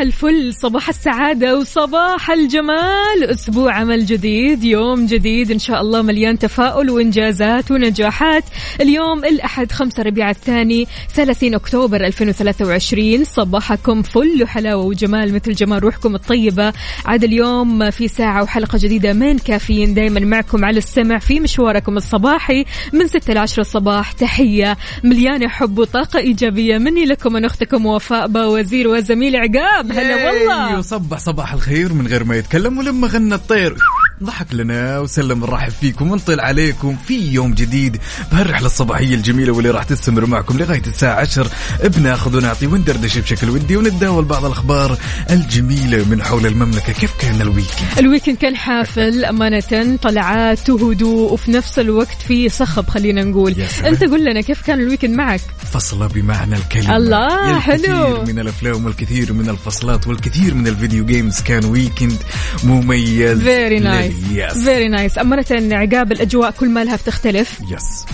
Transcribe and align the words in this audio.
الفل 0.00 0.54
صباح 0.54 0.88
السعادة 0.88 1.58
وصباح 1.58 2.30
الجمال. 2.30 3.24
أسبوع 3.30 3.72
عمل 3.74 4.06
جديد 4.06 4.64
يوم 4.64 5.06
جديد 5.06 5.50
إن 5.50 5.58
شاء 5.58 5.80
الله 5.80 6.02
مليان 6.02 6.38
تفاؤل 6.38 6.90
وإنجازات 6.90 7.70
ونجاحات. 7.70 8.44
اليوم 8.80 9.24
الأحد 9.24 9.72
5 9.72 10.02
ربيع 10.02 10.30
الثاني 10.30 10.86
30 11.14 11.54
أكتوبر 11.54 12.06
2023 12.06 13.24
صباحكم 13.24 14.02
فل 14.02 14.42
وحلاوة 14.42 14.84
وجمال 14.84 15.34
مثل 15.34 15.52
جمال 15.52 15.82
روحكم 15.82 16.14
الطيبة. 16.14 16.72
عاد 17.06 17.24
اليوم 17.24 17.90
في 17.90 18.08
ساعة 18.08 18.42
وحلقة 18.42 18.78
جديدة 18.82 19.12
من 19.12 19.38
كافيين 19.38 19.94
دايما 19.94 20.20
معكم 20.20 20.64
على 20.64 20.78
السمع 20.78 21.18
في 21.18 21.40
مشواركم 21.40 21.96
الصباحي 21.96 22.64
من 22.92 23.06
6 23.06 23.32
ل 23.34 23.38
10 23.38 23.60
الصباح. 23.60 24.12
تحية 24.12 24.76
مليانة 25.04 25.48
حب 25.48 25.78
وطاقة 25.78 26.18
إيجابية 26.18 26.78
مني 26.78 27.04
لكم 27.04 27.32
من 27.32 27.44
أختكم 27.44 27.86
وفاء 27.86 28.26
باوزير 28.26 28.88
وزميلي 28.88 29.38
عقاب. 29.38 29.89
هلا 29.92 30.30
والله. 30.30 30.78
وصبح 30.78 31.18
صباح 31.18 31.52
الخير 31.52 31.92
من 31.92 32.06
غير 32.06 32.24
ما 32.24 32.36
يتكلم 32.36 32.78
ولما 32.78 33.08
غنى 33.08 33.34
الطير. 33.34 33.76
ضحك 34.22 34.54
لنا 34.54 34.98
وسلم 34.98 35.40
نرحب 35.40 35.72
فيكم 35.72 36.10
ونطل 36.10 36.40
عليكم 36.40 36.96
في 37.06 37.32
يوم 37.32 37.54
جديد 37.54 37.96
بهالرحلة 38.32 38.66
الصباحية 38.66 39.14
الجميلة 39.14 39.52
واللي 39.52 39.70
راح 39.70 39.84
تستمر 39.84 40.26
معكم 40.26 40.58
لغاية 40.58 40.82
الساعة 40.86 41.20
10 41.20 41.50
بناخذ 41.84 42.36
ونعطي 42.36 42.66
وندردش 42.66 43.18
بشكل 43.18 43.50
ودي 43.50 43.76
ونتداول 43.76 44.24
بعض 44.24 44.44
الأخبار 44.44 44.98
الجميلة 45.30 46.04
من 46.04 46.22
حول 46.22 46.46
المملكة. 46.46 46.92
كيف 46.92 47.12
كان 47.18 47.40
الويكند 47.40 47.98
ال 47.98 48.03
weekend 48.03 48.36
كان 48.36 48.56
حافل 48.56 49.24
أمانة 49.24 49.96
طلعات 50.02 50.70
وهدوء 50.70 51.32
وفي 51.32 51.50
نفس 51.50 51.78
الوقت 51.78 52.22
في 52.28 52.48
صخب 52.48 52.88
خلينا 52.88 53.24
نقول. 53.24 53.54
أنت 53.84 54.04
قل 54.04 54.24
لنا 54.24 54.40
كيف 54.40 54.62
كان 54.62 54.80
ال 54.80 54.84
weekend 54.84 55.14
معك؟ 55.14 55.40
فصلة 55.72 56.06
بمعنى 56.06 56.56
الكلمة. 56.56 56.96
الله، 56.96 57.56
الكثير 57.56 57.96
حلو. 57.96 58.24
من 58.24 58.38
الأفلام 58.38 58.84
والكثير 58.84 59.32
من 59.32 59.48
الفصلات 59.48 60.06
والكثير 60.06 60.54
من 60.54 60.66
ال 60.66 60.72
video 60.72 61.04
games 61.04 61.40
كان 61.40 61.64
weekend 61.64 62.18
مميز. 62.64 63.38
very 63.38 63.78
nice 63.78 64.09
yes 64.32 64.64
very 64.64 64.88
nice 64.88 65.18
أمانة 65.18 65.44
عقاب 65.76 66.12
الأجواء 66.12 66.50
كل 66.50 66.68
ما 66.68 66.84
لها 66.84 66.96
بتختلف. 66.96 67.60
yes 67.60 68.04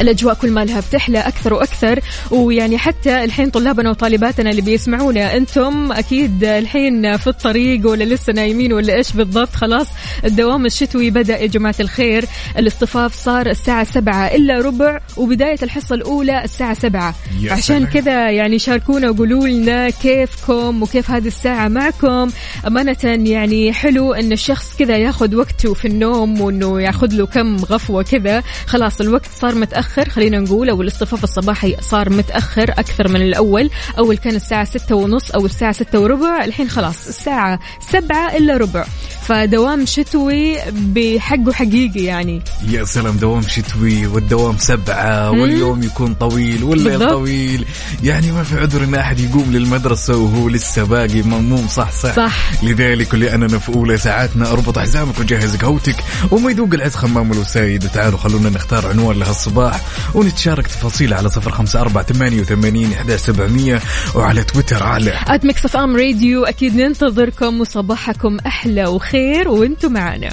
الأجواء 0.00 0.34
كل 0.34 0.50
ما 0.50 0.64
لها 0.64 0.80
بتحلى 0.80 1.18
أكثر 1.18 1.54
وأكثر. 1.54 2.00
ويعني 2.30 2.78
حتى 2.78 3.24
الحين 3.24 3.50
طلابنا 3.50 3.90
وطالباتنا 3.90 4.50
اللي 4.50 4.62
بيسمعونا 4.62 5.36
أنتم 5.36 5.92
أكيد 5.92 6.44
الحين 6.44 7.16
في 7.16 7.26
الطريق 7.26 7.90
ولا 7.90 8.04
لسه 8.04 8.32
نايمين 8.32 8.72
ولا 8.72 8.94
إيش 8.94 9.12
بالضبط 9.12 9.54
خلاص 9.54 9.86
الدوام 10.24 10.66
الشتوي 10.66 11.10
بدأ 11.10 11.38
يا 11.38 11.46
جماعة 11.46 11.74
الخير. 11.80 12.24
الاصطفاف 12.58 13.14
صار 13.14 13.46
الساعة 13.46 13.84
سبعة 13.84 14.26
إلا 14.26 14.60
ربع 14.60 15.00
وبداية 15.16 15.58
الحصة 15.62 15.94
الأولى 15.94 16.44
الساعة 16.44 16.74
سبعة. 16.74 17.14
عشان. 17.50 17.86
كذا 17.86 18.30
يعني 18.30 18.58
شاركونا 18.58 19.10
وقولوا 19.10 19.48
لنا 19.48 19.90
كيفكم 19.90 20.82
وكيف 20.82 21.10
هذه 21.10 21.26
الساعة 21.26 21.68
معكم. 21.68 22.30
أمانة 22.66 22.96
يعني 23.04 23.72
حلو 23.72 24.12
إن 24.14 24.32
الشخص 24.32 24.76
كذا 24.78 24.96
ياخذ 24.96 25.34
وقته 25.34 25.74
في 25.74 25.88
النوم 25.88 26.40
وإنه 26.40 26.82
ياخذ 26.82 27.12
له 27.12 27.26
كم 27.26 27.56
غفوة 27.56 28.02
كذا. 28.02 28.42
خلاص 28.66 29.00
الوقت 29.00 29.30
صار 29.40 29.54
متأخر. 29.54 29.87
خلينا 30.08 30.38
نقول 30.38 30.70
أو 30.70 30.82
الاصطفاف 30.82 31.24
الصباحي 31.24 31.76
صار 31.80 32.10
متأخر 32.10 32.70
أكثر 32.70 33.08
من 33.08 33.22
الأول. 33.22 33.70
أول 33.98 34.16
كان 34.16 34.36
الساعة 34.36 34.64
ستة 34.64 34.94
ونص 34.94 35.30
أو 35.30 35.46
الساعة 35.46 35.72
ستة 35.72 36.00
وربع. 36.00 36.44
الحين 36.44 36.68
خلاص 36.68 37.08
الساعة 37.08 37.60
سبعة 37.92 38.36
إلا 38.36 38.56
ربع. 38.56 38.84
فدوام 39.22 39.86
شتوي 39.86 40.56
بحقه 40.70 41.52
حقيقي 41.52 42.04
يعني. 42.04 42.42
يا 42.68 42.84
سلام 42.84 43.16
دوام 43.16 43.42
شتوي 43.42 44.06
والدوام 44.06 44.58
سبعة 44.58 45.30
واليوم 45.30 45.82
يكون 45.82 46.14
طويل 46.14 46.64
والليل. 46.64 47.08
طويل. 47.08 47.64
يعني 48.02 48.32
ما 48.32 48.42
في 48.42 48.58
عذر 48.60 48.84
إن 48.84 48.94
أحد 48.94 49.20
يقوم 49.20 49.52
للمدرسة 49.52 50.16
وهو 50.16 50.48
لسه 50.48 50.84
باقي. 50.84 51.22
مموم 51.22 51.68
صح 51.68 51.92
صح, 51.92 52.16
صح. 52.16 52.62
لذلك 52.62 53.12
ولاننا 53.12 53.58
في 53.58 53.74
أولى 53.74 53.98
ساعاتنا. 53.98 54.52
أربط 54.52 54.78
حزامك 54.78 55.18
وجهز 55.18 55.56
قهوتك 55.56 55.96
وما 56.30 56.50
يذوق 56.50 56.74
العز 56.74 56.94
خمام 56.94 57.30
والوسايد 57.30 57.88
تعالوا 57.88 58.18
خلونا 58.18 58.50
نختار 58.50 58.86
عنوان 58.86 59.18
لهالصباح. 59.18 59.67
ونتشارك 60.14 60.66
تفاصيل 60.66 61.14
على 61.14 61.28
صفر 61.28 61.50
خمسة 61.50 61.80
أربعة 61.80 62.04
ثمانية 62.04 62.40
وثمانين 62.40 62.92
إحداش 62.92 63.20
سبعمية 63.20 63.80
وعلى 64.14 64.44
تويتر 64.44 64.82
على 64.82 65.12
at 65.28 65.44
Mix 65.44 65.64
FM 65.64 65.96
Radio 65.96 66.44
أكيد 66.44 66.76
ننتظركم 66.76 67.60
وصباحكم 67.60 68.36
أحلى 68.46 68.86
وخير 68.86 69.48
وأنتم 69.48 69.92
معنا. 69.92 70.30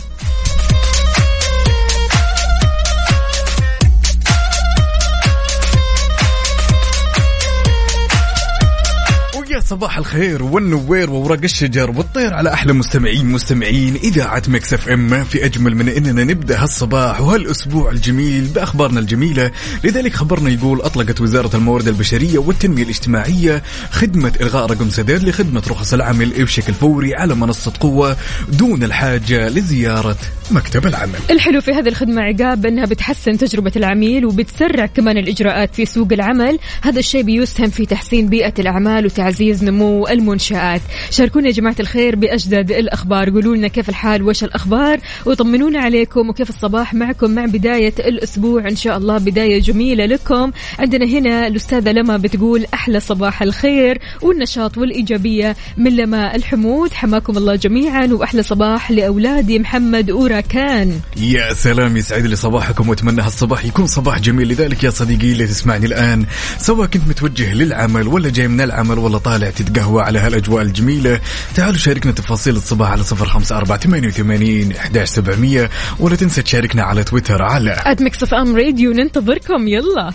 صباح 9.65 9.97
الخير 9.97 10.43
والنوير 10.43 11.09
وورق 11.09 11.39
الشجر 11.43 11.91
والطير 11.91 12.33
على 12.33 12.53
أحلى 12.53 12.73
مستمعين 12.73 13.25
مستمعين 13.25 13.95
إذاعة 13.95 14.43
Mix 14.47 14.73
FM. 14.73 15.23
في 15.23 15.45
أجمل 15.45 15.75
من 15.75 15.89
إننا 15.89 16.23
نبدأ 16.23 16.63
هالصباح 16.63 17.21
وهالأسبوع 17.21 17.91
الجميل 17.91 18.43
بأخبارنا 18.43 18.99
الجميلة. 18.99 19.51
لذلك 19.83 20.13
خبرنا 20.13 20.49
يقول 20.49 20.81
أطلقت 20.81 21.21
وزارة 21.21 21.55
الموارد 21.55 21.87
البشرية 21.87 22.37
والتنمية 22.37 22.83
الاجتماعية 22.83 23.63
خدمة 23.91 24.33
إلغاء 24.41 24.65
رقم 24.65 24.89
سداد 24.89 25.23
لخدمة 25.23 25.63
رخص 25.69 25.93
العمل 25.93 26.43
بشكل 26.43 26.73
فوري 26.73 27.15
على 27.15 27.35
منصة 27.35 27.73
قوة 27.79 28.17
دون 28.49 28.83
الحاجة 28.83 29.49
لزيارة 29.49 30.17
مكتب 30.51 30.87
العمل. 30.87 31.19
الحلو 31.29 31.61
في 31.61 31.71
هذه 31.71 31.89
الخدمة 31.89 32.21
عقاب 32.21 32.65
أنها 32.65 32.85
بتحسن 32.85 33.37
تجربة 33.37 33.71
العميل 33.75 34.25
وبتسرع 34.25 34.85
كمان 34.85 35.17
الإجراءات 35.17 35.75
في 35.75 35.85
سوق 35.85 36.07
العمل. 36.11 36.59
هذا 36.81 36.99
الشيء 36.99 37.21
بيسهم 37.23 37.69
في 37.69 37.85
تحسين 37.85 38.27
بيئة 38.27 38.53
الأعمال 38.59 39.05
وتعزيز 39.05 39.54
نمو 39.63 40.07
المنشآت. 40.07 40.81
شاركونا 41.09 41.47
يا 41.47 41.51
جماعة 41.53 41.75
الخير 41.79 42.15
بأجدد 42.15 42.71
الأخبار. 42.71 43.29
قولوا 43.29 43.55
لنا 43.55 43.67
كيف 43.67 43.89
الحال؟ 43.89 44.23
وش 44.23 44.43
الأخبار؟ 44.43 44.99
وطمنونا 45.25 45.79
عليكم 45.79 46.29
وكيف 46.29 46.49
الصباح 46.49 46.93
معكم 46.93 47.31
مع 47.31 47.45
بداية 47.45 47.93
الأسبوع. 47.99 48.67
إن 48.67 48.75
شاء 48.75 48.97
الله 48.97 49.17
بداية 49.17 49.61
جميلة 49.61 50.05
لكم. 50.05 50.51
عندنا 50.79 51.05
هنا 51.05 51.47
الأستاذة 51.47 51.91
لما 51.91 52.17
بتقول 52.17 52.65
أحلى 52.73 52.99
صباح 52.99 53.41
الخير 53.41 53.99
والنشاط 54.21 54.77
والإيجابية 54.77 55.55
من 55.77 55.95
لما 55.95 56.35
الحمود. 56.35 56.93
حماكم 56.93 57.37
الله 57.37 57.55
جميعا 57.55 58.07
وأحلى 58.07 58.43
صباح 58.43 58.91
لأولادي 58.91 59.59
محمد 59.59 60.11
وراكان. 60.11 60.99
يا 61.17 61.53
سلام 61.53 61.97
يسعد 61.97 62.25
لي 62.25 62.35
صباحكم 62.35 62.89
وأتمنى 62.89 63.21
هالصباح 63.21 63.65
يكون 63.65 63.87
صباح 63.87 64.19
جميل. 64.19 64.47
لذلك 64.47 64.83
يا 64.83 64.89
صديقي 64.89 65.31
اللي 65.31 65.47
تسمعني 65.47 65.85
الآن 65.85 66.25
سواء 66.57 66.87
كنت 66.87 67.07
متوجه 67.07 67.53
للعمل 67.53 68.07
ولا 68.07 68.29
جاي 68.29 68.47
من 68.47 68.61
العمل 68.61 68.99
ولا 68.99 69.17
طالع 69.17 69.44
تتقهوى 69.49 70.03
على 70.03 70.19
هالاجواء 70.19 70.63
الجميلة. 70.63 71.19
تعالوا 71.55 71.77
شاركنا 71.77 72.11
تفاصيل 72.11 72.55
الصباح 72.55 72.91
على 72.91 73.03
صفر 73.03 73.25
خمسة 73.25 73.57
أربعة 73.57 73.79
ثمانية 73.79 74.07
وثمانين 74.07 74.75
إحداش 74.75 75.09
سبعمية. 75.09 75.69
ولا 75.99 76.15
تنسى 76.15 76.41
تشاركنا 76.41 76.83
على 76.83 77.03
تويتر 77.03 77.41
على 77.41 77.95
Mix 77.99 78.23
FM 78.23 78.55
Radio 78.55 78.91
ننتظركم. 78.91 79.67
يلا. 79.67 80.11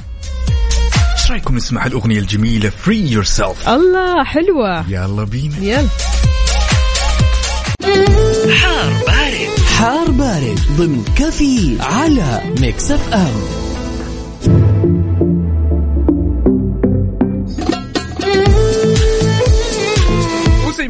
إيش 1.18 1.30
رأيكم 1.30 1.56
نسمع 1.56 1.86
الأغنية 1.86 2.18
الجميلة 2.18 2.70
Free 2.70 3.10
Yourself 3.10 3.68
الله 3.68 4.24
حلوة. 4.24 4.90
يلا 4.90 5.24
بينا. 5.24 5.58
يلا. 5.58 5.88
حار 8.54 8.92
بارد. 9.06 9.60
حار 9.78 10.10
بارد 10.10 10.60
ضمن 10.76 11.04
كفي 11.16 11.76
على 11.80 12.40
Mix 12.60 12.90
FM 12.90 13.59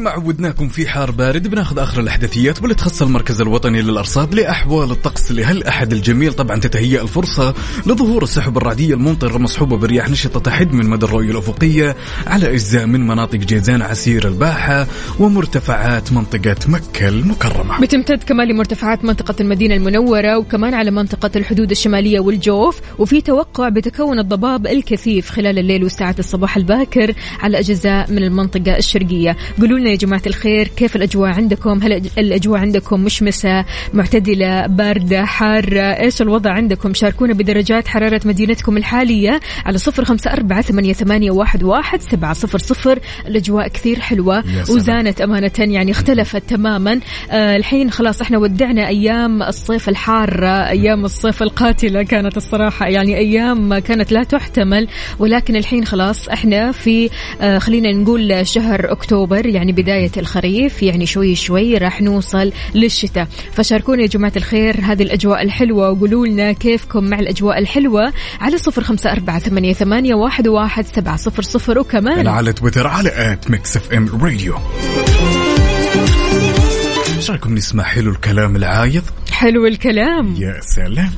ما 0.01 0.09
عودناكم 0.09 0.67
في 0.67 0.87
حار 0.87 1.11
بارد 1.11 1.47
بناخذ 1.47 1.79
آخر 1.79 2.01
الأحداثيات 2.01 2.61
واللي 2.61 2.75
تخص 2.75 3.01
المركز 3.01 3.41
الوطني 3.41 3.81
للأرصاد 3.81 4.33
لأحوال 4.35 4.91
الطقس 4.91 5.31
لهالاحد 5.31 5.93
الجميل. 5.93 6.33
طبعا 6.33 6.59
تتهيأ 6.59 7.01
الفرصة 7.01 7.53
لظهور 7.85 8.23
السحب 8.23 8.57
الرعديه 8.57 8.93
الممطره 8.93 9.37
مصحوبه 9.37 9.77
برياح 9.77 10.09
نشطة 10.09 10.39
تحد 10.39 10.73
من 10.73 10.89
مدى 10.89 11.05
الرؤية 11.05 11.31
الأفقية 11.31 11.95
على 12.27 12.51
أجزاء 12.51 12.85
من 12.85 13.07
مناطق 13.07 13.39
جيزان 13.39 13.81
عسير 13.81 14.27
الباحة 14.27 14.87
ومرتفعات 15.19 16.13
منطقة 16.13 16.55
مكة 16.67 17.07
المكرمة. 17.07 17.81
بتمتد 17.81 18.23
كمان 18.23 18.47
لمرتفعات 18.47 19.05
منطقة 19.05 19.35
المدينة 19.39 19.75
المنورة 19.75 20.37
وكمان 20.37 20.73
على 20.73 20.91
منطقة 20.91 21.31
الحدود 21.35 21.71
الشمالية 21.71 22.19
والجوف 22.19 22.81
وفي 22.99 23.21
توقع 23.21 23.69
بتكون 23.69 24.19
الضباب 24.19 24.67
الكثيف 24.67 25.29
خلال 25.29 25.59
الليل 25.59 25.83
وساعات 25.83 26.19
الصباح 26.19 26.57
الباكر 26.57 27.13
على 27.39 27.59
أجزاء 27.59 28.11
من 28.11 28.23
المنطقة 28.23 28.77
الشرقية. 28.77 29.37
قولوا 29.59 29.79
لنا 29.79 29.90
يا 29.91 29.95
جماعة 29.95 30.21
الخير 30.27 30.67
كيف 30.67 30.95
الأجواء 30.95 31.31
عندكم؟ 31.31 31.83
هل 31.83 31.93
الأجواء 32.17 32.59
عندكم 32.59 33.03
مشمسة 33.03 33.65
معتدلة 33.93 34.67
باردة 34.67 35.25
حارة؟ 35.25 35.81
إيش 35.81 36.21
الوضع 36.21 36.51
عندكم؟ 36.51 36.93
شاركونا 36.93 37.33
بدرجات 37.33 37.87
حرارة 37.87 38.21
مدينتكم 38.25 38.77
الحالية 38.77 39.39
على 39.65 39.77
صفر 39.77 40.05
خمسة 40.05 40.33
أربعة 40.33 40.61
ثمانية, 40.61 40.93
ثمانية 40.93 41.31
واحد, 41.31 41.63
واحد 41.63 42.01
سبعة 42.01 42.33
صفر 42.33 42.59
صفر. 42.59 42.99
الأجواء 43.27 43.67
كثير 43.67 43.99
حلوة. 43.99 44.43
وزانت 44.69 45.21
أمانة 45.21 45.51
يعني 45.59 45.91
اختلفت 45.91 46.49
تماما. 46.49 46.99
آه 47.31 47.55
الحين 47.55 47.91
خلاص 47.91 48.21
إحنا 48.21 48.37
ودعنا 48.37 48.87
أيام 48.87 49.43
الصيف 49.43 49.89
الحارة 49.89 50.67
أيام 50.67 51.05
الصيف 51.05 51.43
القاتلة 51.43 52.03
كانت 52.03 52.37
الصراحة. 52.37 52.87
يعني 52.87 53.17
أيام 53.17 53.79
كانت 53.79 54.11
لا 54.11 54.23
تحتمل 54.23 54.87
ولكن 55.19 55.55
الحين 55.55 55.85
خلاص 55.85 56.29
إحنا 56.29 56.71
في 56.71 57.09
آه 57.41 57.57
خلينا 57.57 57.91
نقول 57.91 58.47
شهر 58.47 58.91
أكتوبر 58.91 59.45
يعني 59.45 59.71
بداية 59.81 60.11
الخريف 60.17 60.83
يعني 60.83 61.05
شوي 61.05 61.35
شوي 61.35 61.77
راح 61.77 62.01
نوصل 62.01 62.51
للشتاء. 62.75 63.27
فشاركونا 63.53 64.01
يا 64.01 64.07
جماعة 64.07 64.33
الخير 64.35 64.79
هذه 64.81 65.03
الأجواء 65.03 65.41
الحلوة 65.41 65.89
وقولوا 65.91 66.27
لنا 66.27 66.51
كيفكم 66.51 67.03
مع 67.03 67.19
الأجواء 67.19 67.59
الحلوة 67.59 68.13
على 68.41 68.57
صفر 68.57 68.83
خمسة 68.83 69.11
أربعة 69.11 69.39
ثمانية, 69.39 69.73
ثمانية 69.73 70.15
واحد, 70.15 70.47
واحد 70.47 70.85
سبعة 70.85 71.15
صفر 71.15 71.41
صفر. 71.43 71.79
وكمان 71.79 72.27
على 72.27 72.53
تويتر 72.53 72.87
على 72.87 73.09
at 73.15 73.51
Mix 73.51 73.77
FM 73.77 74.21
Radio 74.23 74.55
إيش 77.15 77.29
رايكم 77.31 77.55
نسمع 77.55 77.83
حلو 77.83 78.11
الكلام 78.11 78.55
لعايض. 78.55 79.03
حلو 79.31 79.67
الكلام. 79.67 80.35
يا 80.37 80.59
سلام. 80.61 81.11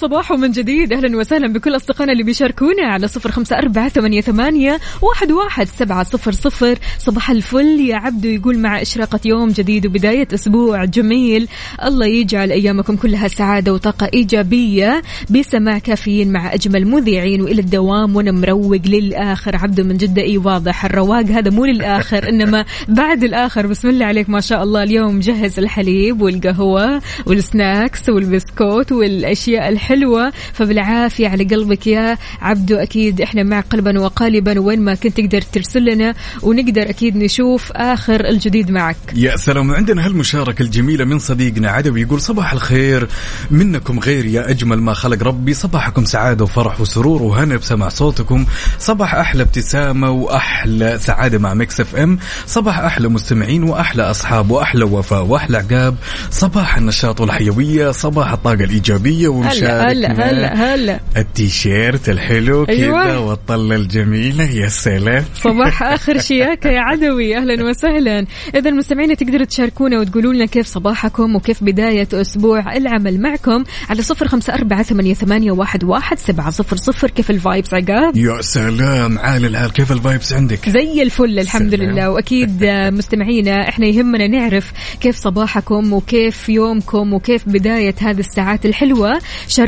صباحو 0.00 0.28
صباحو 0.28 0.36
من 0.36 0.50
جديد. 0.50 0.92
أهلا 0.92 1.16
وسهلا 1.16 1.52
بكل 1.52 1.76
أصدقائنا 1.76 2.12
اللي 2.12 2.22
بيشاركونا 2.22 2.86
على 2.86 3.08
صفر 3.08 3.30
خمسة 3.30 3.58
أربعة 3.58 3.88
ثمانية, 3.88 4.20
ثمانية 4.20 4.78
واحد, 5.02 5.32
واحد 5.32 5.66
سبعه 5.66 6.04
صفر 6.04 6.32
صفر. 6.32 6.78
صباح 6.98 7.30
الفل. 7.30 7.80
يا 7.80 7.96
عبدو 7.96 8.28
يقول 8.28 8.58
مع 8.58 8.82
إشراقة 8.82 9.20
يوم 9.24 9.48
جديد 9.48 9.86
وبداية 9.86 10.28
أسبوع 10.34 10.84
جميل. 10.84 11.48
الله 11.84 12.06
يجعل 12.06 12.50
أيامكم 12.50 12.96
كلها 12.96 13.28
سعادة 13.28 13.72
وطاقة 13.72 14.10
إيجابية 14.14 15.02
بسماع 15.30 15.78
كافيين 15.78 16.32
مع 16.32 16.54
أجمل 16.54 16.86
مذيعين 16.86 17.42
وإلى 17.42 17.60
الدوام 17.60 18.16
وأنا 18.16 18.32
مروق 18.32 18.86
للآخر. 18.86 19.56
عبدو 19.56 19.84
من 19.84 19.96
جدة 19.96 20.22
إي 20.22 20.38
واضح. 20.38 20.84
الرواق 20.84 21.24
هذا 21.24 21.50
مو 21.50 21.64
للآخر 21.64 22.28
إنما 22.28 22.64
بعد 22.88 23.24
الآخر. 23.24 23.66
بسم 23.66 23.88
الله 23.88 24.06
عليك 24.06 24.30
ما 24.30 24.40
شاء 24.40 24.62
الله. 24.62 24.82
اليوم 24.82 25.16
مجهز 25.16 25.58
الحليب 25.58 26.22
والقهوة 26.22 27.02
والسناكس 27.26 28.08
والبسكوت 28.08 28.92
والأشياء 28.92 29.68
الحلوه 29.88 30.32
فبالعافية 30.52 31.28
على 31.28 31.44
قلبك 31.44 31.86
يا 31.86 32.18
عبدو. 32.40 32.76
أكيد 32.76 33.20
إحنا 33.20 33.42
مع 33.42 33.60
قلبا 33.60 34.00
وقالبا 34.00 34.60
وين 34.60 34.80
ما 34.80 34.94
كنت 34.94 35.16
تقدر 35.16 35.40
ترسل 35.40 35.84
لنا 35.84 36.14
ونقدر 36.42 36.82
أكيد 36.82 37.16
نشوف 37.16 37.72
آخر 37.72 38.28
الجديد 38.28 38.70
معك. 38.70 38.96
يا 39.14 39.36
سلام. 39.36 39.70
عندنا 39.70 40.06
هالمشاركة 40.06 40.62
الجميلة 40.62 41.04
من 41.04 41.18
صديقنا 41.18 41.70
عدوي 41.70 42.00
يقول 42.00 42.20
صباح 42.20 42.52
الخير. 42.52 43.08
منكم 43.50 43.98
غير 43.98 44.26
يا 44.26 44.50
أجمل 44.50 44.78
ما 44.78 44.94
خلق 44.94 45.22
ربي. 45.22 45.54
صباحكم 45.54 46.04
سعادة 46.04 46.44
وفرح 46.44 46.80
وسرور 46.80 47.22
وهنا 47.22 47.56
بسمع 47.56 47.88
صوتكم. 47.88 48.46
صباح 48.78 49.14
أحلى 49.14 49.42
ابتسامة 49.42 50.10
وأحلى 50.10 50.98
سعادة 51.00 51.38
مع 51.38 51.54
Mix 51.54 51.80
FM. 51.80 52.18
صباح 52.46 52.78
أحلى 52.78 53.08
مستمعين 53.08 53.62
وأحلى 53.62 54.02
أصحاب 54.02 54.50
وأحلى 54.50 54.84
وفاء 54.84 55.24
وأحلى 55.24 55.58
عقاب. 55.58 55.96
صباح 56.30 56.76
النشاط 56.76 57.20
والحيوية. 57.20 57.90
صباح 57.90 58.32
الطاقة 58.32 58.64
الإيجابية. 58.64 59.42
هلا. 59.42 59.77
هلا 59.80 60.12
هلا 60.30 60.74
هلا. 60.74 61.00
التيشيرت 61.16 62.08
الحلو 62.08 62.64
أيوة. 62.68 63.04
كذا 63.04 63.16
والطلة 63.18 63.76
الجميلة 63.76 64.44
يا 64.44 64.68
سلام. 64.68 65.24
صباح 65.34 65.82
آخر 65.94 66.18
شياكة 66.18 66.70
يا 66.70 66.80
عدوي. 66.80 67.36
أهلا 67.36 67.64
وسهلا. 67.64 68.26
اذا 68.54 68.70
المستمعين 68.70 69.16
تقدروا 69.16 69.44
تشاركونا 69.44 70.00
وتقولوا 70.00 70.32
لنا 70.32 70.46
كيف 70.46 70.66
صباحكم 70.66 71.36
وكيف 71.36 71.64
بداية 71.64 72.08
أسبوع 72.12 72.76
العمل 72.76 73.20
معكم 73.20 73.64
على 73.90 74.02
صفر 74.02 74.28
خمسة 74.28 74.54
أربعة 74.54 74.82
ثمانية, 74.82 75.14
ثمانية 75.14 75.52
واحد, 75.52 75.84
واحد 75.84 76.18
سبعة 76.18 76.50
صفر 76.50 76.76
صفر. 76.76 77.10
كيف 77.10 77.30
ال 77.30 77.37
vibes 77.37 77.74
عقاب 77.74 78.16
يا 78.16 78.40
سلام. 78.40 79.18
عال 79.18 79.44
العال 79.46 79.72
كيف 79.72 79.92
ال 79.92 79.99
vibes 79.99 80.32
عندك؟ 80.32 80.68
زي 80.68 81.02
الفل 81.02 81.38
الحمد 81.38 81.74
سلام. 81.76 81.90
لله. 81.90 82.10
وأكيد 82.10 82.64
مستمعينا 82.98 83.68
إحنا 83.68 83.86
يهمنا 83.86 84.26
نعرف 84.26 84.72
كيف 85.00 85.16
صباحكم 85.16 85.92
وكيف 85.92 86.48
يومكم 86.48 87.12
وكيف 87.14 87.48
بداية 87.48 87.94
هذه 88.00 88.20
الساعات 88.20 88.66
الحلوة. 88.66 89.18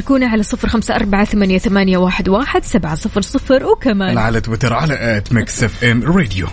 شاركونا 0.00 0.26
على 0.26 0.42
صفر 0.42 0.68
خمسة 0.68 0.96
أربعة 0.96 1.24
ثمانيه, 1.24 1.58
ثمانية 1.58 1.98
واحد, 1.98 2.28
واحد 2.28 2.64
سبعة 2.64 2.94
صفر 2.94 3.20
صفر 3.20 3.64
وكمان. 3.64 4.18
على 4.18 4.40
تويتر 4.40 4.72
على 4.72 5.16
at 5.16 5.32
Mix 5.32 5.64
FM 5.64 6.02
Radio 6.02 6.46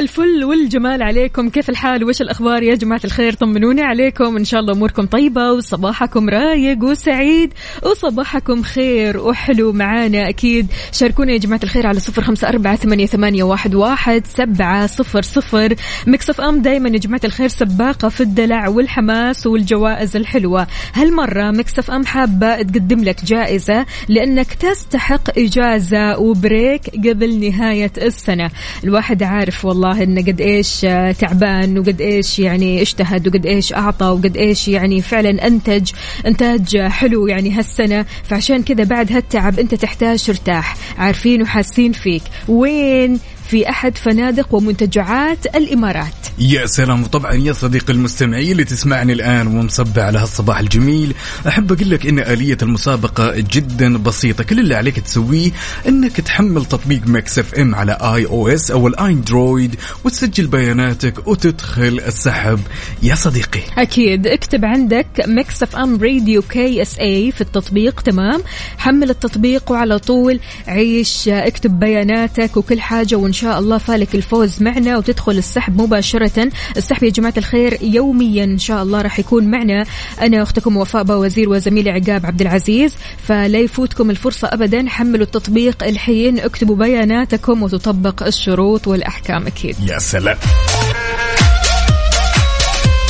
الفل 0.00 0.44
والجمال 0.44 1.02
عليكم. 1.02 1.48
كيف 1.48 1.70
الحال؟ 1.70 2.04
وش 2.04 2.20
الأخبار 2.20 2.62
يا 2.62 2.74
جماعة 2.74 3.00
الخير؟ 3.04 3.32
طمنوني 3.32 3.82
عليكم. 3.82 4.36
إن 4.36 4.44
شاء 4.44 4.60
الله 4.60 4.72
أموركم 4.72 5.06
طيبة 5.06 5.52
وصباحكم 5.52 6.28
رايق 6.28 6.84
وسعيد 6.84 7.52
وصباحكم 7.82 8.62
خير 8.62 9.18
وحلو 9.18 9.72
معانا 9.72 10.28
أكيد. 10.28 10.66
شاركونا 10.92 11.32
يا 11.32 11.38
جماعة 11.38 11.60
الخير 11.62 11.86
على 11.86 12.00
صفر 12.00 12.22
خمسة 12.22 12.48
أربعة 12.48 12.76
ثمانية, 12.76 13.06
ثمانية 13.06 13.42
واحد, 13.42 13.74
واحد 13.74 14.26
سبعة 14.26 14.86
صفر 14.86 15.22
صفر. 15.22 15.74
Mix 16.06 16.40
FM 16.40 16.62
دايما 16.62 16.88
يا 16.88 16.98
جماعة 16.98 17.20
الخير 17.24 17.48
سباقة 17.48 18.08
في 18.08 18.20
الدلع 18.20 18.68
والحماس 18.68 19.46
والجوائز 19.46 20.16
الحلوة. 20.16 20.66
هالمرة 20.94 21.50
Mix 21.50 21.90
FM 21.90 22.06
حابة 22.06 22.62
تقدم 22.62 23.04
لك 23.04 23.24
جائزة 23.24 23.86
لأنك 24.08 24.54
تستحق 24.54 25.38
إجازة 25.38 26.18
و 26.18 26.29
break 26.29 26.82
قبل 27.06 27.50
نهاية 27.50 27.92
السنة. 27.98 28.50
الواحد 28.84 29.22
عارف 29.22 29.64
والله 29.64 29.89
انه 29.92 30.22
قد 30.22 30.40
إيش 30.40 30.84
آه، 30.84 31.12
تعبان 31.12 31.78
وقد 31.78 32.00
إيش 32.00 32.38
يعني 32.38 32.82
اجتهد 32.82 33.28
وقد 33.28 33.46
إيش 33.46 33.72
أعطى 33.72 34.04
وقد 34.06 34.36
إيش 34.36 34.68
يعني 34.68 35.02
فعلا 35.02 35.46
أنتج 35.46 35.90
إنتاج 36.26 36.78
حلو 36.78 37.26
يعني 37.26 37.50
هالسنة. 37.50 38.06
فعشان 38.22 38.62
كذا 38.62 38.84
بعد 38.84 39.12
هالتعب 39.12 39.58
أنت 39.58 39.74
تحتاج 39.74 40.24
ترتاح 40.26 40.76
عارفين 40.98 41.42
وحاسين 41.42 41.92
فيك. 41.92 42.22
وين 42.48 43.18
في 43.50 43.70
أحد 43.70 43.98
فنادق 43.98 44.54
ومنتجعات 44.54 45.46
الإمارات. 45.56 46.14
يا 46.38 46.66
سلام. 46.66 47.02
وطبعا 47.02 47.34
يا 47.34 47.52
صديقي 47.52 47.92
المستمعين 47.92 48.52
اللي 48.52 48.64
تسمعني 48.64 49.12
الآن 49.12 49.46
ومصبح 49.46 50.02
على 50.02 50.18
هالصباح 50.18 50.58
الجميل 50.58 51.14
أحب 51.48 51.72
أقول 51.72 51.90
لك 51.90 52.06
إن 52.06 52.18
آلية 52.18 52.56
المسابقة 52.62 53.34
جدا 53.36 53.98
بسيطة. 53.98 54.44
كل 54.44 54.60
اللي 54.60 54.74
عليك 54.74 55.00
تسويه 55.00 55.50
إنك 55.88 56.20
تحمل 56.20 56.64
تطبيق 56.64 57.00
Mix 57.06 57.38
FM 57.38 57.74
على 57.74 57.98
iOS 58.00 58.70
أو 58.70 58.88
ال 58.88 58.99
Android 58.99 59.76
وتسجل 60.04 60.46
بياناتك 60.46 61.28
وتدخل 61.28 62.00
السحب. 62.06 62.60
يا 63.02 63.14
صديقي. 63.14 63.60
أكيد. 63.78 64.26
اكتب 64.26 64.64
عندك 64.64 65.06
Mix 65.26 65.62
FM 65.62 66.02
Radio 66.02 66.42
KSA 66.42 67.32
في 67.32 67.40
التطبيق. 67.40 68.00
تمام. 68.00 68.42
حمل 68.78 69.10
التطبيق 69.10 69.72
وعلى 69.72 69.98
طول 69.98 70.40
عيش 70.68 71.28
اكتب 71.28 71.78
بياناتك 71.78 72.56
وكل 72.56 72.80
حاجة 72.80 73.16
وان 73.16 73.32
شاء 73.40 73.58
الله 73.58 73.78
فالك 73.78 74.14
الفوز 74.14 74.62
معنا 74.62 74.98
وتدخل 74.98 75.32
السحب 75.32 75.82
مباشرة. 75.82 76.50
السحب 76.76 77.04
يا 77.04 77.10
جماعة 77.10 77.34
الخير 77.36 77.78
يوميا 77.82 78.44
إن 78.44 78.58
شاء 78.58 78.82
الله 78.82 79.02
راح 79.02 79.18
يكون 79.18 79.50
معنا. 79.50 79.84
أنا 80.22 80.42
أختكم 80.42 80.76
وفاء 80.76 81.02
باوزير 81.02 81.50
وزميلي 81.50 81.90
عقاب 81.90 82.26
عبد 82.26 82.40
العزيز. 82.40 82.94
فلا 83.26 83.58
يفوتكم 83.58 84.10
الفرصة 84.10 84.48
ابدا. 84.48 84.88
حملوا 84.88 85.24
التطبيق 85.24 85.84
الحين 85.84 86.38
اكتبوا 86.38 86.76
بياناتكم 86.76 87.62
وتطبق 87.62 88.22
الشروط 88.26 88.88
والأحكام 88.88 89.46
أكيد. 89.46 89.76
يا 89.88 89.98
سلام. 89.98 90.36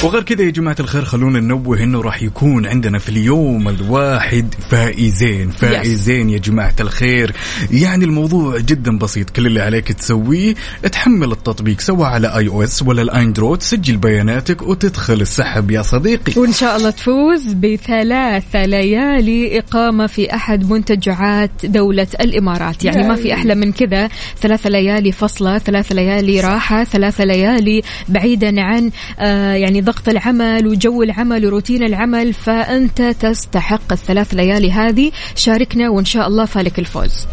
وغير 0.04 0.22
كذا 0.22 0.42
يا 0.42 0.50
جماعة 0.50 0.76
الخير 0.80 1.04
خلونا 1.04 1.40
ننوه 1.40 1.82
إنه 1.82 2.00
راح 2.00 2.22
يكون 2.22 2.66
عندنا 2.66 2.98
في 2.98 3.08
اليوم 3.08 3.68
الواحد 3.68 4.54
فائزين 4.70 5.50
فائزين 5.50 6.30
يا 6.30 6.38
جماعة 6.38 6.74
الخير. 6.80 7.32
يعني 7.70 8.04
الموضوع 8.04 8.58
جدا 8.58 8.98
بسيط 8.98 9.30
كل 9.30 9.46
اللي 9.46 9.60
عليك 9.60 9.92
تسويه 9.92 10.54
تحمل 10.92 11.32
التطبيق 11.32 11.80
سواء 11.80 12.08
على 12.08 12.36
اي 12.36 12.48
أو 12.48 12.62
اس 12.62 12.82
ولا 12.82 13.02
الأندرويد 13.02 13.58
تسجل 13.58 13.96
بياناتك 13.96 14.62
وتدخل 14.62 15.20
السحب 15.20 15.70
يا 15.70 15.82
صديقي. 15.82 16.40
وإن 16.40 16.52
شاء 16.52 16.76
الله 16.76 16.90
تفوز 16.90 17.52
بثلاث 17.52 18.56
ليالي 18.56 19.58
إقامة 19.58 20.06
في 20.06 20.34
أحد 20.34 20.70
منتجعات 20.70 21.50
دولة 21.64 22.06
الإمارات. 22.20 22.84
يعني 22.84 23.08
ما 23.08 23.14
في 23.14 23.34
أحلى 23.34 23.54
من 23.54 23.72
كذا. 23.72 24.08
ثلاث 24.40 24.66
ليالي 24.66 25.12
فصلة 25.12 25.58
ثلاث 25.58 25.92
ليالي 25.92 26.40
راحة 26.40 26.84
ثلاث 26.84 27.20
ليالي 27.20 27.82
بعيدا 28.08 28.60
عن 28.60 28.90
آه 29.18 29.54
يعني 29.54 29.89
ضغط 29.90 30.08
العمل 30.08 30.66
وجو 30.66 31.02
العمل 31.02 31.46
وروتين 31.46 31.82
العمل 31.82 32.34
فأنت 32.34 33.02
تستحق 33.02 33.92
الثلاث 33.92 34.34
ليالي 34.34 34.72
هذه. 34.72 35.12
شاركنا 35.36 35.88
وإن 35.88 36.04
شاء 36.04 36.26
الله 36.26 36.44
فالك 36.44 36.78
الفوز. 36.78 37.26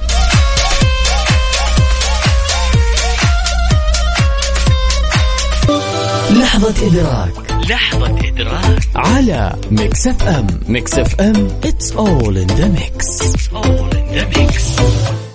لحظة 6.32 6.88
إدراك. 6.88 7.34
لحظة 7.70 8.20
إدراك. 8.28 8.80
على 8.96 9.56
Mix 9.72 10.08
FM. 10.08 10.48
Mix 10.68 10.94
FM 11.00 11.48
it's 11.66 11.92
all 11.92 12.38
in 12.38 12.48
the 12.48 12.70
mix. 12.80 13.22
It's 13.22 13.54
all 13.54 13.90
in 13.98 14.08
the 14.18 14.26
mix. 14.38 15.27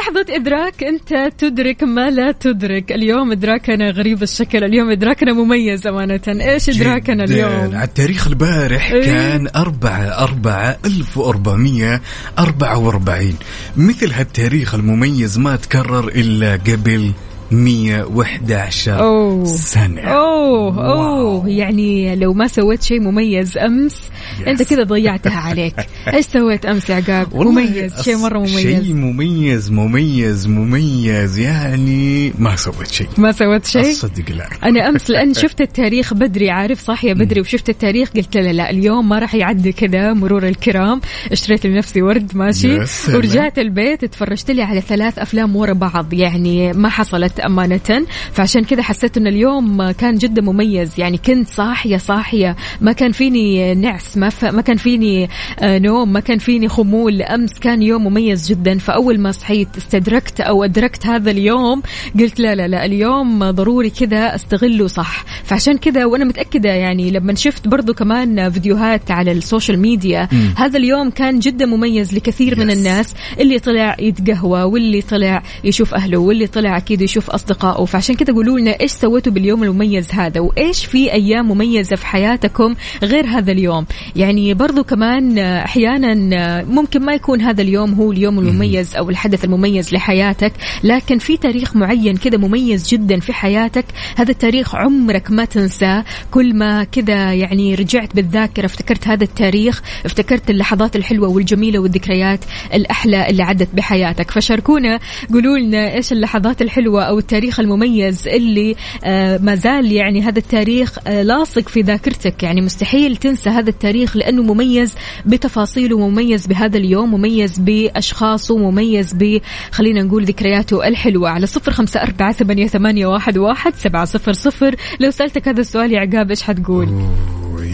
لحظة 0.00 0.26
إدراك 0.36 0.84
أنت 0.84 1.32
تدرك 1.38 1.82
ما 1.82 2.10
لا 2.10 2.32
تدرك. 2.32 2.92
اليوم 2.92 3.32
إدراكنا 3.32 3.90
غريب 3.90 4.22
الشكل. 4.22 4.64
اليوم 4.64 4.90
إدراكنا 4.90 5.32
مميز 5.32 5.86
أمانة. 5.86 6.20
إيش 6.28 6.68
إدراكنا. 6.68 7.24
اليوم؟ 7.24 7.76
على 7.76 7.84
التاريخ 7.84 8.26
البارح 8.26 8.90
إيه. 8.92 9.02
كان 9.02 9.48
أربعة 9.56 10.24
أربعة 10.24 10.78
ألف 10.84 11.18
وأربعمية 11.18 12.02
أربعة 12.38 12.78
وأربعين. 12.78 13.36
مثل 13.76 14.12
هالتاريخ 14.12 14.74
المميز 14.74 15.38
ما 15.38 15.56
تكرر 15.56 16.08
إلا 16.08 16.52
قبل 16.52 17.12
111 17.50 18.98
أوه. 19.00 19.44
سنة. 19.44 20.02
أوه 20.02 20.78
wow. 20.78 21.40
أوه. 21.40 21.48
يعني 21.48 22.16
لو 22.16 22.32
ما 22.32 22.46
سويت 22.46 22.82
شيء 22.82 23.00
مميز 23.00 23.58
أمس 23.58 24.00
yes. 24.40 24.48
أنت 24.48 24.62
كذا 24.62 24.82
ضيعتها 24.82 25.36
عليك. 25.36 25.74
إيش 26.14 26.26
سويت 26.26 26.66
أمس 26.66 26.90
يا 26.90 26.94
عقاب؟ 26.94 27.36
مميز 27.36 28.02
شيء 28.02 28.16
مرة 28.16 28.44
شيء 28.44 28.94
مميز. 28.94 29.70
مميز 29.70 29.70
مميز 29.70 30.46
مميز. 30.46 31.38
يعني 31.38 32.32
ما 32.38 32.56
سويت 32.56 32.90
شيء. 32.90 33.08
ما 33.18 33.32
سويت 33.32 33.66
شيء؟ 33.66 33.92
صدق 33.92 34.30
لا 34.30 34.48
أنا 34.64 34.88
أمس 34.88 35.10
لأن 35.10 35.34
شفت 35.42 35.60
التاريخ 35.60 36.14
بدري 36.14 36.50
عارف 36.50 36.80
صاحيه 36.80 37.12
بدري 37.12 37.40
وشفت 37.40 37.68
التاريخ 37.68 38.10
قلت 38.10 38.36
لا 38.36 38.52
لا 38.52 38.70
اليوم 38.70 39.08
ما 39.08 39.18
راح 39.18 39.34
يعدي 39.34 39.72
كذا 39.72 40.12
مرور 40.12 40.48
الكرام. 40.48 41.00
اشتريت 41.32 41.66
لنفسي 41.66 42.02
ورد 42.02 42.36
ماشي. 42.36 42.78
ورجعت 43.14 43.58
البيت 43.58 44.04
اتفرجت 44.04 44.50
لي 44.50 44.62
على 44.62 44.80
ثلاث 44.80 45.18
أفلام 45.18 45.56
ورا 45.56 45.72
بعض. 45.72 46.12
يعني 46.12 46.72
ما 46.72 46.88
حصلت 46.88 47.33
أمانة. 47.40 48.06
فعشان 48.32 48.64
كذا 48.64 48.82
حسيت 48.82 49.16
إن 49.16 49.26
اليوم 49.26 49.90
كان 49.90 50.14
جدا 50.14 50.42
مميز. 50.42 50.92
يعني 50.98 51.18
كنت 51.18 51.48
صاحية 51.48 51.96
صاحية. 51.96 52.56
ما 52.80 52.92
كان 52.92 53.12
فيني 53.12 53.74
نعس 53.74 54.16
ما, 54.16 54.28
ف... 54.28 54.44
ما 54.44 54.62
كان 54.62 54.76
فيني 54.76 55.28
آه، 55.60 55.78
نوم 55.78 56.12
ما 56.12 56.20
كان 56.20 56.38
فيني 56.38 56.68
خمول. 56.68 57.22
أمس 57.22 57.58
كان 57.58 57.82
يوم 57.82 58.04
مميز 58.04 58.48
جدا. 58.48 58.78
فأول 58.78 59.20
ما 59.20 59.32
صحيت 59.32 59.68
استدركت 59.76 60.40
أو 60.40 60.64
أدركت 60.64 61.06
هذا 61.06 61.30
اليوم 61.30 61.82
قلت 62.20 62.40
لا 62.40 62.54
لا 62.54 62.68
لا 62.68 62.84
اليوم 62.84 63.50
ضروري 63.50 63.90
كذا 63.90 64.34
أستغله 64.34 64.86
صح. 64.86 65.24
فعشان 65.44 65.78
كذا 65.78 66.04
وأنا 66.04 66.24
متأكدة 66.24 66.68
يعني 66.68 67.10
لما 67.10 67.34
شفت 67.34 67.68
برضو 67.68 67.94
كمان 67.94 68.50
فيديوهات 68.50 69.10
على 69.10 69.32
ال 69.32 69.39
social 69.39 69.78
media 69.78 70.28
هذا 70.56 70.78
اليوم 70.78 71.10
كان 71.10 71.38
جدا 71.38 71.66
مميز 71.66 72.14
لكثير 72.14 72.58
من 72.58 72.64
Yes. 72.68 72.72
الناس. 72.72 73.14
اللي 73.40 73.58
طلع 73.58 73.96
يتقهوى 74.00 74.62
واللي 74.62 75.02
طلع 75.02 75.42
يشوف 75.64 75.94
أهله 75.94 76.18
واللي 76.18 76.46
طلع 76.46 76.76
أكيد 76.76 77.00
يشوف 77.02 77.23
اصدقائه 77.30 77.84
فعشان 77.84 78.14
كذا 78.14 78.34
قولوا 78.34 78.58
لنا 78.58 78.80
إيش 78.80 78.90
سويتوا 78.90 79.32
باليوم 79.32 79.62
المميز 79.62 80.12
هذا 80.12 80.40
وإيش 80.40 80.84
في 80.84 81.12
أيام 81.12 81.48
مميزة 81.48 81.96
في 81.96 82.06
حياتكم 82.06 82.74
غير 83.02 83.26
هذا 83.26 83.52
اليوم؟ 83.52 83.86
يعني 84.16 84.54
برضو 84.54 84.84
كمان 84.84 85.38
أحيانا 85.38 86.36
آه، 86.36 86.64
ممكن 86.64 87.02
ما 87.02 87.14
يكون 87.14 87.40
هذا 87.40 87.62
اليوم 87.62 87.94
هو 87.94 88.12
اليوم 88.12 88.38
المميز 88.38 88.96
أو 88.96 89.10
الحدث 89.10 89.44
المميز 89.44 89.94
لحياتك 89.94 90.52
لكن 90.84 91.18
في 91.18 91.36
تاريخ 91.36 91.76
معين 91.76 92.16
كذا 92.16 92.38
مميز 92.38 92.88
جدا 92.88 93.20
في 93.20 93.32
حياتك 93.32 93.84
هذا 94.16 94.30
التاريخ 94.30 94.74
عمرك 94.74 95.30
ما 95.30 95.44
تنساه. 95.44 96.04
كل 96.30 96.54
ما 96.54 96.84
كذا 96.84 97.32
يعني 97.32 97.74
رجعت 97.74 98.16
بالذاكرة 98.16 98.66
افتكرت 98.66 99.08
هذا 99.08 99.24
التاريخ 99.24 99.82
افتكرت 100.04 100.50
اللحظات 100.50 100.96
الحلوة 100.96 101.28
والجميلة 101.28 101.78
والذكريات 101.78 102.40
الأحلى 102.74 103.30
اللي 103.30 103.42
عدت 103.42 103.68
بحياتك. 103.74 104.30
فشاركونا 104.30 105.00
قولوا 105.32 105.58
لنا 105.58 105.94
إيش 105.94 106.12
اللحظات 106.12 106.62
الحلوة 106.62 107.13
أو 107.14 107.18
التاريخ 107.18 107.60
المميز 107.60 108.28
اللي 108.28 108.76
آه 109.04 109.38
ما 109.38 109.54
زال 109.54 109.92
يعني 109.92 110.22
هذا 110.22 110.38
التاريخ 110.38 110.98
آه 111.06 111.22
لاصق 111.22 111.68
في 111.68 111.80
ذاكرتك. 111.80 112.42
يعني 112.42 112.60
مستحيل 112.60 113.16
تنسى 113.16 113.50
هذا 113.50 113.70
التاريخ 113.70 114.16
لأنه 114.16 114.42
مميز 114.42 114.94
بتفاصيله 115.26 116.08
مميز 116.08 116.46
بهذا 116.46 116.76
اليوم 116.76 117.14
مميز 117.14 117.58
بأشخاصه 117.58 118.58
مميز 118.58 119.14
ب 119.14 119.40
خلينا 119.70 120.02
نقول 120.02 120.24
ذكرياته 120.24 120.88
الحلوة. 120.88 121.28
على 121.28 121.46
صفر 121.46 121.84
أربعة 122.02 122.32
ثمانية, 122.32 122.66
ثمانية 122.66 123.06
واحد, 123.06 123.38
واحد 123.38 123.74
سبعة 123.74 124.04
صفر 124.04 124.32
صفر. 124.32 124.74
لو 125.00 125.10
سألتك 125.10 125.48
هذا 125.48 125.60
السؤال 125.60 125.92
يا 125.92 126.00
عقاب 126.00 126.30
إيش 126.30 126.42
حتقول؟ 126.42 126.88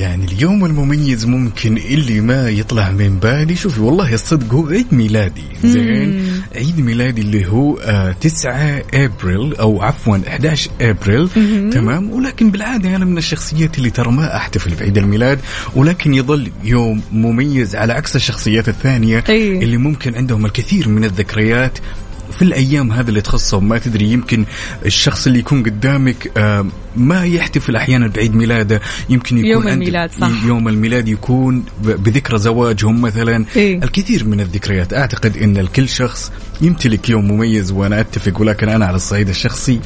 يعني 0.01 0.25
اليوم 0.25 0.65
المميز 0.65 1.27
ممكن 1.27 1.77
اللي 1.77 2.21
ما 2.21 2.49
يطلع 2.49 2.91
من 2.91 3.19
بالي 3.19 3.57
شوفي 3.57 3.81
والله 3.81 4.15
الصدق 4.15 4.55
هو 4.55 4.67
عيد 4.67 4.87
ميلادي. 4.93 5.43
زين؟ 5.65 6.43
عيد 6.55 6.81
ميلادي 6.81 7.21
اللي 7.21 7.47
هو 7.47 7.77
آه 7.77 8.13
9 8.13 8.83
أبريل 8.95 9.55
أو 9.55 9.83
عفوا 9.83 10.17
11 10.29 10.71
أبريل. 10.81 11.29
تمام؟ 11.71 12.11
ولكن 12.11 12.51
بالعادة 12.51 12.97
أنا 12.97 13.05
من 13.05 13.19
الشخصيات 13.19 13.79
اللي 13.79 13.91
ترى 13.91 14.13
ما 14.13 14.37
أحتفل 14.37 14.75
بعيد 14.75 14.99
الميلاد 14.99 15.39
ولكن 15.77 16.15
يظل 16.15 16.51
يوم 16.65 17.03
مميز 17.13 17.77
على 17.77 17.93
عكس 17.93 18.17
الشخصيات 18.17 18.69
الثانية 18.69 19.25
أي. 19.29 19.65
اللي 19.65 19.77
ممكن 19.77 20.15
عندهم 20.15 20.47
الكثير 20.47 20.89
من 20.89 21.05
الذكريات. 21.05 21.79
في 22.31 22.43
الأيام 22.43 22.93
هذه 22.93 23.09
اللي 23.09 23.21
تخصهم 23.21 23.69
ما 23.69 23.79
تدري 23.79 24.13
يمكن 24.13 24.45
الشخص 24.87 25.27
اللي 25.27 25.39
يكون 25.39 25.63
قدامك 25.63 26.39
آه، 26.39 26.67
ما 26.97 27.25
يحتفل 27.25 27.77
أحيانا 27.77 28.09
بعيد 28.09 28.35
ميلاده 28.35 28.81
يمكن 29.09 29.39
يكون 29.39 29.51
يوم 29.51 29.69
الميلاد، 29.69 30.11
صح. 30.13 30.45
يوم 30.45 30.69
الميلاد 30.69 31.09
يكون 31.09 31.65
بذكرى 31.83 32.39
زواجهم 32.39 33.01
مثلا 33.01 33.45
إيه. 33.57 33.83
الكثير 33.83 34.25
من 34.25 34.41
الذكريات 34.41 34.93
أعتقد 34.93 35.37
إن 35.37 35.57
الكل 35.57 35.89
شخص 35.89 36.33
يمتلك 36.61 37.11
يوم 37.11 37.33
مميز 37.33 37.73
وأنا 37.73 38.01
أتفق 38.01 38.41
ولكن 38.41 38.69
أنا 38.69 38.87
على 38.87 38.97
الصعيد 38.97 39.29
الشخصي 39.29 39.81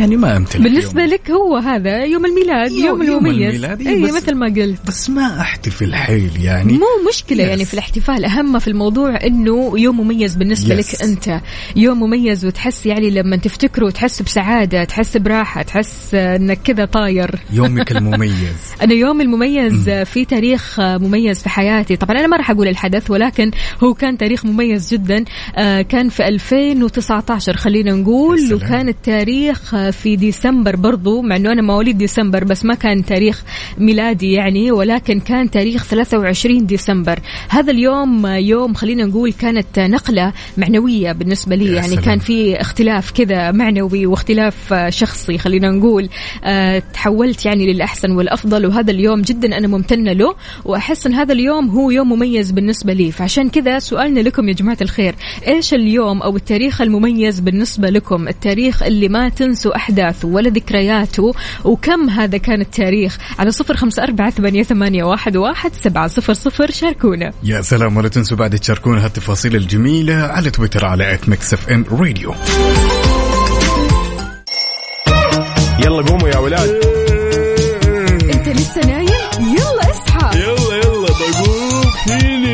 يعني 0.00 0.16
ما 0.16 0.36
أمتلك 0.36 0.62
بالنسبة 0.62 1.02
يوم. 1.02 1.10
لك 1.12 1.30
هو 1.30 1.56
هذا 1.56 2.04
يوم 2.04 2.26
الميلاد 2.26 2.70
يوم- 2.72 2.84
يوم, 2.86 3.02
يوم 3.02 3.26
المميز. 3.26 3.46
الميلاد، 3.54 3.86
اي 3.86 4.12
مثل 4.12 4.34
ما 4.34 4.46
قلت. 4.46 4.86
بس 4.86 5.10
ما 5.10 5.40
أحتفل 5.40 5.94
حيل 5.94 6.30
يعني. 6.42 6.72
مو 6.72 6.86
مشكلة 7.08 7.44
Yes. 7.44 7.48
يعني 7.48 7.64
في 7.64 7.74
الاحتفال. 7.74 8.24
أهم 8.24 8.58
في 8.58 8.68
الموضوع 8.68 9.16
إنه 9.26 9.72
يوم 9.78 10.00
مميز 10.00 10.36
بالنسبة 10.36 10.74
Yes. 10.74 10.78
لك 10.78 11.02
أنت. 11.02 11.40
يوم 11.76 12.00
مميز 12.00 12.44
وتحس 12.46 12.86
يعني 12.86 13.10
لما 13.10 13.36
تفتكره 13.36 13.90
تحس 13.90 14.22
بسعادة 14.22 14.84
تحس 14.84 15.16
براحة 15.16 15.62
تحس 15.62 16.14
إنك 16.14 16.58
كذا 16.64 16.84
طاير. 16.84 17.30
يومك 17.52 17.92
المميز. 17.92 18.32
أنا 18.82 18.92
يوم 18.94 19.20
المميز 19.20 19.90
في 19.90 20.24
تاريخ 20.24 20.80
مميز 20.80 21.42
في 21.42 21.48
حياتي. 21.48 21.96
طبعا 21.96 22.18
أنا 22.18 22.26
ما 22.26 22.36
راح 22.36 22.50
أقول 22.50 22.68
الحدث 22.68 23.10
ولكن 23.10 23.50
هو 23.84 23.94
كان 23.94 24.18
تاريخ 24.18 24.46
مميز 24.46 24.94
جدا. 24.94 25.24
آه، 25.56 25.82
كان 25.82 26.08
في 26.08 26.28
2019 26.28 27.56
خلينا 27.56 27.92
نقول. 27.92 28.54
وكان 28.54 28.88
التاريخ 28.88 29.74
في 29.90 30.16
ديسمبر 30.16 30.76
برضو 30.76 31.22
مع 31.22 31.36
أنه 31.36 31.52
أنا 31.52 31.62
مواليد 31.62 31.98
ديسمبر 31.98 32.44
بس 32.44 32.64
ما 32.64 32.74
كان 32.74 33.04
تاريخ 33.04 33.42
ميلادي 33.78 34.32
يعني 34.32 34.72
ولكن 34.72 35.20
كان 35.20 35.50
تاريخ 35.50 35.84
23 35.84 36.66
ديسمبر. 36.66 37.20
هذا 37.48 37.72
اليوم 37.72 38.26
يوم 38.26 38.74
خلينا 38.74 39.04
نقول 39.04 39.32
كانت 39.32 39.78
نقلة 39.78 40.32
معنوية 40.56 41.12
بالنسبة 41.12 41.56
لي. 41.56 41.72
يعني 41.74 41.88
سلام. 41.88 42.04
كان 42.04 42.18
في 42.18 42.60
اختلاف 42.60 43.10
كذا 43.10 43.50
معنوي 43.50 44.06
واختلاف 44.06 44.74
شخصي 44.88 45.38
خلينا 45.38 45.70
نقول. 45.70 46.08
آه، 46.44 46.82
تحولت 46.92 47.46
يعني 47.46 47.72
للأحسن 47.72 48.10
والأفضل 48.10 48.66
وهذا 48.66 48.90
اليوم 48.90 49.22
جدا 49.22 49.58
أنا 49.58 49.68
ممتنة 49.68 50.12
له 50.12 50.34
وأحس 50.64 51.06
أن 51.06 51.14
هذا 51.14 51.32
اليوم 51.32 51.68
هو 51.68 51.90
يوم 51.90 52.12
مميز 52.12 52.50
بالنسبة 52.50 52.92
لي. 52.92 53.12
فعشان 53.12 53.48
كذا 53.48 53.78
سؤالنا 53.78 54.20
لكم 54.20 54.48
يا 54.48 54.52
جماعة 54.54 54.78
الخير 54.82 55.14
إيش 55.48 55.74
اليوم 55.74 56.22
أو 56.22 56.36
التاريخ 56.36 56.80
المميز 56.80 57.40
بالنسبة 57.40 57.90
لكم؟ 57.90 58.28
التاريخ 58.28 58.82
اللي 58.82 59.08
ما 59.08 59.28
تنسوا 59.28 59.76
أحداثه 59.80 60.28
ولا 60.28 60.50
ذكرياته 60.50 61.34
وكم 61.64 62.10
هذا 62.10 62.38
كان 62.38 62.60
التاريخ 62.60 63.18
على 63.38 63.50
صفر 63.50 63.76
خمسة 63.76 64.02
أربعة 64.02 64.30
ثمانية, 64.30 64.62
ثمانية 64.62 65.04
واحد, 65.04 65.36
واحد 65.36 65.74
سبعة 65.74 66.06
صفر 66.08 66.32
صفر. 66.32 66.70
شاركونا. 66.70 67.32
يا 67.42 67.60
سلام 67.60 67.96
ولا 67.96 68.08
تنسوا 68.08 68.36
بعد 68.36 68.58
تشاركونا 68.58 69.04
هالتفاصيل 69.04 69.56
الجميلة 69.56 70.14
على 70.14 70.50
تويتر 70.50 70.84
على 70.84 71.14
at 71.14 71.28
Mix 71.28 71.54
FM 71.54 71.84
Radio 71.90 72.34
يلا 75.84 76.02
قوموا 76.02 76.28
يا 76.28 76.38
ولاد. 76.38 76.70
انت 78.34 78.48
لسه 78.48 78.80
نايم؟ 78.86 79.08
يلا 79.40 79.90
اصحى. 79.90 80.38
يلا 80.38 80.76
يلا 80.76 81.08
بقوم. 81.08 81.90
فيني؟ 82.04 82.49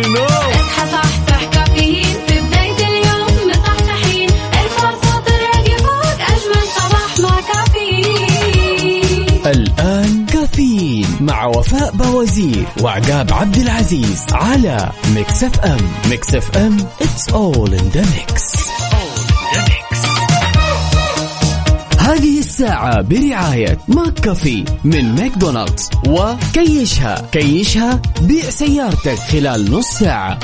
مع 11.26 11.46
وفاء 11.46 11.90
باوزير 11.96 12.66
وعقاب 12.80 13.32
عبد 13.32 13.56
العزيز 13.56 14.24
على 14.32 14.90
Mix 15.14 15.44
FM 15.44 15.80
Mix 16.10 16.34
FM 16.34 16.76
it's 16.78 17.32
all 17.32 17.70
in 17.72 17.86
the 17.96 18.04
mix. 18.14 18.56
هذه 21.98 22.38
الساعة 22.38 23.02
برعاية 23.02 23.78
McCafé 23.88 24.64
من 24.84 25.14
ماكدونالدز 25.14 25.90
وكيشها. 26.08 27.28
كيشها 27.32 28.02
بيع 28.20 28.50
سيارتك 28.50 29.18
خلال 29.18 29.70
نص 29.70 29.86
ساعة. 29.86 30.38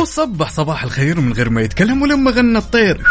وصبح 0.00 0.50
صباح 0.50 0.82
الخير 0.84 1.20
من 1.20 1.32
غير 1.32 1.50
ما 1.50 1.60
يتكلم 1.60 2.02
ولما 2.02 2.30
غنى 2.30 2.58
الطير. 2.58 3.02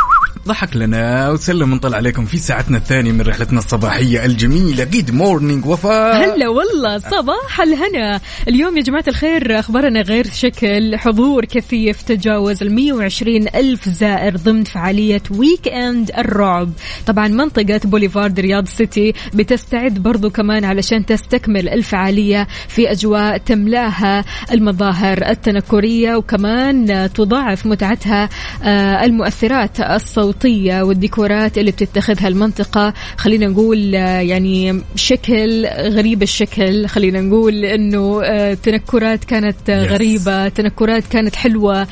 ضحك 0.50 0.76
لنا 0.76 1.30
وسلم 1.30 1.74
ونطل 1.74 1.98
عليكم 1.98 2.26
في 2.26 2.38
ساعتنا 2.38 2.78
الثانية 2.78 3.12
من 3.12 3.22
رحلتنا 3.22 3.60
الصباحية 3.60 4.26
الجميلة. 4.26 4.84
good 4.84 5.12
morning 5.12 5.66
وفاء. 5.66 6.16
هلا 6.36 6.50
والله 6.50 6.98
صباح 6.98 7.62
الهنا. 7.62 8.20
اليوم 8.48 8.78
يا 8.78 8.84
جماعة 8.84 9.04
الخير 9.08 9.60
أخبارنا 9.60 10.02
غير 10.02 10.28
شكل 10.34 10.98
حضور 10.98 11.46
كثيف 11.46 12.02
تجاوز 12.02 12.64
ال 12.64 12.76
120 12.76 13.48
ألف 13.56 13.90
زائر 13.90 14.38
ضمن 14.38 14.64
فعالية 14.64 15.22
ويك 15.32 15.68
أند 15.68 16.12
الرعب. 16.18 16.70
طبعا 17.06 17.28
منطقة 17.28 17.80
بوليفارد 17.84 18.40
رياض 18.40 18.68
سيتي 18.68 19.14
بتستعد 19.34 19.94
برضو 19.94 20.30
كمان 20.30 20.66
علشان 20.66 21.06
تستكمل 21.06 21.70
الفعالية 21.70 22.48
في 22.68 22.92
أجواء 22.92 23.38
تملاها 23.38 24.26
المظاهر 24.52 25.30
التنكرية 25.30 26.16
وكمان 26.16 27.10
تضاعف 27.14 27.66
متعتها 27.66 28.30
آه، 28.64 29.06
المؤثرات 29.06 29.80
الصوتية. 29.80 30.39
والديكورات 30.46 31.58
اللي 31.58 31.72
بتتخذها 31.72 32.28
المنطقة. 32.28 32.94
خلينا 33.18 33.48
نقول 33.48 33.96
آه، 33.96 34.20
يعني 34.20 34.82
شكل 34.96 35.66
غريب 35.68 36.24
الشكل. 36.24 36.88
خلينا 36.88 37.22
نقول 37.22 37.66
إنه 37.66 38.24
آه، 38.24 38.54
تنكرات 38.54 39.24
كانت 39.24 39.70
آه،. 39.70 39.86
غريبة 39.86 40.48
تنكرات 40.48 41.04
كانت 41.08 41.36
حلوة. 41.36 41.88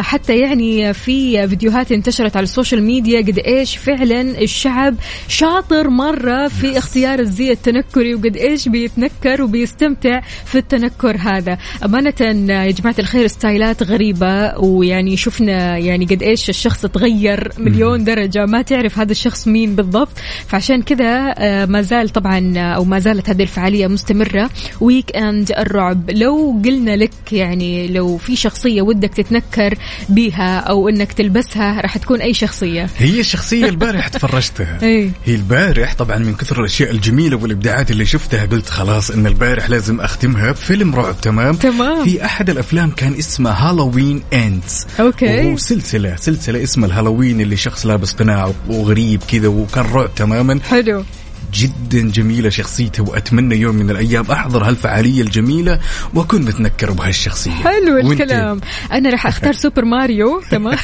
حتى 0.00 0.38
يعني 0.38 0.94
في 0.94 1.48
فيديوهات 1.48 1.92
انتشرت 1.92 2.36
على 2.36 2.44
ال 2.44 2.49
social 2.49 2.82
media 2.82 3.20
قد 3.20 3.38
إيش 3.38 3.76
فعلا 3.76 4.20
الشعب 4.20 4.94
شاطر 5.28 5.90
مرة 5.90 6.48
في 6.48 6.78
اختيار 6.78 7.18
الزي 7.18 7.52
التنكري 7.52 8.14
وقد 8.14 8.36
إيش 8.36 8.68
بيتنكر 8.68 9.42
وبيستمتع 9.42 10.20
في 10.44 10.58
التنكر 10.58 11.16
هذا. 11.16 11.58
أمانة 11.84 12.14
يا 12.52 12.70
جماعة 12.70 12.94
الخير 12.98 13.26
ستايلات 13.26 13.82
غريبة 13.82 14.58
ويعني 14.58 15.16
شفنا 15.16 15.78
يعني 15.78 16.04
قد 16.04 16.22
إيش 16.22 16.48
الشخص 16.48 16.86
تغير 16.86 17.50
مليون 17.58 17.81
درجة. 17.82 18.46
ما 18.46 18.62
تعرف 18.62 18.98
هذا 18.98 19.12
الشخص 19.12 19.48
مين 19.48 19.76
بالضبط. 19.76 20.12
فعشان 20.46 20.82
كذا 20.82 21.34
آه، 21.38 21.64
ما 21.64 21.82
زال 21.82 22.08
طبعا 22.08 22.54
آه، 22.56 22.60
أو 22.60 22.84
ما 22.84 22.98
زالت 22.98 23.28
هذه 23.30 23.42
الفعالية 23.42 23.86
مستمرة. 23.86 24.50
weekend 24.80 25.52
الرعب. 25.58 26.10
لو 26.10 26.60
قلنا 26.64 26.96
لك 26.96 27.32
يعني 27.32 27.88
لو 27.88 28.16
في 28.16 28.36
شخصية 28.36 28.82
ودك 28.82 29.14
تتنكر 29.14 29.74
بيها 30.08 30.58
أو 30.58 30.88
إنك 30.88 31.12
تلبسها 31.12 31.80
راح 31.80 31.96
تكون 31.98 32.20
أي 32.20 32.34
شخصية؟ 32.34 32.88
هي 32.98 33.20
الشخصية 33.20 33.68
البارح 33.68 34.08
تفرجتها. 34.14 34.78
إيه. 34.82 35.10
هي 35.24 35.34
البارح 35.34 35.94
طبعا 35.94 36.18
من 36.18 36.34
كثر 36.34 36.60
الأشياء 36.60 36.90
الجميلة 36.90 37.36
والإبداعات 37.36 37.90
اللي 37.90 38.06
شفتها 38.06 38.46
قلت 38.46 38.68
خلاص 38.68 39.10
إن 39.10 39.26
البارح 39.26 39.70
لازم 39.70 40.00
أختمها 40.00 40.52
بفيلم 40.52 40.94
رعب. 40.94 41.20
تمام؟ 41.20 41.54
تمام. 41.54 42.04
في 42.04 42.24
أحد 42.24 42.50
الأفلام 42.50 42.90
كان 42.90 43.14
اسمه 43.14 43.50
Halloween 43.50 44.22
Ends 44.32 44.86
okay. 45.00 45.46
وهو 45.46 45.56
سلسلة 45.56 46.16
سلسلة 46.16 46.62
اسمها 46.62 46.88
الهالوين 46.88 47.40
اللي 47.40 47.56
شخص 47.62 47.86
لابس 47.86 48.12
قناع 48.12 48.52
وغريب 48.68 49.20
كذا 49.28 49.48
وكان 49.48 49.84
رعب 49.92 50.14
تماما. 50.14 50.60
حلو. 50.68 51.04
جدا 51.54 52.10
جميلة 52.10 52.48
شخصيته 52.50 53.02
وأتمنى 53.02 53.56
يوم 53.56 53.74
من 53.74 53.90
الأيام 53.90 54.30
أحضر 54.30 54.68
هالفعالية 54.68 55.22
الجميلة 55.22 55.78
وأكون 56.14 56.42
متنكر 56.42 56.90
بهالشخصية. 56.90 57.50
حلو؟ 57.50 57.98
الكلام. 57.98 58.60
أنا 58.92 59.10
راح 59.10 59.26
أختار 59.26 59.52
Super 59.62 59.84
Mario 59.84 60.42
تمام؟ 60.50 60.78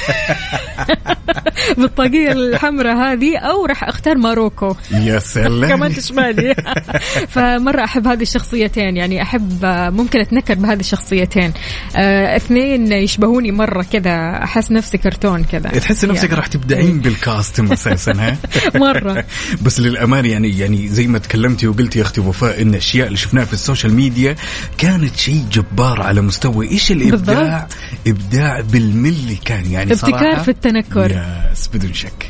بالطاقية 1.78 2.33
الحمراء 2.33 2.96
هذه 2.96 3.38
أو 3.38 3.66
راح 3.66 3.85
أختار 3.85 4.18
ماروكو. 4.18 4.74
يا 4.90 5.18
سلام. 5.18 5.68
كمان 5.70 5.94
تشمالي. 5.94 6.54
فمرة 7.35 7.85
أحب 7.85 8.07
هذه 8.07 8.22
الشخصيتين 8.22 8.96
يعني 8.96 9.22
أحب 9.22 9.64
ممكن 9.94 10.20
أتنكر 10.20 10.54
بهذه 10.54 10.81
الشخصيتين. 10.81 11.52
آه 11.96 12.37
اثنين 12.37 12.92
يشبهوني 12.92 13.52
مرة 13.52 13.83
كذا 13.83 14.40
أحس 14.44 14.72
نفسي 14.72 14.98
كرتون 14.98 15.44
كذا. 15.44 15.68
تحس 15.70 16.04
نفسك 16.04 16.24
يعني. 16.24 16.37
راح 16.37 16.46
تبدعين 16.46 17.00
بال 17.01 17.16
costume 17.16 17.73
أساسا 17.72 18.12
ها؟ 18.12 18.37
مرة. 18.74 19.24
بس 19.62 19.81
للأمانة 19.81 20.28
يعني 20.28 20.58
يعني 20.61 20.88
زي 20.88 21.07
ما 21.07 21.18
تكلمتي 21.18 21.66
وقلتي 21.66 21.99
يا 21.99 22.05
أختي 22.05 22.21
وفاء 22.21 22.62
إن 22.62 22.71
الأشياء 22.71 23.07
اللي 23.07 23.18
شفناها 23.18 23.44
في 23.44 23.53
ال 23.53 23.59
social 23.59 23.94
media 23.94 24.37
كانت 24.79 25.16
شيء 25.16 25.44
جبار 25.53 26.03
على 26.03 26.21
مستوى 26.21 26.71
إيش 26.71 26.92
الإبداع؟ 26.92 27.68
إبداع 28.07 28.61
بالملي 28.61 29.37
كان 29.44 29.71
يعني 29.71 29.92
ابتكار 29.92 30.40
في 30.40 30.51
التنكر. 30.51 31.23
yes 31.53 31.68
بدون 31.75 31.94
شك 31.94 32.29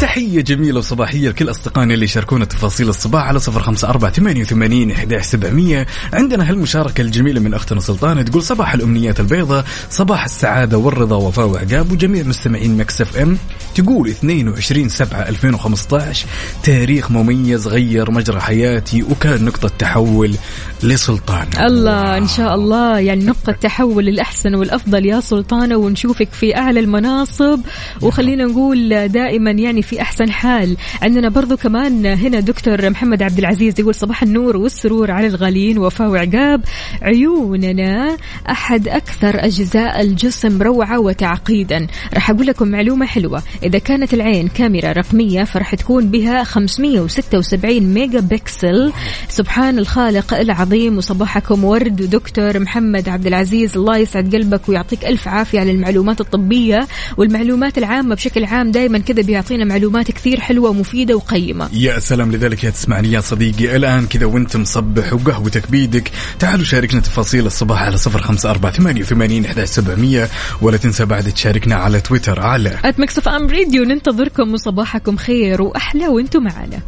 تحية 0.00 0.40
جميلة 0.40 0.78
وصباحية 0.78 1.28
لكل 1.28 1.50
أصدقائنا 1.50 1.94
اللي 1.94 2.04
يشاركونا 2.04 2.44
تفاصيل 2.44 2.88
الصباح 2.88 3.24
على 3.24 3.38
صفر 3.38 3.60
خمسة 3.60 3.88
أربعة 3.88 4.12
ثمانية 4.12 4.42
وثمانين 4.42 4.94
سبعمية. 5.20 5.86
عندنا 6.12 6.50
هالمشاركة 6.50 7.00
الجميلة 7.00 7.40
من 7.40 7.54
أختنا 7.54 7.80
سلطانة 7.80 8.22
تقول 8.22 8.42
صباح 8.42 8.74
الأمنيات 8.74 9.20
البيضاء 9.20 9.64
صباح 9.90 10.24
السعادة 10.24 10.78
والرضا 10.78 11.16
وفاء 11.16 11.46
وعقاب 11.46 11.92
وجميع 11.92 12.22
مستمعين 12.22 12.76
Mix 12.76 13.00
FM. 13.00 13.38
تقول 13.74 14.08
22 14.08 14.88
7 14.88 15.28
2015 15.28 16.26
تاريخ 16.62 17.10
مميز 17.10 17.68
غير 17.68 18.10
مجرى 18.10 18.40
حياتي 18.40 19.02
وكان 19.02 19.44
نقطة 19.44 19.70
تحول 19.78 20.34
لسلطان 20.82 21.48
الله 21.60 22.18
إن 22.18 22.28
شاء 22.28 22.54
الله 22.54 22.98
يعني 22.98 23.24
نقطة 23.24 23.52
تحول 23.52 24.04
للأحسن 24.04 24.54
والأفضل 24.54 25.06
يا 25.06 25.20
سلطانة 25.20 25.76
ونشوفك 25.76 26.28
في 26.32 26.56
أعلى 26.56 26.80
المناصب. 26.80 27.60
وخلينا 28.02 28.44
نقول 28.44 29.08
دائما 29.08 29.50
يعني 29.50 29.82
في 29.90 30.00
أحسن 30.00 30.30
حال. 30.30 30.76
عندنا 31.02 31.28
برضو 31.28 31.56
كمان 31.56 32.06
هنا 32.06 32.40
دكتور 32.40 32.90
محمد 32.90 33.22
عبد 33.22 33.38
العزيز 33.38 33.80
يقول 33.80 33.94
صباح 33.94 34.22
النور 34.22 34.56
والسرور 34.56 35.10
على 35.10 35.26
الغاليين 35.26 35.78
وفاء 35.78 36.08
وعقاب. 36.08 36.60
عيوننا 37.02 38.16
أحد 38.50 38.88
أكثر 38.88 39.44
أجزاء 39.44 40.00
الجسم 40.00 40.62
روعة 40.62 41.00
وتعقيدا. 41.00 41.86
راح 42.14 42.30
أقول 42.30 42.46
لكم 42.46 42.68
معلومة 42.68 43.06
حلوة. 43.06 43.42
إذا 43.62 43.78
كانت 43.78 44.14
العين 44.14 44.48
كاميرا 44.48 44.92
رقمية 44.92 45.44
فراح 45.44 45.74
تكون 45.74 46.10
بها 46.10 46.44
576 46.44 47.94
ميجا 47.94 48.20
بكسل 48.20 48.92
سبحان 49.28 49.78
الخالق 49.78 50.34
العظيم. 50.34 50.98
وصباحكم 50.98 51.64
ورد. 51.64 52.00
ودكتور 52.00 52.58
محمد 52.58 53.08
عبد 53.08 53.26
العزيز 53.26 53.76
الله 53.76 53.96
يسعد 53.96 54.34
قلبك 54.34 54.68
ويعطيك 54.68 55.04
ألف 55.04 55.28
عافية 55.28 55.60
على 55.60 55.70
المعلومات 55.70 56.20
الطبية 56.20 56.88
والمعلومات 57.16 57.78
العامة. 57.78 58.14
بشكل 58.14 58.44
عام 58.44 58.70
دائما 58.70 58.98
كذا 58.98 59.22
بيعطينا 59.22 59.64
معلومات 59.64 59.79
كثير 59.88 60.40
حلوة 60.40 60.70
ومفيدة 60.70 61.14
وقيمة. 61.16 61.68
يا 61.72 61.98
سلام 61.98 62.32
لذلك 62.32 62.64
يا 62.64 62.70
تسمعني 62.70 63.12
يا 63.12 63.20
صديقي. 63.20 63.76
الآن 63.76 64.06
كذا 64.06 64.26
وانت 64.26 64.56
مصبح 64.56 65.12
وقهوتك 65.12 65.70
بيدك 65.70 66.10
تعالوا 66.38 66.64
شاركنا 66.64 67.00
تفاصيل 67.00 67.46
الصباح 67.46 67.82
على 67.82 67.96
صفر 67.96 68.22
خمسة 68.22 68.50
أربعة 68.50 68.72
ثمانية 68.72 69.00
وثمانين 69.00 69.44
إحدى 69.44 69.66
سبعمية 69.66 70.28
ولا 70.62 70.76
تنسى 70.76 71.04
بعد 71.04 71.32
تشاركنا 71.32 71.74
على 71.74 72.00
تويتر 72.00 72.40
على 72.40 72.78
at 72.84 73.00
Mix 73.00 73.28
FM 73.28 73.48
Radio 73.48 73.84
ننتظركم 73.84 74.54
وصباحكم 74.54 75.16
خير 75.16 75.62
وأحلى 75.62 76.08
وأنتم 76.08 76.42
معنا. 76.42 76.80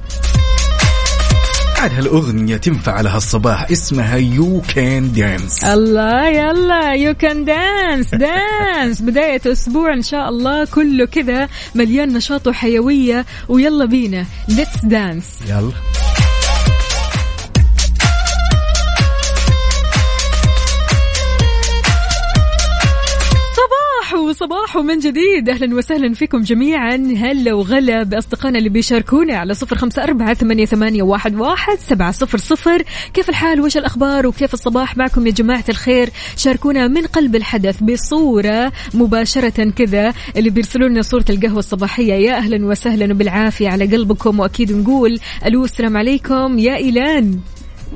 عاد 1.83 1.95
هالأغنية 1.95 2.57
تنفع 2.57 2.92
على 2.92 3.09
هالصباح 3.09 3.71
اسمها 3.71 4.16
You 4.16 4.62
Can 4.74 5.12
Dance 5.12 5.64
الله 5.64 6.29
يلا 6.29 6.92
you 6.92 7.14
can 7.14 7.44
dance 7.44 8.14
dance 8.14 9.02
بداية 9.03 9.40
أسبوع 9.47 9.95
إن 9.95 10.03
شاء 10.03 10.29
الله 10.29 10.64
كله 10.64 11.07
كذا 11.07 11.49
مليان 11.75 12.12
نشاط 12.12 12.49
وحيوية 12.49 13.27
ويلا 13.49 13.85
بينا 13.85 14.27
let's 14.48 14.85
dance 14.85 15.24
يلا. 15.49 16.01
وصباح 24.33 24.77
من 24.77 24.99
جديد. 24.99 25.49
أهلا 25.49 25.75
وسهلا 25.75 26.14
فيكم 26.14 26.40
جميعا. 26.40 26.97
هلا 27.16 27.55
وغلا 27.55 28.03
بأصدقائنا 28.03 28.59
اللي 28.59 28.68
بيشاركونا 28.68 29.37
على 29.37 29.55
صفر 29.55 29.77
خمسة 29.77 30.03
أربعة 30.03 30.35
ثمانية, 30.35 30.64
ثمانية 30.64 31.03
واحد, 31.03 31.35
واحد 31.35 31.79
سبعة 31.79 32.12
صفر 32.12 32.38
صفر. 32.38 32.83
كيف 33.14 33.29
الحال؟ 33.29 33.61
وش 33.61 33.77
الأخبار؟ 33.77 34.27
وكيف 34.27 34.55
الصباح 34.55 34.97
معكم 34.97 35.27
يا 35.27 35.33
جماعة 35.33 35.64
الخير؟ 35.68 36.09
شاركونا 36.37 36.88
من 36.88 37.07
قلب 37.07 37.37
الحدث 37.37 37.83
بصورة 37.83 38.73
مباشرة 38.95 39.71
كذا. 39.71 40.14
اللي 40.37 40.51
بيرسلوا 40.51 40.88
لنا 40.88 41.03
صورة 41.03 41.25
القهوة 41.31 41.59
الصباحية. 41.59 42.14
يا 42.14 42.37
أهلا 42.37 42.66
وسهلا 42.66 43.14
وبالعافية 43.14 43.68
على 43.68 43.87
قلبكم. 43.87 44.40
وأكيد 44.40 44.73
نقول 44.73 45.18
ألو 45.47 45.64
السلام 45.64 45.97
عليكم. 45.97 46.59
يا 46.59 46.77
إيلان. 46.77 47.40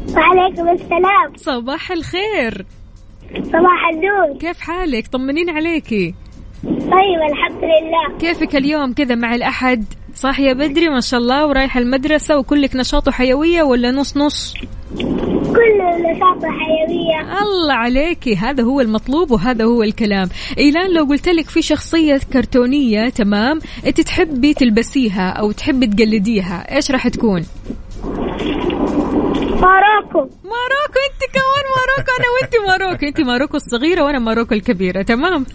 وعليكم 0.09 0.69
السلام. 0.69 1.37
صباح 1.37 1.93
الخير. 1.93 2.67
صباح 3.37 3.89
النور. 3.93 4.39
كيف 4.41 4.61
حالك؟ 4.61 5.07
طمنين 5.07 5.51
عليكي. 5.51 6.15
طيب 6.67 7.21
الحمد 7.31 7.65
لله. 7.65 8.19
كيفك 8.19 8.57
اليوم 8.57 8.93
كذا 8.93 9.15
مع 9.15 9.35
الأحد؟ 9.35 9.85
صاحية 10.15 10.53
بدري 10.53 10.89
ما 10.89 11.01
شاء 11.01 11.21
الله 11.21 11.47
ورايحة 11.47 11.81
المدرسة 11.81 12.39
وكلك 12.39 12.77
نشاط 12.77 13.09
وحيوية 13.09 13.63
ولا 13.63 13.91
نص 13.91 14.17
نص؟ 14.17 14.55
كل 14.97 15.79
نشاط 16.03 16.43
حيوية 16.45 17.43
الله 17.43 17.75
عليكي 17.75 18.37
هذا 18.37 18.63
هو 18.63 18.81
المطلوب 18.81 19.31
وهذا 19.31 19.65
هو 19.65 19.83
الكلام. 19.83 20.29
إيلان 20.59 20.95
لو 20.95 21.05
قلت 21.05 21.29
لك 21.29 21.49
في 21.49 21.63
شخصية 21.63 22.21
كرتونية 22.33 23.09
تمام 23.09 23.61
أنت 23.87 24.01
تحبي 24.01 24.55
تلبسيها 24.55 25.31
أو 25.31 25.53
تحبي 25.53 25.87
تقلديها 25.87 26.77
إيش 26.77 26.91
راح 26.91 27.09
تكون؟ 27.09 27.43
ماروكو. 29.61 30.19
ماروكو 30.45 30.99
انت 31.09 31.23
كمان 31.37 31.65
ماروكو. 31.77 32.13
أنا 32.19 32.29
وأنت 32.35 32.55
ماروكو. 32.67 33.07
انت 33.07 33.21
ماروكو 33.21 33.57
الصغيرة 33.57 34.03
وأنا 34.03 34.19
ماروكو 34.19 34.55
الكبيرة. 34.55 35.03
تمام؟ 35.03 35.47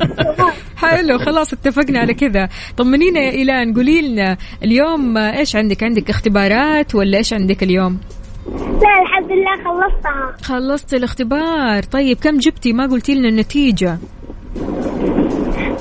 حلو. 0.82 1.18
خلاص 1.18 1.52
اتفقنا 1.52 1.98
على 1.98 2.14
كذا. 2.14 2.48
طمنينا 2.76 3.20
يا 3.20 3.30
إيلان. 3.30 3.74
قولي 3.74 4.02
لنا 4.02 4.36
اليوم 4.62 5.16
إيش 5.16 5.56
عندك؟ 5.56 5.82
عندك 5.82 6.10
اختبارات 6.10 6.94
ولا 6.94 7.18
إيش 7.18 7.32
عندك 7.32 7.62
اليوم؟ 7.62 8.00
لا 8.82 9.02
الحمد 9.02 9.32
لله 9.32 9.56
خلصتها. 9.64 10.36
خلصت 10.42 10.94
الاختبار. 10.94 11.82
طيب 11.82 12.16
كم 12.16 12.38
جبتي؟ 12.38 12.72
ما 12.72 12.86
قلتي 12.86 13.14
لنا 13.14 13.28
النتيجة. 13.28 13.98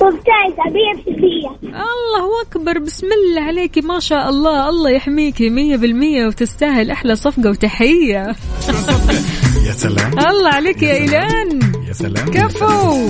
ممتازة 0.01 0.63
مية 0.73 1.03
في 1.03 1.09
المية 1.09 1.49
الله 1.63 2.41
أكبر 2.41 2.79
بسم 2.79 3.07
الله 3.07 3.41
عليكي 3.41 3.81
ما 3.81 3.99
شاء 3.99 4.29
الله 4.29 4.69
الله 4.69 4.89
يحميكي 4.89 5.49
مية 5.49 5.77
بالمية 5.77 6.25
وتستاهل 6.25 6.91
أحلى 6.91 7.15
صفقة 7.15 7.49
وتحية. 7.49 8.35
يا 9.67 9.71
سلام. 9.71 10.19
الله 10.19 10.49
عليك 10.49 10.83
يا 10.83 10.93
إيلان. 10.93 11.73
يا 11.87 11.93
سلام. 11.93 12.25
كفو. 12.25 13.09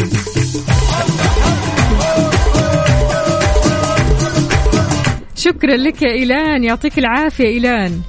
شكرا 5.36 5.78
لك 5.78 6.02
يا 6.02 6.12
إيلان. 6.12 6.64
يعطيك 6.64 6.98
العافية 6.98 7.46
إيلان. 7.48 8.02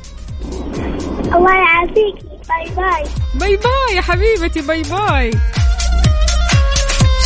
الله 1.35 1.55
يعافيك. 1.55 2.25
bye 2.49 2.75
bye. 2.77 3.05
bye 3.41 3.57
bye 3.57 3.97
يا 3.97 4.01
حبيبتي 4.01 4.61
bye 4.61 4.83
bye. 4.83 5.31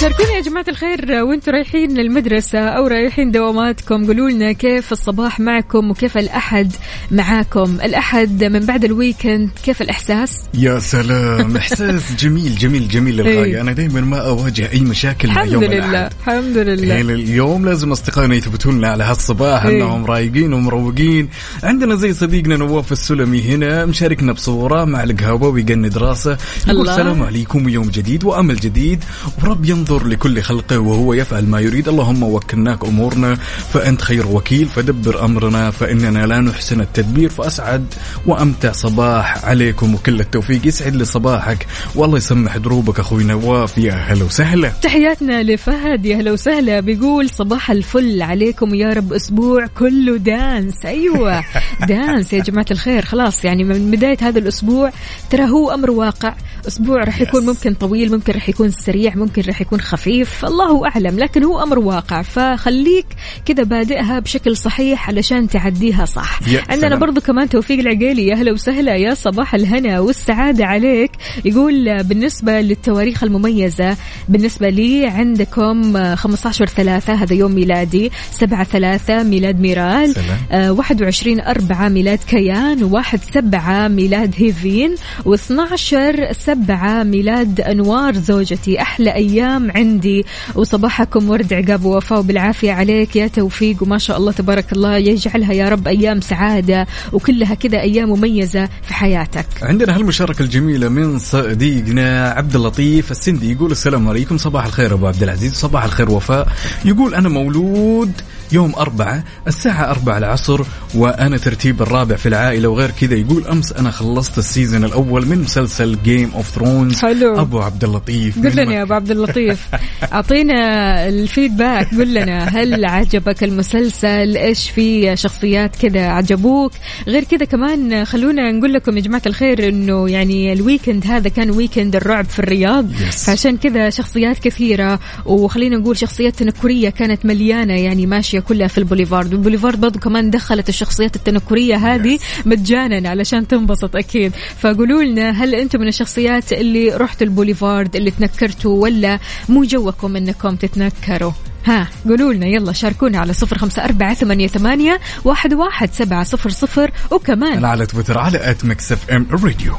شاركونا 0.01 0.31
يا 0.31 0.41
جماعة 0.41 0.65
الخير 0.69 1.25
وأنتم 1.25 1.53
رايحين 1.53 1.99
المدرسة 1.99 2.59
أو 2.59 2.87
رايحين 2.87 3.31
دواماتكم 3.31 4.07
قولوا 4.07 4.31
لنا 4.31 4.53
كيف 4.53 4.93
الصباح 4.93 5.41
معكم 5.41 5.91
وكيف 5.91 6.19
الأحد 6.19 6.73
معاكم 7.11 7.79
الأحد 7.85 8.45
من 8.45 8.67
بعد 8.67 8.85
الويكند 8.85 9.51
كيف 9.65 9.83
الإحساس 9.83 10.43
يا 10.55 10.79
سلام 10.79 11.57
إحساس 11.57 12.13
جميل 12.23 12.55
جميل 12.57 12.89
جميل 12.89 13.17
للغاية 13.17 13.45
إيه. 13.45 13.61
أنا 13.61 13.73
دائما 13.73 14.01
ما 14.01 14.19
أواجه 14.19 14.73
أي 14.73 14.81
مشاكل 14.81 15.29
مع 15.29 15.35
الحمد 15.35 15.53
يوم 15.53 15.65
لله 15.65 15.89
الأحد. 15.91 16.13
الحمد 16.21 16.59
لله 16.59 16.95
يعني 16.95 17.13
اليوم 17.13 17.65
لازم 17.65 17.93
أصدقائنا 17.93 18.35
يثبتون 18.35 18.79
لنا 18.79 18.89
على 18.89 19.05
هالصباح 19.05 19.65
إيه. 19.65 19.77
إنهم 19.77 20.05
رايقين 20.05 20.53
ومروقين 20.53 21.29
عندنا 21.63 21.95
زي 21.95 22.15
صديقنا 22.15 22.57
نواف 22.57 22.93
السلمي 22.93 23.43
هنا 23.43 23.85
مشاركنا 23.85 24.33
بصورة 24.33 24.85
مع 24.85 25.03
القهوة 25.03 25.49
ويقند 25.49 25.99
راسه 25.99 26.39
يقول. 26.69 26.89
السلام 26.89 27.23
عليكم 27.23 27.69
يوم 27.69 27.89
جديد 27.89 28.25
وأمل 28.25 28.57
جديد 28.57 29.05
ورب 29.43 29.65
ينظر 29.65 29.86
لكل 29.93 30.43
خلقه 30.43 30.79
وهو 30.79 31.15
يفعل 31.15 31.47
ما 31.47 31.61
يريد. 31.61 31.89
اللهم 31.89 32.23
وكلناك 32.23 32.85
أمورنا 32.85 33.35
فأنت 33.73 34.03
خير 34.03 34.27
وكيل 34.27 34.69
فدبر 34.69 35.25
أمرنا 35.25 35.71
فإننا 35.71 36.27
لا 36.27 36.41
نحسن 36.41 36.81
التدبير. 36.81 37.29
فأسعد 37.29 37.87
وأمتع 38.27 38.73
صباح 38.73 39.45
عليكم 39.45 39.95
وكل 39.95 40.21
التوفيق 40.21 40.67
يسعد 40.67 40.97
لي 40.97 41.05
صباحك. 41.05 41.67
والله 41.95 42.17
يسمح 42.17 42.57
دروبك 42.57 43.01
أخوي 43.01 43.25
نواف 43.25 43.79
يا 43.79 43.93
هلا 43.93 44.25
وسهلا. 44.25 44.69
تحياتنا 44.69 45.43
لفهد 45.43 46.07
يا 46.07 46.17
هلا 46.17 46.33
وسهلا. 46.33 46.81
بيقول 46.81 47.31
صباح 47.31 47.71
الفل 47.71 48.23
عليكم 48.23 48.75
يا 48.75 48.93
رب. 48.93 49.13
أسبوع 49.13 49.67
كله 49.67 50.17
دانس. 50.17 50.85
أيوه 50.85 51.45
دانس 51.89 52.33
يا 52.33 52.43
جماعة 52.43 52.67
الخير. 52.71 53.05
خلاص 53.05 53.45
يعني 53.45 53.65
من 53.65 53.91
بداية 53.91 54.17
هذا 54.21 54.39
الأسبوع 54.39 54.93
ترى 55.31 55.45
هو 55.51 55.71
أمر 55.71 55.91
واقع. 55.91 56.35
أسبوع 56.69 57.05
راح 57.05 57.21
يكون 57.21 57.47
ممكن 57.47 57.75
طويل 57.75 58.13
ممكن 58.13 58.33
راح 58.33 58.49
يكون 58.49 58.71
سريع 58.71 59.15
ممكن 59.15 59.43
راح 59.43 59.61
يكون 59.61 59.76
خفيف 59.81 60.45
الله 60.45 60.87
أعلم 60.87 61.19
لكن 61.19 61.45
هو 61.45 61.63
أمر 61.63 61.79
واقع. 61.79 62.23
فخليك 62.23 63.07
كذا 63.45 63.63
بادئها 63.63 64.19
بشكل 64.19 64.57
صحيح 64.57 65.09
علشان 65.09 65.49
تعديها 65.49 66.05
صح. 66.05 66.41
عندنا. 66.69 66.97
برضو 66.97 67.21
كمان 67.21 67.49
توفيق 67.49 67.79
العقيلي. 67.79 68.27
يا 68.27 68.35
هلا 68.35 68.53
وسهلا 68.53 68.97
يا 68.97 69.15
صباح 69.15 69.55
الهنا 69.55 70.01
والسعادة 70.01 70.65
عليك. 70.65 71.11
يقول 71.45 72.03
بالنسبة 72.03 72.61
للتواريخ 72.61 73.23
المميزة 73.25 73.97
بالنسبة 74.29 74.69
لي 74.69 75.07
عندكم 75.07 76.15
15 76.15 76.67
ثلاثة 76.67 77.15
هذا 77.15 77.35
يوم 77.35 77.53
ميلادي 77.53 78.11
7 78.33 78.65
ثلاثة 78.65 79.23
ميلاد 79.23 79.61
ميرال. 79.61 80.15
آه، 80.53 80.73
21 80.73 81.41
أربعة 81.41 81.89
ميلاد 81.89 82.19
كيان. 82.19 82.83
واحد 82.85 83.21
سبعة 83.35 83.89
ميلاد 83.89 84.35
هيفين. 84.37 84.95
و12 85.25 86.33
سبعة 86.33 87.03
ميلاد 87.03 87.61
أنوار 87.61 88.15
زوجتي. 88.15 88.81
أحلى 88.81 89.15
أيام 89.15 89.66
عندي 89.71 90.25
وصباحكم 90.55 91.31
ورد 91.31 91.53
عقاب 91.53 91.85
ووفاء 91.85 92.21
بالعافية 92.21 92.73
عليك. 92.73 93.17
يا 93.17 93.27
توفيق 93.27 93.83
وما 93.83 93.99
شاء 93.99 94.17
الله 94.17 94.33
تبارك 94.33 94.73
الله 94.73 94.97
يجعلها 94.97 95.53
يا 95.53 95.69
رب 95.69 95.89
أيام 95.89 96.21
سعادة 96.21 96.87
وكلها 97.13 97.55
كذا 97.55 97.81
أيام 97.81 98.09
مميزة 98.09 98.69
في 98.83 98.95
حياتك. 98.95 99.47
عندنا 99.63 99.97
هالمشاركة 99.97 100.43
الجميلة 100.43 100.89
من 100.89 101.19
صديقنا 101.19 102.31
عبد 102.31 102.55
اللطيف 102.55 103.11
السندي 103.11 103.53
يقول 103.53 103.71
السلام 103.71 104.09
عليكم. 104.09 104.39
صباح 104.39 104.65
الخير 104.65 104.95
أبو 104.95 105.07
عبد 105.07 105.23
العزيز 105.23 105.55
صباح 105.55 105.85
الخير 105.85 106.11
وفاء. 106.11 106.49
يقول 106.85 107.15
أنا 107.15 107.29
مولود 107.29 108.13
يوم 108.53 108.75
أربعة 108.75 109.25
الساعة 109.47 109.91
أربعة 109.91 110.19
العصر 110.19 110.63
وأنا 110.95 111.37
ترتيب 111.37 111.83
الرابع 111.83 112.17
في 112.17 112.29
العائلة 112.29 112.69
وغير 112.69 112.91
كذا 112.91 113.15
يقول 113.15 113.47
أمس 113.47 113.73
أنا 113.73 113.91
خلصت 113.91 114.39
ال 114.39 114.45
season 114.45 114.85
الأول 114.85 115.27
من 115.27 115.39
مسلسل 115.39 115.99
Game 116.05 116.31
of 116.35 116.49
Thrones 116.49 117.03
حلو. 117.03 117.41
أبو 117.41 117.61
عبد 117.61 117.85
اللطيف. 117.85 118.39
قل 118.39 118.57
لنا 118.57 118.75
يا 118.75 118.83
أبو 118.83 118.95
عبد 118.95 119.11
اللطيف 119.11 119.69
أعطينا 120.13 121.09
ال 121.09 121.18
feedback 121.18 121.95
قل 121.95 122.15
لنا 122.15 122.45
هل 122.45 122.85
عجبك 122.85 123.45
المسلسل 123.45 124.37
إيش 124.37 124.71
في 124.71 125.17
شخصيات 125.17 125.77
كذا 125.77 126.07
عجبوك؟ 126.07 126.73
غير 127.07 127.25
كذا 127.25 127.45
كمان 127.45 128.05
خلونا 128.05 128.53
نقول 128.53 128.73
لكم 128.73 128.97
يا 128.97 129.03
جماعة 129.03 129.23
الخير 129.27 129.69
إنه 129.69 130.11
يعني 130.11 130.53
ال 130.53 130.59
weekend 130.59 131.07
هذا 131.07 131.29
كان 131.29 131.51
weekend 131.51 131.97
الرعب 131.97 132.25
في 132.25 132.39
الرياض. 132.39 132.91
Yes. 132.93 133.27
فعشان 133.27 133.57
كذا 133.57 133.91
شخصيات 133.91 134.39
كثيرة 134.39 135.01
وخلينا 135.27 135.77
نقول 135.77 135.97
شخصيات 135.97 136.37
تنكرية 136.37 136.89
كانت 136.89 137.27
مليانة 137.27 137.75
يعني 137.75 138.07
ماشيه 138.37 138.49
كلها 138.49 138.69
في 138.69 138.79
البوليفارد 138.79 139.33
والبوليفارد 139.33 139.81
برضو 139.81 139.99
كمان 139.99 140.31
دخلت 140.31 140.69
الشخصيات 140.69 141.17
التنكرية 141.17 141.77
هذه 141.77 142.19
مجانا 142.47 143.09
علشان 143.09 143.49
تنبسط 143.49 143.97
أكيد. 143.97 144.33
فقولوا 144.61 145.03
لنا 145.03 145.31
هل 145.31 145.55
أنتم 145.55 145.81
من 145.81 145.89
الشخصيات 145.89 146.53
اللي 146.53 146.89
رحتوا 146.89 147.27
البوليفارد 147.27 147.97
اللي 147.97 148.11
تنكرتوا 148.11 148.83
ولا 148.83 149.19
مو 149.49 149.65
جوكم 149.65 150.17
إنكم 150.17 150.57
تتنكروا؟ 150.57 151.33
ها 151.65 151.89
قولوا 152.09 152.33
لنا 152.33 152.47
يلا 152.47 152.73
شاركونا 152.73 153.19
على 153.19 153.33
صفر 153.33 153.59
خمسة 153.59 153.85
أربعة 153.85 154.15
ثمانية, 154.15 154.47
ثمانية 154.47 155.01
واحد, 155.25 155.55
واحد 155.55 155.91
سبعة 155.93 156.25
صفر 156.25 156.51
صفر 156.51 156.91
وكمان 157.11 157.65
على 157.65 157.87
تويتر 157.87 158.19
على 158.19 158.51
at 158.51 158.65
Mix 158.65 158.93
FM 158.93 159.27
Radio 159.31 159.75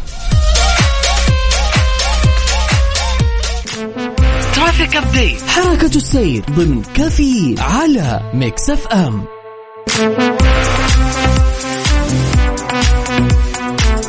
traffic 4.78 4.96
update 4.96 5.42
حركة 5.42 5.96
السير 5.96 6.44
ضمن 6.52 6.82
كفي 6.94 7.56
على 7.60 8.32
Mix 8.34 8.70
FM. 8.70 9.26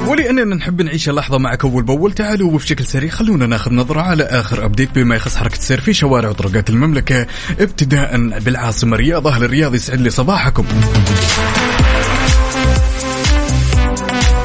ولأننا 0.07 0.54
نحب 0.54 0.83
نعيش 0.83 1.09
اللحظة 1.09 1.38
معك 1.38 1.64
أول 1.64 1.83
بأول 1.83 2.12
تعالوا 2.12 2.52
وبشكل 2.52 2.85
سريع 2.85 3.11
خلونا 3.11 3.46
ناخذ 3.46 3.72
نظرة 3.72 4.00
على 4.00 4.22
آخر 4.24 4.64
ابديت 4.64 4.94
بما 4.94 5.16
يخص 5.16 5.37
حركة 5.37 5.57
السير 5.57 5.81
في 5.81 5.92
شوارع 5.92 6.28
وطرقات 6.28 6.70
المملكة 6.70 7.26
ابتداء 7.61 8.38
بالعاصمة 8.38 8.94
الرياض 8.94 9.26
أهل 9.26 9.44
الرياض 9.44 9.74
يسعد 9.74 10.00
لي 10.00 10.11
صباحكم. 10.11 10.64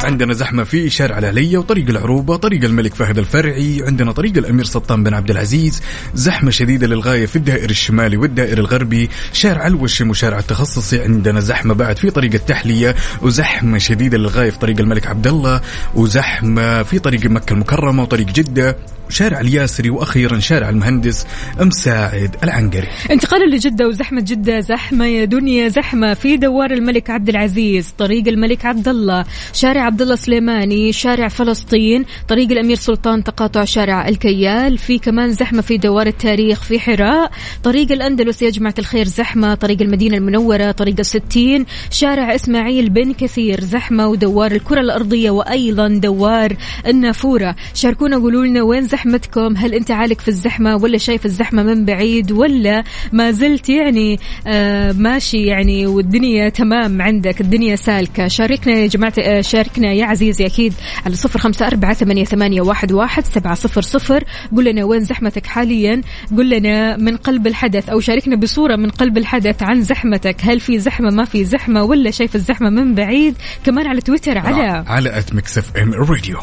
عندنا 0.03 0.33
زحمة 0.33 0.63
في 0.63 0.89
شارع 0.89 1.17
الأهلية 1.17 1.57
وطريق 1.57 1.89
العروبة 1.89 2.35
طريق 2.35 2.63
الملك 2.63 2.93
فهد 2.93 3.17
الفرعي 3.17 3.81
عندنا 3.87 4.11
طريق 4.11 4.37
الأمير 4.37 4.65
سلطان 4.65 5.03
بن 5.03 5.13
عبد 5.13 5.31
العزيز. 5.31 5.81
زحمة 6.15 6.51
شديدة 6.51 6.87
للغاية 6.87 7.25
في 7.25 7.35
الدائر 7.35 7.69
الشمالي 7.69 8.17
والدائر 8.17 8.57
الغربي. 8.57 9.09
شارع 9.33 9.67
الوشم 9.67 10.09
وشارع 10.09 10.39
التخصصي 10.39 11.01
عندنا 11.01 11.39
زحمة 11.39 11.73
بعد 11.73 11.97
في 11.97 12.09
طريق 12.09 12.33
التحلية. 12.33 12.95
وزحمة 13.21 13.77
شديدة 13.77 14.17
للغاية 14.17 14.49
في 14.49 14.59
طريق 14.59 14.79
الملك 14.79 15.07
عبد 15.07 15.27
الله. 15.27 15.61
وزحمة 15.95 16.83
في 16.83 16.99
طريق 16.99 17.25
مكة 17.25 17.53
المكرمة 17.53 18.03
وطريق 18.03 18.27
جدة. 18.27 18.77
شارع 19.09 19.39
الياسري 19.39 19.89
وأخيرا 19.89 20.39
شارع 20.39 20.69
المهندس 20.69 21.27
مساعد 21.59 22.35
العنقري. 22.43 22.87
انتقالا 23.11 23.55
لجدة 23.55 23.87
وزحمة 23.87 24.21
جدة 24.21 24.59
زحمة 24.59 25.05
يا 25.05 25.25
دنيا 25.25 25.67
زحمة. 25.67 26.13
في 26.13 26.37
دوار 26.37 26.71
الملك 26.71 27.09
عبد 27.09 27.29
العزيز 27.29 27.93
طريق 27.97 28.27
الملك 28.27 28.65
عبد 28.65 28.87
الله. 28.87 29.25
شارع 29.53 29.81
عبد 29.81 30.01
الله 30.01 30.15
سليماني 30.15 30.91
شارع 30.91 31.27
فلسطين 31.27 32.05
طريق 32.27 32.51
الأمير 32.51 32.75
سلطان 32.75 33.23
تقاطع 33.23 33.63
شارع 33.63 34.07
الكيال. 34.07 34.77
في 34.77 34.99
كمان 34.99 35.31
زحمة 35.31 35.61
في 35.61 35.77
دوار 35.77 36.07
التاريخ 36.07 36.61
في 36.61 36.79
حراء. 36.79 37.31
طريق 37.63 37.91
الأندلس 37.91 38.41
يا 38.41 38.49
جماعة 38.49 38.75
الخير 38.79 39.05
زحمة. 39.07 39.53
طريق 39.55 39.81
المدينة 39.81 40.17
المنورة 40.17 40.71
طريق 40.71 40.95
الستين. 40.99 41.65
شارع 41.91 42.35
إسماعيل 42.35 42.89
بن 42.89 43.13
كثير 43.13 43.59
زحمة. 43.63 44.07
ودوار 44.07 44.51
الكرة 44.51 44.81
الأرضية 44.81 45.29
وأيضا 45.29 45.87
دوار 45.87 46.55
النافورة. 46.87 47.55
شاركونا 47.73 48.17
قولوا 48.17 48.45
لنا 48.45 48.61
وين 48.63 48.87
زحمتكم؟ 48.93 49.57
هل 49.57 49.73
أنت 49.73 49.91
عالق 49.91 50.21
في 50.21 50.27
الزحمة 50.27 50.75
ولا 50.75 50.97
شايف 50.97 51.25
الزحمة 51.25 51.63
من 51.63 51.85
بعيد 51.85 52.31
ولا 52.31 52.83
ما 53.13 53.31
زلت 53.31 53.69
يعني 53.69 54.19
آه 54.47 54.91
ماشي 54.91 55.37
يعني 55.37 55.87
والدنيا 55.87 56.49
تمام 56.49 57.01
عندك 57.01 57.41
الدنيا 57.41 57.75
سالكة؟ 57.75 58.27
شاركنا 58.27 58.73
يا 58.73 58.87
جماعة 58.87 59.13
آه 59.19 59.41
شاركنا 59.41 59.91
يا 59.93 60.05
عزيزي 60.05 60.45
أكيد 60.45 60.73
على 61.05 61.15
صفر 61.15 61.39
خمسة 61.39 61.67
أربعة 61.67 61.93
ثمانية, 61.93 62.25
ثمانية 62.25 62.61
واحد, 62.61 62.91
واحد 62.91 63.25
سبعة 63.25 63.55
صفر 63.55 63.81
صفر. 63.81 64.23
قل 64.55 64.63
لنا 64.63 64.83
وين 64.83 65.03
زحمتك 65.03 65.45
حاليا؟ 65.45 66.01
قل 66.37 66.49
لنا 66.49 66.97
من 66.97 67.17
قلب 67.17 67.47
الحدث 67.47 67.89
أو 67.89 67.99
شاركنا 67.99 68.35
بصورة 68.35 68.75
من 68.75 68.89
قلب 68.89 69.17
الحدث 69.17 69.63
عن 69.63 69.81
زحمتك. 69.81 70.35
هل 70.41 70.59
في 70.59 70.79
زحمة 70.79 71.09
ما 71.09 71.25
في 71.25 71.45
زحمة 71.45 71.83
ولا 71.83 72.11
شايف 72.11 72.35
الزحمة 72.35 72.69
من 72.69 72.95
بعيد؟ 72.95 73.35
كمان 73.65 73.87
على 73.87 74.01
تويتر 74.01 74.37
على 74.37 74.83
على 74.87 75.19
at 75.19 75.33
Mix 75.33 75.57
FM 75.57 75.93
Radio 75.93 76.37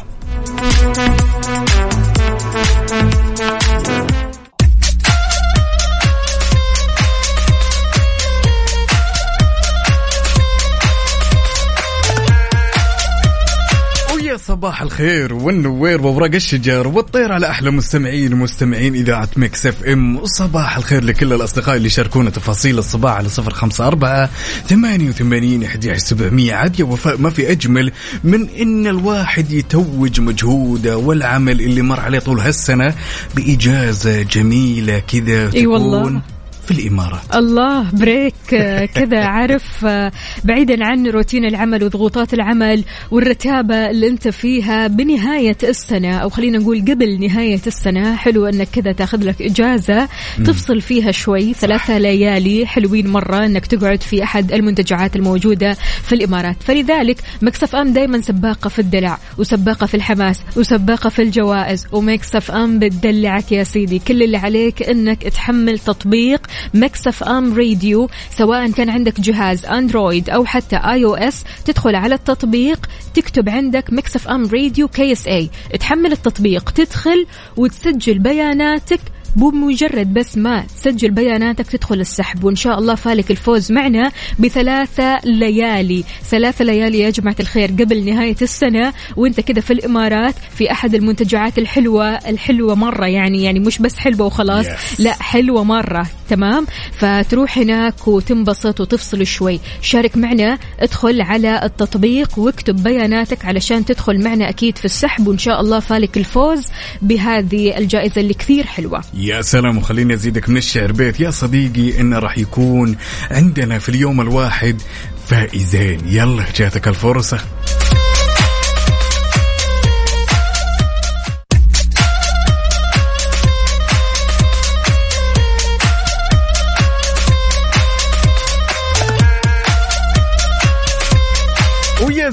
صباح 14.61 14.83
الخير 14.83 15.35
والنوير 15.35 16.07
وورق 16.07 16.35
الشجر 16.35 16.89
والطير 16.89 17.33
على 17.33 17.51
أحلى 17.51 17.71
مستمعين 17.71 18.33
ومستمعين 18.33 18.95
إذاعة 18.95 19.29
Mix 19.37 19.67
FM 19.67 20.17
وصباح 20.17 20.77
الخير 20.77 21.05
لكل 21.05 21.33
الأصدقاء 21.33 21.77
اللي 21.77 21.89
شاركونا 21.89 22.31
تفاصيل 22.31 22.79
الصباح 22.79 23.13
على 23.13 23.29
صفر 23.29 23.55
خمسة 23.55 23.87
أربعة 23.87 24.31
ثمانية 24.67 25.09
وثمانين 25.09 25.65
إحدى 25.65 25.99
سبعمئه 25.99 26.55
عاد 26.55 26.81
يا 26.81 26.85
وفاء 26.85 27.17
ما 27.17 27.31
في 27.31 27.53
أجمل 27.53 27.93
من 28.25 28.49
إن 28.49 28.87
الواحد 28.87 29.53
يتوج 29.53 30.21
مجهوده 30.21 30.99
والعمل 30.99 31.61
اللي 31.61 31.83
مر 31.83 32.01
عليه 32.01 32.19
طول 32.19 32.41
هالسنة 32.41 32.95
بإجازة 33.37 34.23
جميلة 34.23 34.99
كذا 34.99 35.53
إي 35.55 35.67
والله. 35.67 36.23
في 36.71 36.81
الإمارات. 36.81 37.21
الله 37.35 37.91
بريك 37.93 38.35
آه، 38.55 38.85
كذا 38.87 39.25
عارف 39.25 39.85
آه، 39.85 40.13
بعيدا 40.45 40.85
عن 40.85 41.07
روتين 41.07 41.45
العمل 41.45 41.85
وضغوطات 41.85 42.35
العمل 42.35 42.85
والرتابة 43.11 43.91
اللي 43.91 44.09
أنت 44.09 44.29
فيها 44.29 44.87
بنهاية 44.87 45.57
السنة 45.63 46.19
أو 46.19 46.29
خلينا 46.29 46.59
نقول 46.59 46.81
قبل 46.81 47.21
نهاية 47.21 47.61
السنة 47.67 48.17
حلو 48.17 48.47
أنك 48.47 48.69
كذا 48.69 48.93
تأخذ 48.93 49.25
لك 49.25 49.43
إجازة 49.43 50.09
تفصل 50.45 50.81
فيها 50.81 51.11
شوي 51.11 51.55
ثلاثة 51.55 51.99
ليالي 51.99 52.67
حلوين 52.67 53.07
مرة 53.09 53.47
أنك 53.47 53.67
تقعد 53.67 54.03
في 54.03 54.23
أحد 54.23 54.53
المنتجعات 54.53 55.17
الموجودة 55.17 55.73
في 56.03 56.15
الإمارات. 56.15 56.57
فلذلك 56.63 57.17
Mix 57.43 57.77
FM 57.77 57.93
دايما 57.93 58.21
سباقة 58.21 58.69
في 58.69 58.79
الدلع 58.79 59.19
وسباقة 59.39 59.87
في 59.87 59.95
الحماس 59.95 60.41
وسباقة 60.57 61.11
في 61.11 61.23
الجوائز 61.23 61.87
و 61.93 62.07
Mix 62.07 62.51
FM 62.51 62.79
بتدلعك 62.79 63.53
يا 63.53 63.65
سيدي. 63.65 63.99
كل 63.99 64.23
اللي 64.23 64.37
عليك 64.37 64.83
أنك 64.83 65.23
تحمل 65.23 65.79
تطبيق 65.79 66.47
Mix 66.75 67.23
FM 67.23 67.55
Radio 67.59 68.09
سواء 68.31 68.71
كان 68.71 68.91
عندك 68.91 69.21
جهاز 69.21 69.67
Android 69.67 70.31
أو 70.31 70.45
حتى 70.45 70.77
iOS 70.77 71.45
تدخل 71.65 71.95
على 71.95 72.15
التطبيق 72.15 72.87
تكتب 73.15 73.49
عندك 73.49 73.93
Mix 73.93 74.29
FM 74.29 74.47
Radio 74.47 74.89
KSA 74.89 75.51
تحمل 75.81 76.13
التطبيق 76.13 76.71
تدخل 76.71 77.27
وتسجل 77.57 78.19
بياناتك 78.19 79.01
بمجرد 79.37 80.15
بس 80.15 80.39
ما 80.39 80.65
تسجل 80.77 81.11
بياناتك 81.11 81.67
تدخل 81.67 82.01
السحب 82.01 82.45
وإن 82.45 82.57
شاء 82.57 82.79
الله 82.79 82.95
فالك 82.95 83.31
الفوز 83.31 83.73
معنا 83.73 84.13
بثلاثة 84.39 85.19
ليالي. 85.25 86.05
ثلاثة 86.31 86.65
ليالي 86.65 86.99
يا 87.01 87.11
جماعة 87.11 87.37
الخير 87.41 87.71
قبل 87.71 88.05
نهاية 88.05 88.37
السنة 88.43 88.93
وأنت 89.17 89.41
كذا 89.41 89.61
في 89.61 89.73
الإمارات 89.73 90.35
في 90.57 90.73
أحد 90.73 90.95
المنتجعات 90.95 91.59
الحلوة 91.59 92.09
الحلوة 92.15 92.75
مرة 92.75 93.07
يعني 93.07 93.43
يعني 93.43 93.61
مش 93.61 93.79
بس 93.79 93.97
حلوة 93.97 94.27
وخلاص 94.27 94.67
Yes. 94.67 94.71
لا 95.01 95.13
حلوة 95.23 95.65
مرة 95.65 96.07
تمام؟ 96.29 96.67
فتروح 96.93 97.59
هناك 97.59 98.09
وتنبسط 98.09 98.81
وتفصل 98.81 99.27
شوي. 99.27 99.61
شارك 99.83 100.17
معنا 100.17 100.59
ادخل 100.81 101.21
على 101.21 101.61
التطبيق 101.65 102.39
واكتب 102.39 102.83
بياناتك 102.83 103.45
علشان 103.45 103.85
تدخل 103.85 104.25
معنا 104.25 104.49
أكيد 104.49 104.79
في 104.79 104.85
السحب 104.85 105.27
وإن 105.27 105.39
شاء 105.39 105.61
الله 105.61 105.81
فالك 105.81 106.17
الفوز 106.17 106.67
بهذه 107.03 107.79
الجائزة 107.79 108.21
اللي 108.21 108.35
كثير 108.35 108.67
حلوة. 108.67 109.03
يا 109.21 109.43
سلام 109.43 109.79
وخليني 109.79 110.15
أزيدك 110.15 110.49
من 110.49 110.57
الشعر. 110.57 110.93
بيت 110.93 111.21
يا 111.21 111.31
صديقي 111.31 112.01
انه 112.01 112.19
راح 112.19 112.39
يكون 112.39 112.97
عندنا 113.31 113.79
في 113.79 113.89
اليوم 113.89 114.21
الواحد 114.21 114.83
فائزين. 115.27 116.01
يلا 116.07 116.45
جاتك 116.57 116.89
الفرصة. 116.89 117.39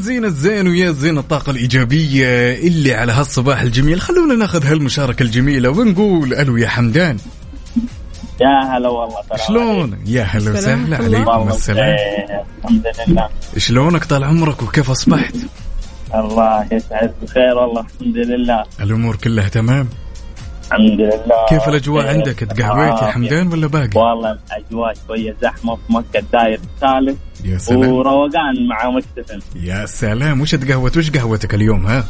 زين 0.07 0.25
الزين 0.25 0.67
ويا 0.67 0.91
زين 0.91 1.17
الطاقة 1.17 1.49
الإيجابية 1.49 2.53
اللي 2.67 2.93
على 2.93 3.11
هالصباح 3.11 3.61
الجميل. 3.61 4.01
خلونا 4.01 4.35
ناخذ 4.35 4.65
هالمشاركة 4.65 5.23
الجميلة 5.23 5.69
ونقول 5.69 6.33
ألو 6.33 6.57
يا 6.57 6.67
حمدان. 6.67 7.17
يا 8.41 8.77
هلا 8.77 8.89
والله 8.89 9.21
ترى. 9.29 9.39
شلون 9.47 9.99
يا 10.05 10.23
هلا 10.23 10.51
وسهلا. 10.51 10.97
عليكم 10.97 11.27
والله 11.27 11.55
السلام. 11.55 11.95
بخير. 11.95 12.41
الحمد 12.63 12.87
لله. 13.07 13.29
شلونك 13.57 14.05
طال 14.05 14.23
عمرك 14.23 14.63
وكيف 14.63 14.89
أصبحت؟ 14.89 15.35
الله 16.15 16.67
يسعد 16.71 17.13
بخير 17.21 17.57
والله 17.57 17.81
الحمد 17.81 18.17
لله. 18.17 18.63
الأمور 18.81 19.15
كلها 19.15 19.47
تمام؟ 19.47 19.89
الحمد 20.67 21.01
لله. 21.01 21.45
كيف 21.49 21.69
الأجواء 21.69 22.03
خير. 22.03 22.11
عندك؟ 22.13 22.39
تقهويت 22.39 23.01
يا 23.01 23.07
آه، 23.07 23.11
حمدان 23.11 23.47
ولا 23.47 23.67
باقي؟ 23.67 23.89
والله 23.99 24.31
الأجواء 24.31 24.93
شوية 25.07 25.35
زحمة 25.41 25.75
في 25.75 25.81
مكة 25.93 26.19
الداير 26.19 26.59
الثالث 26.63 27.17
يا 27.45 27.57
سلام. 27.57 27.91
وروقان 27.91 28.67
مع 28.69 28.89
مكتفل 28.89 29.41
يا 29.55 29.85
سلام. 29.85 30.41
وش 30.41 30.51
تقهوت؟ 30.55 30.97
وش 30.97 31.11
قهوتك 31.11 31.53
اليوم 31.53 31.85
ها؟ 31.85 32.03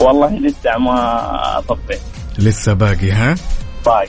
والله 0.00 0.38
لسه 0.38 0.78
ما 0.78 1.62
طفيت. 1.68 2.00
لسه 2.38 2.72
باقي 2.72 3.10
ها؟ 3.10 3.34
باقي 3.86 4.08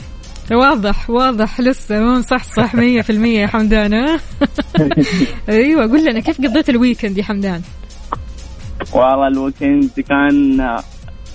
واضح 0.52 1.10
واضح. 1.10 1.60
لسه 1.62 2.00
مو 2.00 2.22
صح 2.22 2.44
صح 2.44 2.76
100% 2.76 2.80
يا 3.26 3.48
حمدان 3.48 3.94
ها؟ 3.94 4.20
أيوه 5.50 5.82
قول 5.92 6.06
لنا 6.06 6.20
كيف 6.20 6.38
قضيت 6.42 6.70
ال 6.70 6.76
weekend 6.76 7.18
يا 7.18 7.24
حمدان؟ 7.24 7.62
والله 8.94 9.28
ال 9.28 9.35
weekend 9.36 9.90
كان 10.10 10.62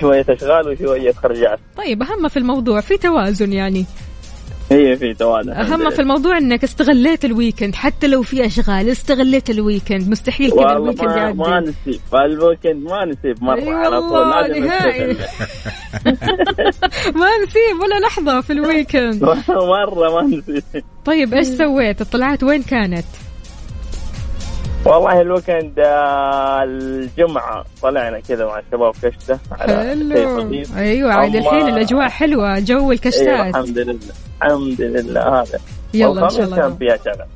شوية 0.01 0.25
أشغال 0.29 0.69
وشوية 0.69 1.13
خرجات 1.13 1.59
طيب 1.77 2.03
أهم 2.03 2.29
في 2.29 2.37
الموضوع 2.37 2.81
في 2.81 2.97
توازن 2.97 3.53
يعني. 3.53 3.85
هي 4.71 4.97
في 4.97 5.15
توازن 5.15 5.51
لله. 5.51 5.91
في 5.91 6.03
الموضوع 6.03 6.39
إنك 6.39 6.65
استغليت 6.65 7.25
ال 7.25 7.31
weekend 7.31 7.75
حتى 7.75 8.07
لو 8.07 8.23
في 8.23 8.47
أشغال 8.47 8.89
استغليت 8.89 9.51
ال 9.51 9.58
weekend 9.58 10.09
مستحيل 10.09 10.51
كذا 10.51 10.61
والله 10.61 10.77
ال 10.77 10.81
weekend 10.81 11.09
ما, 11.09 11.33
ما 11.33 11.61
نسيب. 11.61 12.01
فال 12.13 12.28
weekend 12.28 12.83
ما 12.83 13.05
نسيب 13.05 13.45
مرة 13.45 13.61
أي 13.61 13.69
على 13.69 14.01
طول 14.01 14.31
لازم 14.31 14.65
نهائي. 14.65 15.07
ما 17.21 17.29
نسيب 17.45 17.81
ولا 17.83 17.99
لحظة 18.07 18.41
في 18.41 18.53
ال 18.53 18.62
weekend 18.62 19.25
مرة 19.49 20.23
ما 20.23 20.23
نسيب. 20.23 20.85
طيب 21.05 21.35
إيش 21.35 21.47
سويت؟ 21.47 22.01
الطلعات 22.01 22.43
وين 22.43 22.63
كانت؟ 22.63 23.05
والله 24.87 25.21
ال 25.21 25.28
weekend 25.28 25.79
آه، 25.79 26.63
الجمعة 26.63 27.65
طلعنا 27.83 28.21
كذا 28.21 28.47
مع 28.47 28.59
الشباب 28.59 28.95
كشتة 29.03 29.39
على 29.53 29.77
حلو. 29.77 30.65
أيوه 30.77 31.13
عاد. 31.13 31.37
الحين 31.37 31.69
الأجواء 31.69 32.09
حلوة 32.09 32.59
جو 32.59 32.79
أيوه 32.79 32.93
الكشتات. 32.93 33.47
الحمد 33.57 33.79
لله 33.79 33.99
الحمد 34.43 34.81
لله 34.81 35.41
هذا. 35.41 35.59
يلا 35.95 36.25
إن 36.25 36.29
شاء 36.31 36.45
الله 36.45 36.57
كان 36.57 36.77
فيها 36.77 36.97
شغل. 36.97 37.27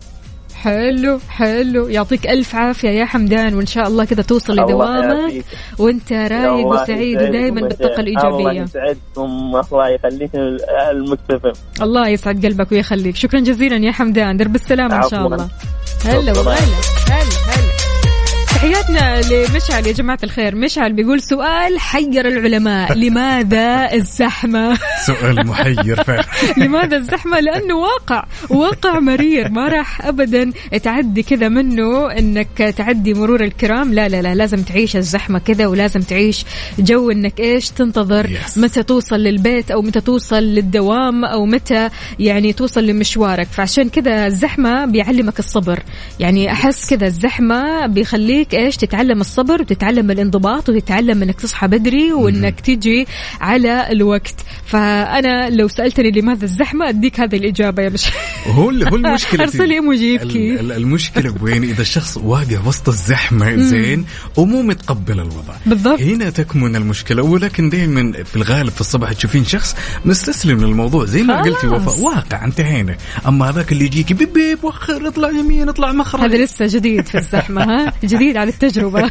حلو 0.62 1.18
حلو. 1.28 1.88
يعطيك 1.88 2.26
ألف 2.26 2.54
عافية 2.54 2.88
يا 2.88 3.04
حمدان 3.04 3.54
وإن 3.54 3.66
شاء 3.66 3.88
الله 3.88 4.04
كذا 4.04 4.22
توصل 4.22 4.52
لدوامك. 4.52 5.44
وأنت 5.78 6.12
رايق 6.12 6.66
وسعيد 6.66 7.22
ودائما 7.22 7.68
شيخ. 7.68 7.98
الإيجابية. 7.98 8.48
الله 8.50 8.52
يسعدكم 8.52 9.22
الله 9.22 10.90
المكتفى. 10.90 11.52
الله 11.82 12.08
يسعد 12.08 12.46
قلبك 12.46 12.72
ويخليك. 12.72 13.16
شكرا 13.16 13.40
جزيلا 13.40 13.76
يا 13.76 13.92
حمدان. 13.92 14.36
درب 14.36 14.54
السلامة 14.54 14.96
إن 14.96 15.10
شاء. 15.10 15.26
الله. 15.26 15.48
هلا. 16.04 16.32
وغلا. 16.32 16.52
هلا 16.52 17.22
هلا. 17.48 17.67
تحياتنا 18.58 19.20
لمشعل 19.20 19.86
يا 19.86 19.92
جماعة 19.92 20.18
الخير. 20.24 20.54
مشعل 20.54 20.92
بيقول 20.92 21.22
سؤال 21.22 21.80
حير 21.80 22.28
العلماء. 22.28 22.92
لماذا 23.04 23.92
الزحمة؟ 23.92 24.78
سؤال 25.06 25.46
محير 25.46 26.04
فعلا. 26.04 26.24
لماذا 26.64 26.96
الزحمة؟ 26.96 27.40
لأنه 27.40 27.74
واقع. 27.74 28.24
واقع 28.50 29.00
مرير. 29.00 29.48
ما 29.50 29.68
راح 29.68 30.06
أبدا 30.06 30.52
تعدي 30.82 31.22
كذا 31.22 31.48
منه 31.48 32.12
أنك 32.12 32.74
تعدي 32.76 33.14
مرور 33.14 33.44
الكرام. 33.44 33.94
لا 33.94 34.08
لا 34.08 34.22
لا. 34.22 34.34
لازم 34.34 34.62
تعيش 34.62 34.96
الزحمة 34.96 35.38
كذا 35.38 35.66
ولازم 35.66 36.00
تعيش 36.00 36.44
جو 36.78 37.10
أنك 37.10 37.40
إيش 37.40 37.70
تنتظر. 37.70 38.26
Yes. 38.26 38.58
متى 38.58 38.82
توصل 38.82 39.16
للبيت 39.16 39.70
أو 39.70 39.82
متى 39.82 40.00
توصل 40.00 40.42
للدوام 40.42 41.24
أو 41.24 41.46
متى 41.46 41.88
يعني 42.18 42.52
توصل 42.52 42.86
لمشوارك. 42.86 43.46
فعشان 43.46 43.88
كذا 43.88 44.26
الزحمة 44.26 44.84
بيعلمك 44.84 45.38
الصبر. 45.38 45.82
يعني 46.20 46.52
أحس 46.52 46.90
كذا 46.90 47.06
الزحمة 47.06 47.86
بيخليك 47.86 48.47
إيش 48.54 48.76
تتعلم 48.76 49.20
الصبر 49.20 49.60
وتتعلم 49.60 50.10
الانضباط 50.10 50.68
وتتعلم 50.68 51.22
أنك 51.22 51.40
تصحى 51.40 51.68
بدري 51.68 52.12
وأنك 52.12 52.60
تجي 52.60 53.06
على 53.40 53.92
الوقت. 53.92 54.34
فأنا 54.66 55.50
لو 55.50 55.68
سألتني 55.68 56.10
لماذا 56.10 56.44
الزحمة 56.44 56.88
أديك 56.88 57.20
هذه 57.20 57.36
الإجابة 57.36 57.82
يا 57.82 57.88
مش 57.88 58.04
هو 58.46 58.62
هو 58.70 58.96
المشكلة 58.96 59.42
أرسل 59.44 59.68
لي 59.68 59.74
إيموجي 59.74 60.14
يبكي. 60.14 60.54
ال- 60.54 60.60
ال- 60.60 60.72
المشكلة 60.72 61.34
وين؟ 61.42 61.62
إذا 61.62 61.82
الشخص 61.82 62.16
واقع 62.16 62.58
وسط 62.66 62.88
الزحمة 62.88 63.56
زين 63.56 64.04
ومو 64.36 64.62
متقبل 64.62 65.20
الوضع. 65.20 65.54
بالضبط. 65.66 66.00
هنا 66.00 66.30
تكمن 66.30 66.76
المشكلة. 66.76 67.22
ولكن 67.22 67.70
دائما 67.70 68.12
في 68.24 68.36
الغالب 68.36 68.70
في 68.70 68.80
الصباح 68.80 69.12
تشوفين 69.12 69.44
شخص 69.44 69.76
مستسلم 70.04 70.60
للموضوع. 70.60 71.04
زي 71.04 71.22
ما. 71.22 71.42
قلتي 71.42 71.66
وفاء 71.66 72.00
واقع 72.00 72.44
انتهينا. 72.44 72.96
أما 73.26 73.50
هذاك 73.50 73.72
اللي 73.72 73.84
يجيك 73.84 74.12
بيب 74.12 74.32
بيب 74.32 74.64
وخر 74.64 75.08
اطلع 75.08 75.30
يمين 75.30 75.68
اطلع 75.68 75.92
مخرج. 75.92 76.22
هذا 76.22 76.44
لسه 76.44 76.66
جديد 76.68 77.06
في 77.06 77.18
الزحمة 77.18 77.62
ها؟ 77.64 77.92
جديد 78.04 78.36
على 78.38 78.50
التجربة. 78.50 79.10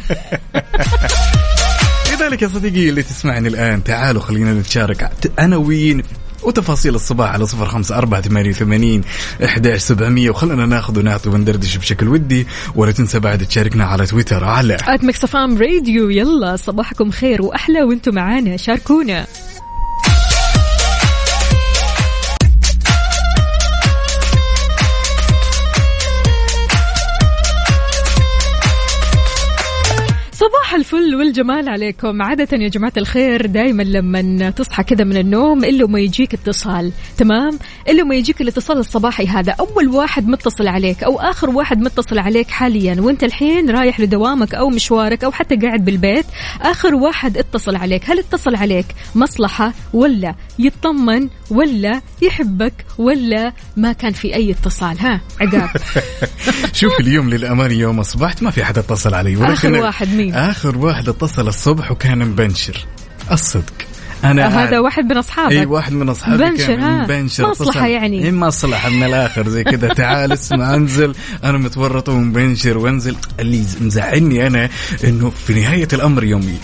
لذلك 2.12 2.42
يا 2.42 2.48
صديقي 2.48 2.88
اللي 2.88 3.02
تسمعني 3.02 3.48
الآن 3.48 3.84
تعالوا 3.84 4.22
خلينا 4.22 4.52
نتشارك. 4.54 5.10
عناوين 5.38 6.02
وتفاصيل 6.42 6.94
الصباح 6.94 7.30
على 7.30 7.46
صفر 7.46 7.66
خمسة 7.66 7.98
أربعة 7.98 8.20
ثمانية 8.20 8.50
وثمانين 8.50 9.02
إحداش 9.44 9.80
سبعمية. 9.80 10.30
وخلنا 10.30 10.66
ناخذ 10.66 10.98
ونعطي 10.98 11.28
وندردش 11.28 11.76
بشكل 11.76 12.08
ودي 12.08 12.46
ولا 12.74 12.92
تنسى 12.92 13.18
بعد 13.18 13.46
تشاركنا 13.46 13.84
على 13.84 14.06
تويتر. 14.06 14.44
على 14.44 14.74
آت 14.74 15.34
راديو 15.36 16.08
يلا 16.08 16.56
صباحكم 16.56 17.10
خير 17.10 17.42
وأحلى 17.42 17.82
وأنتم 17.82 18.14
معانا. 18.14 18.56
شاركونا. 18.56 19.26
صباح 30.68 30.78
الفل 30.78 31.14
والجمال 31.14 31.68
عليكم. 31.68 32.22
عادة 32.22 32.58
يا 32.58 32.68
جماعة 32.68 32.92
الخير 32.96 33.46
دايما 33.46 33.82
لما 33.82 34.50
تصحى 34.50 34.82
كذا 34.82 35.04
من 35.04 35.16
النوم 35.16 35.64
إلا 35.64 35.86
ما 35.86 36.00
يجيك 36.00 36.34
اتصال. 36.34 36.92
تمام؟ 37.16 37.58
إلا 37.88 38.04
ما 38.04 38.14
يجيك 38.14 38.40
الاتصال 38.40 38.78
الصباحي 38.78 39.26
هذا. 39.26 39.52
أول 39.52 39.88
واحد 39.88 40.28
متصل 40.28 40.68
عليك 40.68 41.04
أو 41.04 41.20
آخر 41.20 41.50
واحد 41.50 41.78
متصل 41.78 42.18
عليك 42.18 42.50
حاليا 42.50 43.00
وأنت 43.00 43.24
الحين 43.24 43.70
رايح 43.70 44.00
لدوامك 44.00 44.54
أو 44.54 44.68
مشوارك 44.68 45.24
أو 45.24 45.32
حتى 45.32 45.56
قاعد 45.56 45.84
بالبيت 45.84 46.26
آخر 46.62 46.94
واحد 46.94 47.38
اتصل 47.38 47.76
عليك. 47.76 48.10
هل 48.10 48.18
اتصل 48.18 48.54
عليك 48.54 48.86
مصلحة 49.14 49.72
ولا 49.92 50.34
يطمن 50.58 51.28
ولا 51.50 52.00
يحبك 52.22 52.84
ولا 52.98 53.52
ما 53.76 53.92
كان 53.92 54.12
في 54.12 54.34
أي 54.34 54.50
اتصال؟ 54.50 54.98
ها 55.00 55.20
عقاب. 55.40 55.70
شوف 56.80 57.00
اليوم 57.00 57.30
للأمانة 57.30 57.74
يوم 57.74 58.00
أصبحت 58.00 58.42
ما 58.42 58.50
في 58.50 58.64
حد 58.64 58.78
اتصل 58.78 59.14
علي 59.14 59.36
ولكن 59.36 59.52
آخر 59.52 59.72
واحد 59.72 60.08
مين؟ 60.08 60.34
آخر 60.58 60.78
واحد 60.78 61.08
اتصل 61.08 61.48
الصبح 61.48 61.90
وكان 61.90 62.18
مبنشر 62.18 62.86
الصدق 63.32 63.72
أنا 64.24 64.64
هذا 64.64 64.78
واحد 64.78 65.04
من 65.04 65.16
أصحابك 65.16 65.52
إي 65.52 65.66
واحد 65.66 65.92
من 65.92 66.08
أصحابي 66.08 66.36
بنشر، 66.36 66.66
كان. 66.66 67.02
مبنشر 67.02 67.52
اتصل. 67.52 67.86
يعني. 67.86 68.24
إي 68.24 68.32
مصلحة 68.32 68.90
من 68.90 69.02
الآخر 69.02 69.48
زي 69.48 69.64
كذا 69.64 69.88
تعال 69.94 70.32
اسمع 70.32 70.74
انزل 70.74 71.14
أنا 71.44 71.58
متورط 71.58 72.08
ومبنشر 72.08 72.78
وانزل 72.78 73.16
اللي 73.40 73.64
مزعلني 73.80 74.46
أنا 74.46 74.68
إنه 75.04 75.32
في 75.46 75.54
نهاية 75.54 75.88
الأمر 75.92 76.24
يوم 76.24 76.58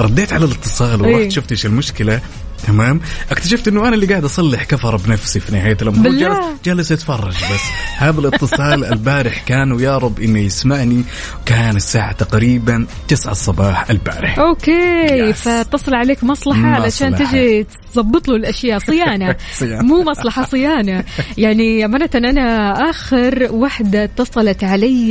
رديت 0.00 0.32
على 0.32 0.44
الاتصال. 0.44 1.02
ورحت 1.02 1.30
شفت 1.30 1.50
إيش 1.50 1.66
المشكلة 1.66 2.20
تمام؟ 2.66 3.00
اكتشفت 3.30 3.68
إنه 3.68 3.88
أنا 3.88 3.94
اللي 3.94 4.06
قاعد 4.06 4.24
أصلح 4.24 4.64
كفر 4.64 4.96
بنفسي 4.96 5.40
في 5.40 5.52
نهاية 5.52 5.76
الأمر. 5.82 6.10
جالس, 6.10 6.46
جالس 6.64 6.90
يتفرج 6.90 7.34
بس. 7.34 7.60
هذا 7.96 8.20
الاتصال 8.20 8.84
البارح 8.92 9.42
كان 9.42 9.72
ويا 9.72 9.98
رب 9.98 10.20
إنه 10.20 10.38
يسمعني. 10.38 11.04
كان 11.46 11.76
الساعة 11.76 12.12
تقريبا 12.12 12.86
9 13.08 13.32
الصباح 13.32 13.90
البارح. 13.90 14.38
okay 14.38 15.06
yes. 15.10 15.36
فاتصل 15.36 15.94
عليك 15.94 16.24
مصلحة 16.24 16.66
علشان. 16.68 17.16
تجي 17.16 17.66
تظبط 17.92 18.28
له 18.28 18.36
الأشياء. 18.36 18.78
صيانة. 18.78 19.36
صيانة. 19.58 19.82
مو 19.82 20.02
مصلحة 20.02 20.44
صيانة. 20.44 21.04
يعني 21.38 21.84
أمانة 21.84 22.10
أنا 22.14 22.72
آخر 22.90 23.48
وحدة 23.50 24.04
اتصلت 24.04 24.64
علي 24.64 25.10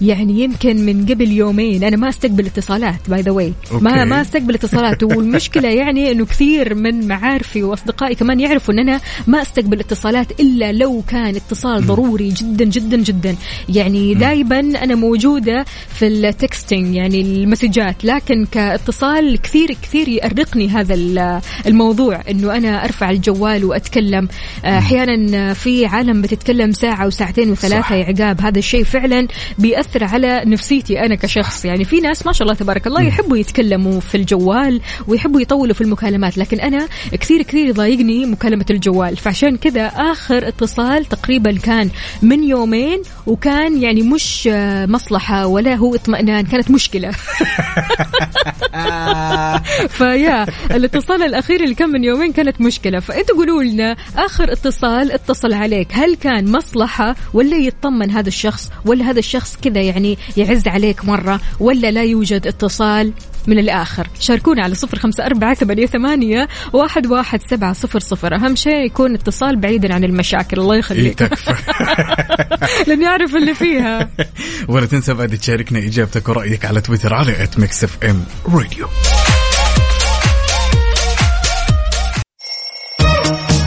يعني 0.00 0.40
يمكن 0.40 0.86
من 0.86 1.06
قبل 1.06 1.30
يومين. 1.32 1.84
أنا 1.84 1.96
ما 1.96 2.08
استقبل 2.08 2.46
اتصالات 2.46 3.00
by 3.08 3.20
the 3.20 3.30
way 3.30 3.52
ما. 3.72 4.04
ما 4.04 4.20
استقبل 4.20 4.54
اتصالات. 4.54 5.02
والمشكلة 5.08 5.68
يعني 5.68 6.12
إنه 6.12 6.26
كثير 6.26 6.67
من 6.74 7.08
معارفي 7.08 7.62
وأصدقائي 7.62 8.14
كمان 8.14 8.40
يعرفوا 8.40 8.74
ان 8.74 8.78
أنا 8.78 9.00
ما 9.26 9.42
أستقبل 9.42 9.80
اتصالات 9.80 10.40
إلا 10.40 10.72
لو 10.72 11.02
كان 11.08 11.36
اتصال 11.36 11.86
ضروري 11.86 12.28
جدا 12.28 12.64
جدا 12.64 12.96
جدا. 12.96 13.36
يعني 13.68 14.14
دائما 14.14 14.58
أنا 14.60 14.94
موجودة 14.94 15.64
في 15.88 16.06
التكستنج 16.06 16.94
يعني 16.94 17.20
المسجات 17.20 18.04
لكن 18.04 18.46
كاتصال 18.52 19.40
كثير 19.42 19.76
كثير 19.82 20.08
يأرقني 20.08 20.68
هذا 20.68 20.94
ال- 20.94 21.40
الموضوع 21.66 22.20
إنه 22.30 22.56
أنا 22.56 22.84
أرفع 22.84 23.10
الجوال 23.10 23.64
وأتكلم. 23.64 24.28
آه، 24.64 24.78
أحيانا 24.78 25.54
في 25.54 25.86
عالم 25.86 26.22
بتتكلم 26.22 26.72
ساعة 26.72 27.06
وساعتين 27.06 27.50
وثلاثة 27.50 27.80
صح. 27.80 27.92
يا 27.92 28.04
عقاب 28.04 28.40
هذا 28.40 28.58
الشيء 28.58 28.84
فعلا 28.84 29.28
بيأثر 29.58 30.04
على 30.04 30.42
نفسيتي 30.46 31.00
أنا 31.00 31.14
كشخص. 31.14 31.64
يعني 31.64 31.84
في 31.84 32.00
ناس 32.00 32.26
ما 32.26 32.32
شاء 32.32 32.42
الله 32.42 32.54
تبارك 32.58 32.86
الله 32.86 33.02
يحبوا 33.02 33.36
يتكلموا 33.36 34.00
في 34.00 34.14
الجوال 34.14 34.80
ويحبوا 35.08 35.40
يطولوا 35.40 35.74
في 35.74 35.80
المكالمات 35.80 36.38
لكن 36.38 36.57
أنا 36.60 36.88
كثير 37.12 37.42
كثير 37.42 37.66
يضايقني 37.66 38.26
مكالمة 38.26 38.66
الجوال. 38.70 39.16
فعشان 39.16 39.56
كذا 39.56 39.86
آخر 39.86 40.48
اتصال 40.48 41.04
تقريبا 41.04 41.52
كان 41.52 41.90
من 42.22 42.44
يومين 42.44 43.02
وكان 43.26 43.82
يعني 43.82 44.02
مش 44.02 44.48
آه، 44.52 44.86
مصلحة 44.86 45.46
ولا 45.46 45.74
هو 45.74 45.94
اطمئنان 45.94 46.46
كانت 46.46 46.70
مشكلة. 46.70 47.10
فيا 49.98 50.46
الاتصال 50.70 51.22
الأخير 51.22 51.64
اللي 51.64 51.74
كان 51.74 51.90
من 51.90 52.04
يومين 52.04 52.32
كانت 52.32 52.60
مشكلة. 52.60 53.00
فأنتوا 53.00 53.36
قولوا 53.36 53.62
لنا 53.62 53.96
آخر 54.16 54.52
اتصال 54.52 55.12
اتصل 55.12 55.52
عليك. 55.52 55.88
هل 55.92 56.16
كان 56.16 56.52
مصلحة 56.52 57.16
ولا 57.34 57.56
يطمن 57.56 58.10
هذا 58.10 58.28
الشخص؟ 58.28 58.70
ولا 58.84 59.10
هذا 59.10 59.18
الشخص 59.18 59.56
كذا 59.56 59.80
يعني 59.80 60.18
يعز 60.36 60.68
عليك 60.68 61.04
مرة؟ 61.04 61.40
ولا 61.60 61.90
لا 61.90 62.02
يوجد 62.02 62.46
اتصال؟ 62.46 63.12
من 63.48 63.58
الآخر. 63.58 64.08
شاركونا 64.20 64.62
على 64.62 64.74
صفر 64.74 64.98
خمسة 64.98 65.26
أربعة 65.26 65.54
ثمانية, 65.54 65.86
ثمانية 65.86 66.48
واحد, 66.72 67.06
واحد 67.06 67.40
سبعة 67.50 67.72
صفر 67.72 68.00
صفر. 68.00 68.34
أهم 68.34 68.56
شيء 68.56 68.86
يكون 68.86 69.14
اتصال 69.14 69.56
بعيدا 69.56 69.94
عن 69.94 70.04
المشاكل 70.04 70.60
الله 70.60 70.72
إيه 70.72 70.78
يخليك 70.78 71.18
تكفى. 71.18 71.54
لأني 72.86 73.06
أعرف 73.06 73.36
اللي 73.36 73.54
فيها. 73.54 74.10
ولا 74.68 74.86
تنسى 74.86 75.14
بعد 75.14 75.38
تشاركنا 75.38 75.78
إجابتك 75.78 76.28
ورأيك 76.28 76.64
على 76.64 76.80
تويتر 76.80 77.14
على 77.14 77.42
at 77.42 77.58
Mix 77.58 77.84
FM 77.84 78.24
Radio 78.52 78.88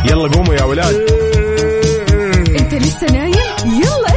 يلا 0.09 0.27
قوموا 0.27 0.53
يا 0.53 0.63
ولاد. 0.63 0.95
أنت 2.59 2.73
لسه 2.73 3.07
نايم؟ 3.07 3.81
يلا. 3.81 4.10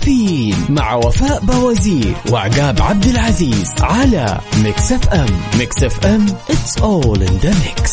كافيين 0.00 0.56
مع 0.68 0.94
وفاء 0.94 1.40
بوازير 1.40 2.14
وعقاب 2.30 2.82
عبد 2.82 3.04
العزيز 3.04 3.70
على 3.80 4.40
Mix 4.64 4.92
FM. 4.92 5.26
Mix 5.58 5.84
FM 5.84 6.26
it's 6.26 6.76
all 6.82 7.16
in 7.16 7.34
the 7.44 7.54
mix. 7.64 7.90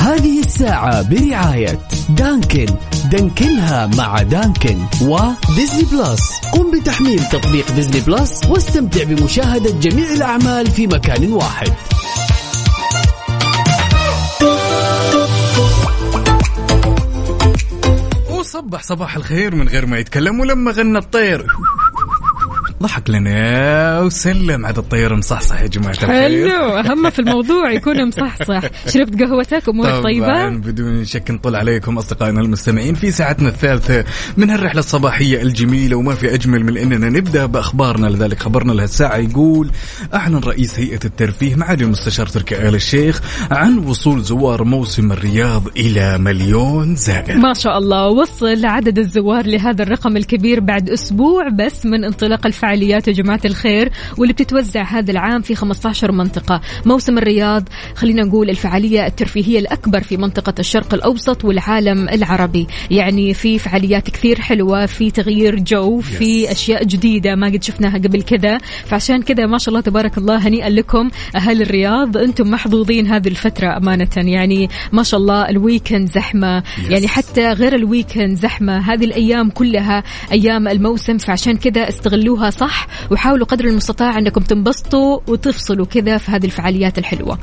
هذه 0.00 0.40
الساعة 0.40 1.02
برعاية 1.02 1.78
Dunkin. 2.08 2.66
دانكنها 3.04 3.86
مع 3.86 4.22
Dunkin 4.22 4.78
و 5.02 5.13
Disney 5.13 5.82
Plus. 5.92 6.40
قم 6.52 6.80
بتحميل 6.80 7.24
تطبيق 7.28 7.70
Disney 7.72 8.00
Plus 8.00 8.40
واستمتع 8.48 9.04
بمشاهدة 9.04 9.70
جميع 9.70 10.12
الأعمال 10.12 10.70
في 10.70 10.86
مكان 10.86 11.32
واحد. 11.32 11.72
وصبح 18.60 18.82
صباح 18.82 19.16
الخير 19.16 19.54
من 19.54 19.68
غير 19.68 19.86
ما 19.86 19.98
يتكلم 19.98 20.40
ولما 20.40 20.70
غنى 20.70 20.98
الطير. 20.98 21.46
ضحك 22.82 23.10
لنا 23.10 24.00
وسلم 24.00 24.66
عاد 24.66 24.78
الطير 24.78 25.16
مصحصح 25.16 25.60
يا 25.60 25.66
جماعة 25.66 25.90
الخير. 25.90 26.08
حلو. 26.08 26.78
أهم 26.78 27.10
في 27.10 27.18
الموضوع 27.18 27.72
يكون 27.72 28.08
مصحصح. 28.08 28.60
شربت 28.88 29.22
قهوتك 29.22 29.68
أمورك 29.68 29.90
طبعا 29.90 30.02
طيبة؟ 30.02 30.48
بدون 30.48 31.04
شك 31.04 31.30
نطل 31.30 31.56
عليكم 31.56 31.98
أصدقائنا 31.98 32.40
المستمعين 32.40 32.94
في 32.94 33.10
ساعتنا 33.10 33.48
الثالثة 33.48 34.04
من 34.36 34.50
هالرحلة 34.50 34.80
الصباحية 34.80 35.42
الجميلة. 35.42 35.96
وما 35.96 36.14
في 36.14 36.34
أجمل 36.34 36.64
من 36.64 36.76
أننا 36.76 37.08
نبدأ 37.08 37.46
بأخبارنا. 37.46 38.06
لذلك 38.06 38.38
خبرنا 38.38 38.72
لهالساعه 38.72 39.16
يقول 39.16 39.70
أعلن 40.14 40.36
رئيس 40.36 40.78
هيئة 40.78 41.00
الترفيه 41.04 41.54
معالي 41.54 41.84
المستشار 41.84 42.26
تركي 42.26 42.68
آل 42.68 42.74
الشيخ 42.74 43.20
عن 43.50 43.78
وصول 43.78 44.20
زوار 44.20 44.64
موسم 44.64 45.12
الرياض 45.12 45.62
إلى 45.76 46.18
مليون 46.18 46.96
زائر. 46.96 47.36
ما 47.36 47.54
شاء 47.54 47.78
الله. 47.78 48.06
وصل 48.06 48.66
عدد 48.66 48.98
الزوار 48.98 49.46
لهذا 49.46 49.82
الرقم 49.82 50.16
الكبير 50.16 50.60
بعد 50.60 50.90
أسبوع 50.90 51.48
بس 51.48 51.86
من 51.86 52.04
انطلاق 52.04 52.46
الفعاليات 52.70 53.08
يا 53.08 53.12
جماعة 53.12 53.40
الخير 53.44 53.92
واللي 54.18 54.32
بتتوزع 54.32 54.82
هذا 54.82 55.10
العام 55.10 55.42
في 55.42 55.54
15 55.54 56.12
منطقة. 56.12 56.60
موسم 56.86 57.18
الرياض 57.18 57.68
خلينا 57.94 58.22
نقول 58.22 58.50
الفعالية 58.50 59.06
الترفيهية 59.06 59.58
الأكبر 59.58 60.00
في 60.02 60.16
منطقة 60.16 60.54
الشرق 60.58 60.94
الأوسط 60.94 61.44
والعالم 61.44 62.08
العربي. 62.08 62.66
يعني 62.90 63.34
في 63.34 63.58
فعاليات 63.58 64.10
كثير 64.10 64.40
حلوة 64.40 64.86
في 64.86 65.10
تغيير 65.10 65.60
جو 65.60 66.00
في 66.00 66.52
أشياء 66.52 66.84
جديدة 66.84 67.34
ما 67.34 67.46
قد 67.46 67.62
شفناها 67.62 67.98
قبل 67.98 68.22
كذا. 68.22 68.58
فعشان 68.86 69.22
كذا 69.22 69.46
ما 69.46 69.58
شاء 69.58 69.68
الله 69.68 69.80
تبارك 69.80 70.18
الله 70.18 70.48
هنيئا 70.48 70.68
لكم 70.70 71.10
أهل 71.34 71.62
الرياض 71.62 72.16
أنتم 72.16 72.50
محظوظين 72.50 73.06
هذه 73.06 73.28
الفترة 73.28 73.76
أمانة. 73.76 74.16
يعني 74.16 74.68
ما 74.92 75.02
شاء 75.02 75.20
الله 75.20 75.48
الويكند 75.48 76.08
زحمة. 76.08 76.62
يعني 76.88 77.08
حتى 77.08 77.48
غير 77.52 77.74
الويكند 77.74 78.36
زحمة. 78.36 78.78
هذه 78.78 79.04
الأيام 79.04 79.50
كلها 79.50 80.02
أيام 80.32 80.68
الموسم 80.68 81.18
فعشان 81.18 81.56
كذا 81.56 81.88
استغلوها 81.88 82.50
صح؟ 82.60 82.86
وحاولوا 83.10 83.46
قدر 83.46 83.64
المستطاع 83.64 84.18
أنكم 84.18 84.40
تنبسطوا 84.40 85.20
وتفصلوا 85.26 85.86
كذا 85.86 86.18
في 86.18 86.30
هذه 86.30 86.44
الفعاليات 86.44 86.98
الحلوة. 86.98 87.38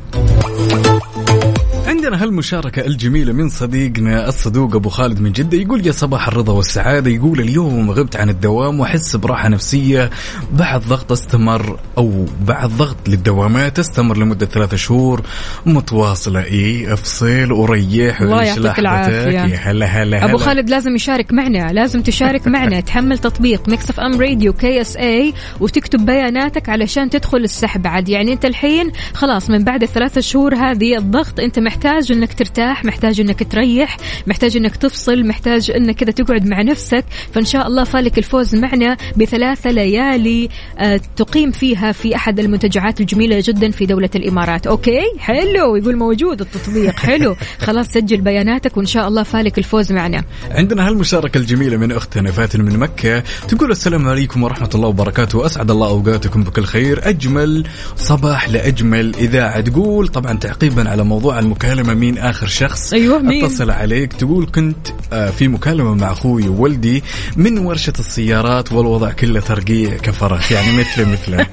عندنا 2.08 2.24
هالمشاركة 2.24 2.86
الجميلة 2.86 3.34
من 3.34 3.49
صديقنا 3.49 4.28
الصدوق 4.28 4.76
أبو 4.76 4.89
خالد 4.89 5.20
من 5.20 5.32
جدة 5.32 5.58
يقول 5.58 5.88
يا 5.88 5.91
صباح 5.91 6.28
الرضا 6.28 6.53
والسعادة 6.53 7.12
يقول 7.12 7.39
اليوم 7.39 7.91
غبت 7.91 8.16
عن 8.16 8.30
الدوام 8.30 8.80
وأحس 8.80 9.16
براحة 9.16 9.49
نفسية 9.49 10.10
بعد 10.51 10.82
ضغط 10.82 11.12
استمر 11.12 11.80
أو 11.97 12.26
بعد 12.47 12.70
ضغط 12.70 13.10
للدوامات 13.10 13.80
استمر 13.80 14.18
لمدة 14.18 14.45
ثلاثة 14.45 14.78
شهور 14.78 15.22
متواصلة 15.66 16.43
إيه 16.43 16.93
أفصل 16.93 17.51
وريح 17.51 18.22
الله 18.22 18.43
يعطيك. 18.43 18.80
العافية. 18.80 19.30
يا 19.30 19.55
هلا 19.55 19.86
هلا 19.86 20.26
هلا. 20.26 20.38
خالد 20.38 20.70
لازم 20.70 20.95
يشارك 20.95 21.34
معنا 21.34 21.74
لازم 21.74 22.01
تشارك 22.01 22.47
معنا 22.58 22.80
تحمل 22.80 23.18
تطبيق 23.18 23.70
Mix 23.70 23.89
FM 23.89 24.22
Radio 24.22 24.53
KSA 24.53 25.34
وتكتب 25.60 26.05
بياناتك 26.05 26.70
علشان 26.70 27.10
تدخل 27.10 27.38
السحب 27.38 27.88
عاد 27.88 28.10
يعني 28.10 28.34
أنت 28.34 28.45
الحين 28.45 28.91
خلاص 29.14 29.49
من 29.49 29.64
بعد 29.64 29.84
الثلاثة 29.84 30.22
شهور 30.22 30.55
هذه 30.55 30.97
الضغط 30.97 31.39
أنت 31.39 31.60
محتاج 31.60 31.97
إنك 32.12 32.34
ترتاح 32.34 32.86
محتاج 32.86 33.22
إنك 33.22 33.52
تريح 33.52 33.98
محتاج 34.28 34.58
إنك 34.58 34.76
تفصل 34.76 35.28
محتاج 35.28 35.72
إنك 35.72 35.95
كذا 35.95 36.12
تقعد 36.12 36.45
مع 36.45 36.62
نفسك. 36.62 37.06
فإن 37.34 37.45
شاء 37.45 37.68
الله 37.68 37.84
فالك 37.84 38.18
الفوز 38.18 38.56
معنا 38.56 38.98
بثلاثة 39.18 39.72
ليالي 39.72 40.50
آه، 40.78 41.02
تقيم 41.16 41.52
فيها 41.52 41.91
في 41.91 42.16
أحد 42.16 42.39
المنتجعات 42.39 43.02
الجميلة 43.02 43.43
جدا 43.48 43.72
في 43.72 43.86
دولة 43.86 44.10
الإمارات. 44.16 44.68
أوكي؟ 44.68 45.02
حلو. 45.20 45.76
يقول 45.76 45.95
موجود 45.95 46.41
التطبيق. 46.41 46.95
حلو. 46.95 47.36
خلاص 47.66 47.88
سجل 47.88 48.22
بياناتك 48.22 48.78
وإن 48.78 48.86
شاء 48.86 49.08
الله 49.08 49.24
فالك 49.24 49.58
الفوز 49.58 49.91
معنا. 49.91 50.24
عندنا 50.52 50.88
هالمشاركة 50.88 51.38
الجميلة 51.38 51.78
من 51.78 51.91
أختنا 51.91 52.32
فاتن 52.32 52.62
من 52.62 52.78
مكة. 52.78 53.24
تقول 53.48 53.72
السلام 53.72 54.08
عليكم 54.08 54.43
ورحمة 54.43 54.70
الله 54.76 54.88
وبركاته. 54.88 55.45
أسعد 55.45 55.72
الله 55.72 55.88
أوقاتكم 55.88 56.43
بكل 56.43 56.64
خير. 56.64 57.10
أجمل 57.10 57.68
صباح 57.95 58.50
لأجمل 58.50 59.16
إذاعة. 59.16 59.62
تقول 59.62 60.08
طبعا 60.08 60.34
تعقيبا 60.34 60.89
على 60.89 61.04
موضوع 61.04 61.39
المكالمة. 61.39 61.76
مين 61.84 62.17
آخر 62.17 62.47
شخص 62.47 62.93
أيوة، 62.93 63.19
مين؟ 63.19 63.45
اتصل 63.45 63.71
عليك 63.71 64.13
تقول 64.13 64.45
كنت 64.45 64.88
آه، 65.13 65.30
في 65.30 65.47
مكالمة 65.47 65.93
مع 65.93 66.11
أخوي 66.11 66.47
وولدي 66.47 67.03
من 67.36 67.57
ورشة 67.57 67.93
السيارات 67.99 68.71
والوضع 68.73 69.11
كله 69.11 69.39
ترقيع 69.39 69.97
كفرش 69.97 70.51
يعني 70.51 70.67
مثله 70.78 71.11
مثله. 71.11 71.47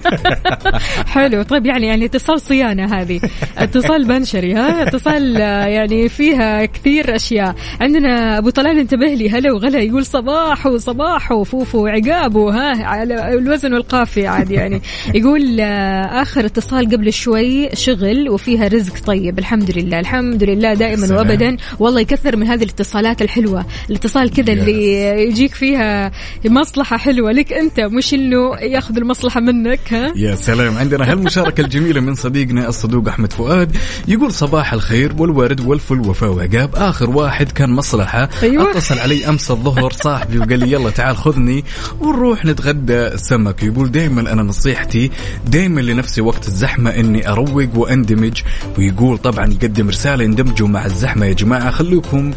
حلو. 1.15 1.43
طيب 1.43 1.67
يعني 1.67 1.87
يعني 1.87 2.05
اتصال 2.05 2.41
صيانة 2.41 3.01
هذه. 3.01 3.21
اتصال 3.59 4.05
بنشري 4.05 4.55
ها؟ 4.55 4.83
اتصال 4.83 5.37
آه، 5.37 5.67
يعني 5.67 6.09
فيها 6.09 6.65
كثير 6.65 7.17
أشياء. 7.17 7.55
عندنا 7.81 8.39
أبو 8.39 8.51
طلال 8.51 8.79
انتبه 8.79 9.07
لي 9.07 9.31
هلا 9.31 9.53
وغلا 9.53 9.79
يقول 9.79 10.07
صباح 10.07 10.67
وصباح 10.67 11.33
وفوفو 11.33 11.85
وعقابه 11.85 12.55
ها؟ 12.55 12.85
على 12.87 13.35
الوزن 13.35 13.75
والقافية 13.75 14.29
عاد 14.29 14.51
يعني. 14.51 14.83
يقول 15.15 15.61
آه، 15.61 16.23
آخر 16.23 16.45
اتصال 16.45 16.91
قبل 16.91 17.13
شوي 17.13 17.69
شغل 17.75 18.29
وفيها 18.29 18.69
رزق 18.69 19.05
طيب 19.07 19.39
الحمد 19.39 19.79
لله 19.79 20.01
الحمد 20.01 20.14
لله 20.21 20.75
دائما 20.75 21.07
سلام. 21.07 21.19
وأبدا. 21.19 21.57
والله 21.79 22.01
يكثر 22.01 22.37
من 22.37 22.47
هذه 22.47 22.63
الاتصالات 22.63 23.23
الحلوة. 23.23 23.67
الاتصال 23.91 24.31
كذا 24.31 24.53
اللي 24.53 25.01
يجيك 25.29 25.55
فيها 25.55 26.13
مصلحة 26.45 26.97
حلوة. 26.97 27.33
لك 27.33 27.53
أنت 27.53 27.81
مش 27.81 28.15
إنه 28.15 28.57
يأخذ 28.61 28.97
المصلحة 28.97 29.41
منك 29.41 29.81
ها؟ 29.93 30.13
يا 30.17 30.35
سلام. 30.35 30.79
عندنا 30.79 31.13
هالمشاركة 31.13 31.61
الجميلة 31.61 32.01
من 32.01 32.15
صديقنا 32.15 32.69
الصدوق 32.69 33.09
أحمد 33.09 33.33
فؤاد. 33.33 33.77
يقول 34.09 34.33
صباح 34.33 34.73
الخير 34.73 35.13
والورد 35.19 35.61
والفل 35.61 36.01
وفاء 36.01 36.31
وعقاب. 36.31 36.71
آخر 36.75 37.11
واحد 37.11 37.53
كان 37.53 37.71
مصلحة. 37.71 38.29
أيوة. 38.43 38.71
أتصل 38.71 38.99
علي 38.99 39.29
أمس 39.29 39.51
الظهر 39.51 39.93
صاحبي 39.93 40.39
وقال 40.39 40.59
لي 40.59 40.73
يلا 40.73 40.91
تعال 40.91 41.17
خذني 41.17 41.65
ونروح 42.01 42.45
نتغدى 42.45 43.17
سمك. 43.17 43.63
يقول 43.63 43.91
دائما 43.91 44.33
أنا 44.33 44.43
نصيحتي 44.43 45.11
دائما 45.47 45.81
لنفسي 45.81 46.21
وقت 46.21 46.49
الزحمة 46.49 46.91
إني 46.91 47.29
أروق 47.29 47.69
وأندمج. 47.75 48.43
ويقول 48.79 49.19
طبعا 49.19 49.53
يقدم 49.53 49.89
رسالة 49.89 50.04
اندمجوا 50.07 50.69
مع 50.69 50.85
الزحمة 50.85 51.27
يا 51.27 51.33
جماعة. 51.33 51.71
خلوكم 51.71 52.31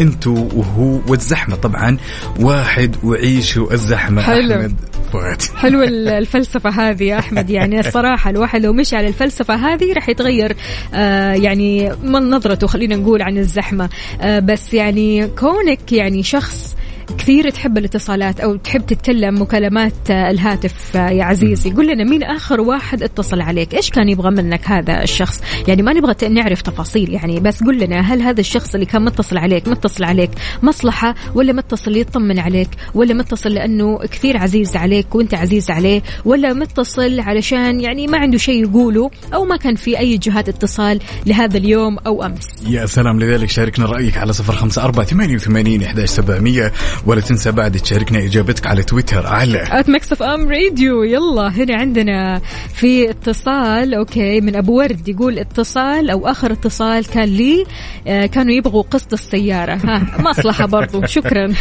أنتوا 0.00 0.48
وهو 0.54 1.00
والزحمة 1.08 1.56
طبعا. 1.56 1.96
واحد 2.40 2.96
وعيشوا 3.04 3.72
الزحمة 3.72 4.22
حلو. 4.22 4.52
أحمد 4.54 4.74
فؤاد. 5.12 5.42
حلوة 5.62 5.84
ال- 5.84 6.08
الفلسفة 6.08 6.70
هذه 6.70 7.04
يا 7.04 7.18
أحمد. 7.18 7.50
يعني 7.60 7.80
الصراحة 7.80 8.30
الواحد 8.30 8.62
لو 8.62 8.72
مشي 8.72 8.96
على 8.96 9.08
الفلسفة 9.08 9.54
هذه 9.54 9.92
راح 9.92 10.08
يتغير 10.08 10.56
آه 10.94 11.32
يعني 11.32 11.90
من 12.04 12.30
نظرته 12.30 12.66
خلينا 12.66 12.96
نقول 12.96 13.22
عن 13.22 13.38
الزحمة. 13.38 13.88
آه 14.20 14.38
بس 14.38 14.74
يعني 14.74 15.26
كونك 15.26 15.92
يعني 15.92 16.22
شخص 16.22 16.76
كثير 17.18 17.50
تحب 17.50 17.78
الاتصالات 17.78 18.40
أو 18.40 18.56
تحب 18.56 18.86
تتكلم 18.86 19.42
مكالمات 19.42 20.10
آه، 20.10 20.30
الهاتف 20.30 20.96
آه، 20.96 21.10
يا 21.10 21.24
عزيزي. 21.24 21.70
قول 21.70 21.86
لنا 21.86 22.04
مين 22.04 22.22
آخر 22.22 22.60
واحد 22.60 23.02
اتصل 23.02 23.40
عليك؟ 23.40 23.74
إيش 23.74 23.90
كان 23.90 24.08
يبغى 24.08 24.30
منك 24.30 24.70
هذا 24.70 25.02
الشخص؟ 25.02 25.42
يعني 25.68 25.82
ما 25.82 25.92
نبغى 25.92 26.28
نعرف 26.28 26.62
تفاصيل 26.62 27.14
يعني 27.14 27.40
بس 27.40 27.62
قول 27.64 27.78
لنا 27.78 28.00
هل 28.00 28.22
هذا 28.22 28.40
الشخص 28.40 28.74
اللي 28.74 28.86
كان 28.86 29.04
متصل 29.04 29.38
عليك 29.38 29.68
متصل 29.68 30.04
عليك 30.04 30.30
مصلحة 30.62 31.14
ولا 31.34 31.52
متصل 31.52 31.96
يطمن 31.96 32.38
عليك 32.38 32.68
ولا 32.94 33.14
متصل 33.14 33.50
لأنه 33.50 33.98
كثير 33.98 34.36
عزيز 34.36 34.76
عليك 34.76 35.14
وأنت 35.14 35.34
عزيز 35.34 35.70
عليه 35.70 36.02
ولا 36.24 36.52
متصل 36.52 37.20
علشان 37.20 37.80
يعني 37.80 38.06
ما 38.06 38.18
عنده 38.18 38.38
شيء 38.38 38.62
يقوله 38.62 39.10
أو 39.34 39.44
ما 39.44 39.56
كان 39.56 39.74
في 39.74 39.98
أي 39.98 40.16
جهات 40.16 40.48
اتصال 40.48 41.00
لهذا 41.26 41.56
اليوم 41.58 41.98
أو 41.98 42.22
أمس. 42.22 42.46
يا 42.68 42.86
سلام 42.86 43.20
لذلك 43.20 43.48
شاركنا 43.48 43.86
رأيك 43.86 44.16
على 44.18 44.32
صفر 44.32 44.52
خمسة 44.52 44.84
أربعة 44.84 45.06
ثمانية 45.06 45.34
وثمانين 45.34 45.82
إحداش 45.82 46.08
سبعمية. 46.08 46.72
ولا 47.06 47.20
تنسى 47.20 47.52
بعد 47.52 47.78
تشاركنا 47.78 48.18
إجابتك 48.18 48.66
على 48.66 48.82
تويتر 48.82 49.26
على 49.26 49.64
at 49.70 49.88
Mix 49.88 50.12
FM 50.12 50.48
Radio 50.48 51.02
يلا 51.02 51.48
هنا 51.48 51.76
عندنا 51.76 52.40
في 52.74 53.10
اتصال. 53.10 53.94
أوكي 53.94 54.40
من 54.40 54.56
أبو 54.56 54.78
ورد 54.78 55.08
يقول 55.08 55.38
اتصال 55.38 56.10
أو 56.10 56.26
آخر 56.26 56.52
اتصال 56.52 57.06
كان 57.06 57.28
لي 57.28 57.64
آه، 58.06 58.26
كانوا 58.26 58.52
يبغوا 58.52 58.82
قسط 58.82 59.12
السيارة. 59.12 59.74
ها 59.74 60.02
مصلحة 60.18 60.66
برضو. 60.66 61.06
شكرا. 61.16 61.52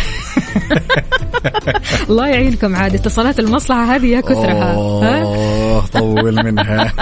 الله 2.10 2.28
يعينكم 2.28 2.76
عاد. 2.76 2.96
اتصالات 2.96 3.40
المصلحة 3.40 3.96
هذه 3.96 4.06
يا 4.06 4.22
كثرها. 4.22 4.74
ها؟ 4.74 5.22
أوه 5.22 5.86
طول 5.88 6.44
منها. 6.46 6.94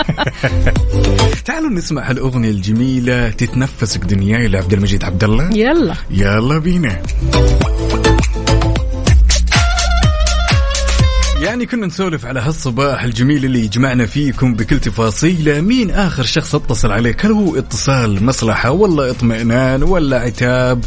تعالوا 1.45 1.69
نسمع 1.69 2.09
هالأغنية 2.09 2.49
الجميلة 2.49 3.30
تتنفسك 3.30 4.05
دنياي 4.05 4.47
لعبد 4.47 4.73
المجيد 4.73 5.03
عبد 5.03 5.23
الله. 5.23 5.49
يلا. 5.53 5.93
يلا 6.11 6.57
بينا. 6.57 7.01
يعني 11.41 11.65
كنا 11.65 11.87
نسولف 11.87 12.25
على 12.25 12.39
هالصباح 12.39 13.03
الجميل 13.03 13.45
اللي 13.45 13.59
يجمعنا 13.59 14.05
فيكم 14.05 14.53
بكل 14.53 14.79
تفاصيله 14.79 15.61
مين 15.61 15.91
آخر 15.91 16.23
شخص 16.23 16.55
اتصل 16.55 16.91
عليك؟ 16.91 17.25
هل 17.25 17.31
هو 17.31 17.57
اتصال 17.57 18.25
مصلحة 18.25 18.71
ولا 18.71 19.09
اطمئنان 19.09 19.83
ولا 19.83 20.19
عتاب 20.19 20.85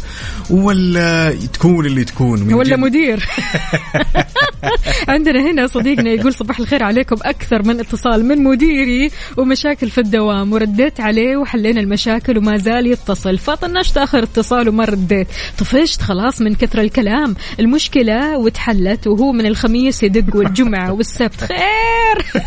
ولا 0.49 1.35
تكون 1.53 1.85
اللي 1.85 2.03
تكون؟ 2.03 2.39
من 2.39 2.53
ولا 2.53 2.75
جد؟ 2.75 2.79
مدير. 2.79 3.25
عندنا 5.07 5.51
هنا 5.51 5.67
صديقنا 5.67 6.09
يقول 6.09 6.33
صباح 6.33 6.59
الخير 6.59 6.83
عليكم. 6.83 7.15
أكثر 7.21 7.63
من 7.67 7.79
اتصال 7.79 8.25
من 8.25 8.43
مديري 8.43 9.11
ومشاكل 9.37 9.89
في 9.89 9.97
الدوام 9.97 10.53
ورديت 10.53 10.99
عليه 10.99 11.37
وحلينا 11.37 11.81
المشاكل 11.81 12.37
وما 12.37 12.57
زال 12.57 12.87
يتصل. 12.87 13.37
فطنشت 13.37 13.97
اخر 13.97 14.23
اتصال 14.23 14.69
وما 14.69 14.85
رديت؟ 14.85 15.27
طفشت 15.57 16.01
خلاص 16.01 16.41
من 16.41 16.55
كثر 16.55 16.81
الكلام. 16.81 17.35
المشكلة 17.59 18.37
وتحلت 18.37 19.07
وهو 19.07 19.31
من 19.31 19.45
الخميس 19.45 20.03
يدق 20.03 20.42
والجمعة 20.43 20.91
والسبت. 20.91 21.43
خير. 21.43 22.43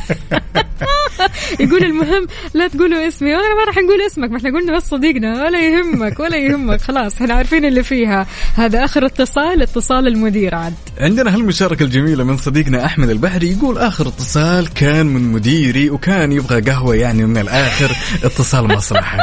يقول 1.61 1.85
المهم 1.85 2.27
لا 2.55 2.69
تقولوا 2.69 3.09
اسمي. 3.09 3.35
وأنا 3.35 3.55
ما 3.55 3.65
راح 3.67 3.77
نقول 3.79 4.01
اسمك 4.07 4.31
ما 4.31 4.37
إحنا 4.37 4.51
قلنا 4.51 4.77
بس 4.77 4.89
صديقنا 4.89 5.45
ولا 5.45 5.69
يهمك 5.69 6.21
ولا 6.21 6.37
يهمك. 6.37 6.81
خلاص 6.81 7.21
إحنا 7.21 7.35
عارفين 7.35 7.65
اللي 7.65 7.83
فيها. 7.83 8.27
هذا 8.55 8.85
آخر 8.85 9.07
اتصال 9.07 9.63
اتصال 9.63 10.07
المدير 10.07 10.55
عاد. 10.55 10.75
عندنا 11.01 11.35
هالمشاركة 11.35 11.83
الجميلة 11.83 12.25
من 12.25 12.37
صديقنا 12.37 12.85
أحمد 12.85 13.11
البحري. 13.11 13.53
يقول 13.53 13.79
آخر 13.79 14.09
اتصال 14.09 14.75
كان 14.75 15.07
من 15.07 15.33
مديري 15.33 15.91
وكان 15.91 16.33
يبغى 16.33 16.61
قهوة 16.61 16.95
يعني 16.95 17.27
من 17.27 17.39
الآخر. 17.39 17.97
اتصال 18.25 18.69
مصلحة 18.69 19.19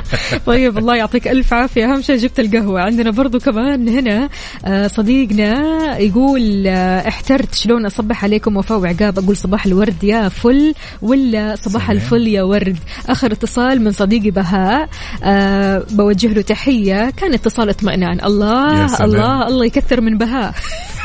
طيب 0.46 0.78
الله 0.78 0.96
يعطيك 0.96 1.28
ألف 1.28 1.52
عافية. 1.54 1.84
أهم 1.84 2.02
شيء 2.02 2.16
جبت 2.16 2.40
القهوة. 2.40 2.80
عندنا 2.80 3.10
برضو 3.10 3.38
كمان 3.38 3.88
هنا 3.88 4.28
آه، 4.64 4.86
صديقنا 4.86 5.52
يقول 5.98 6.66
آه، 6.66 7.08
احترت. 7.08 7.54
شلون 7.54 7.86
أصبح 7.86 8.15
عليكم 8.24 8.56
وفاء 8.56 8.78
وعقاب. 8.78 9.18
أقول 9.18 9.36
صباح 9.36 9.66
الورد 9.66 10.04
يا 10.04 10.28
فل 10.28 10.74
ولا 11.02 11.56
صباح 11.56 11.86
سلام. 11.86 11.96
الفل 11.96 12.26
يا 12.26 12.42
ورد. 12.42 12.78
آخر 13.08 13.32
اتصال 13.32 13.82
من 13.82 13.92
صديقي 13.92 14.30
بهاء. 14.30 14.88
أه 15.22 15.86
بوجه 15.90 16.26
له 16.26 16.42
تحية. 16.42 17.10
كان 17.10 17.34
اتصال 17.34 17.68
اطمئنان. 17.68 18.24
الله. 18.24 19.04
الله 19.04 19.48
الله 19.48 19.64
يكثر 19.64 20.00
من 20.00 20.18
بهاء. 20.18 20.54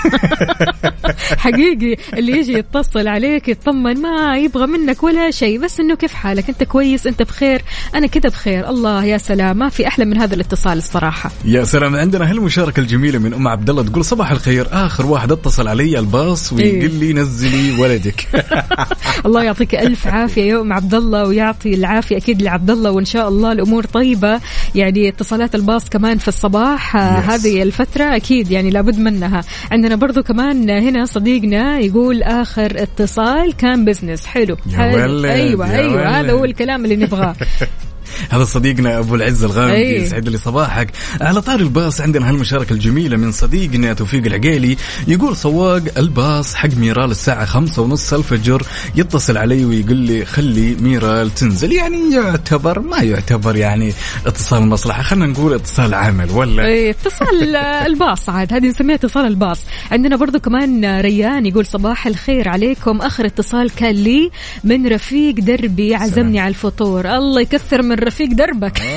حقيقي 1.38 1.98
اللي 2.14 2.32
يجي 2.32 2.54
يتصل 2.54 3.08
عليك 3.08 3.50
يطمن 3.50 4.02
ما 4.02 4.38
يبغى 4.38 4.68
منك 4.68 5.04
ولا 5.04 5.32
شيء 5.32 5.60
بس 5.60 5.80
إنه 5.80 5.96
كيف 5.96 6.14
حالك؟ 6.14 6.50
أنت 6.50 6.64
كويس؟ 6.64 7.08
أنت 7.08 7.22
بخير؟ 7.22 7.62
أنا 7.96 8.08
كذا 8.08 8.30
بخير. 8.30 8.70
الله 8.70 9.06
يا 9.06 9.18
سلام. 9.18 9.58
ما 9.58 9.70
في 9.70 9.88
أحلى 9.88 10.06
من 10.06 10.18
هذا 10.18 10.36
الاتصال 10.36 10.78
الصراحة. 10.78 11.32
يا 11.46 11.64
سلام. 11.64 11.96
عندنا 11.96 12.32
هالمشاركة 12.32 12.80
الجميلة 12.80 13.20
من 13.20 13.34
أم 13.34 13.48
عبد 13.48 13.70
الله 13.70 13.84
تقول 13.84 14.06
صباح 14.06 14.32
الخير. 14.32 14.68
آخر 14.72 15.06
واحد 15.06 15.32
اتصل 15.32 15.68
علي 15.68 16.00
الباص 16.00 16.54
إيه. 16.54 16.82
ويقول 16.82 17.00
لي 17.02 17.14
نزلي 17.14 17.82
ولدك 17.82 18.28
الله 19.26 19.44
يعطيك 19.44 19.76
ألف 19.76 20.08
عافية 20.08 20.42
يا 20.42 20.62
أم 20.62 20.74
عبد 20.74 20.96
الله 20.96 21.24
ويعطي 21.24 21.74
العافية 21.74 22.18
أكيد 22.18 22.42
لعبد 22.42 22.70
الله 22.70 22.92
وإن 22.92 23.06
شاء 23.06 23.28
الله 23.28 23.52
الأمور 23.52 23.86
طيبة 23.86 24.40
يعني 24.76 25.10
اتصالات 25.10 25.56
الباص 25.56 25.90
كمان 25.90 26.18
في 26.18 26.28
الصباح 26.28 26.96
آه،. 26.96 27.00
هذه 27.00 27.64
الفترة 27.64 28.16
أكيد 28.16 28.52
يعني 28.52 28.70
لابد 28.70 29.00
منها 29.00 29.44
عندنا 29.72 29.96
برضو 29.96 30.24
كمان 30.24 30.70
هنا 30.70 31.06
صديقنا 31.06 31.80
يقول 31.80 32.24
آخر 32.24 32.84
اتصال 32.84 33.54
كان 33.58 33.86
بزنس 33.86 34.26
حلو 34.26 34.58
حلو. 34.76 35.26
أيوه 35.26 35.76
أيوه. 35.76 36.20
هذا 36.20 36.32
هو 36.32 36.46
الكلام 36.46 36.86
اللي 36.86 36.96
نبغاه 36.96 37.36
هذا 38.30 38.44
صديقنا 38.44 39.00
أبو 39.00 39.16
العز 39.16 39.44
الغامدي. 39.44 39.96
يسعد 39.96 40.30
لي 40.30 40.38
صباحك. 40.38 40.92
على 41.22 41.42
طاري 41.42 41.60
الباص 41.60 42.02
عندنا 42.02 42.30
هالمشاركة 42.30 42.74
الجميلة 42.74 43.18
من 43.18 43.32
صديقنا 43.32 43.94
توفيق 43.94 44.26
العقيلي. 44.26 44.78
يقول 45.08 45.38
سواق 45.38 45.84
الباص 45.98 46.56
حق 46.56 46.70
ميرال 46.78 47.12
الساعة 47.12 47.46
خمسة 47.46 47.82
ونص 47.82 48.14
الفجر 48.14 48.64
يتصل 48.96 49.38
علي 49.38 49.66
ويقول 49.66 49.98
لي 49.98 50.26
خلي 50.26 50.76
ميرال 50.76 51.36
تنزل. 51.36 51.72
يعني 51.72 52.14
يعتبر 52.14 52.80
ما 52.80 52.98
يعتبر 52.98 53.56
يعني 53.56 53.94
اتصال 54.26 54.68
مصلحة. 54.68 55.02
خلينا 55.04 55.26
نقول 55.26 55.54
اتصال 55.54 55.94
عمل 55.94 56.32
ولا؟ 56.32 56.66
إيه، 56.66 56.90
اتصال 56.92 57.56
الباص 57.92 58.30
عاد. 58.30 58.54
هذه 58.54 58.66
نسميها 58.66 58.96
اتصال 58.96 59.26
الباص. 59.26 59.60
عندنا 59.92 60.16
برضو 60.16 60.40
كمان 60.40 61.00
ريان 61.02 61.46
يقول 61.46 61.66
صباح 61.66 62.08
الخير 62.08 62.50
عليكم. 62.50 63.02
آخر 63.02 63.26
اتصال 63.26 63.70
كان 63.70 63.96
لي 63.96 64.32
من 64.64 64.88
رفيق 64.88 65.36
دربي. 65.36 65.96
عزمني 65.96 66.40
على 66.40 66.50
الفطور. 66.50 67.18
الله 67.18 67.42
يكثر 67.42 67.82
من 67.82 67.96
رفيق 68.04 68.30
دربك. 68.32 68.82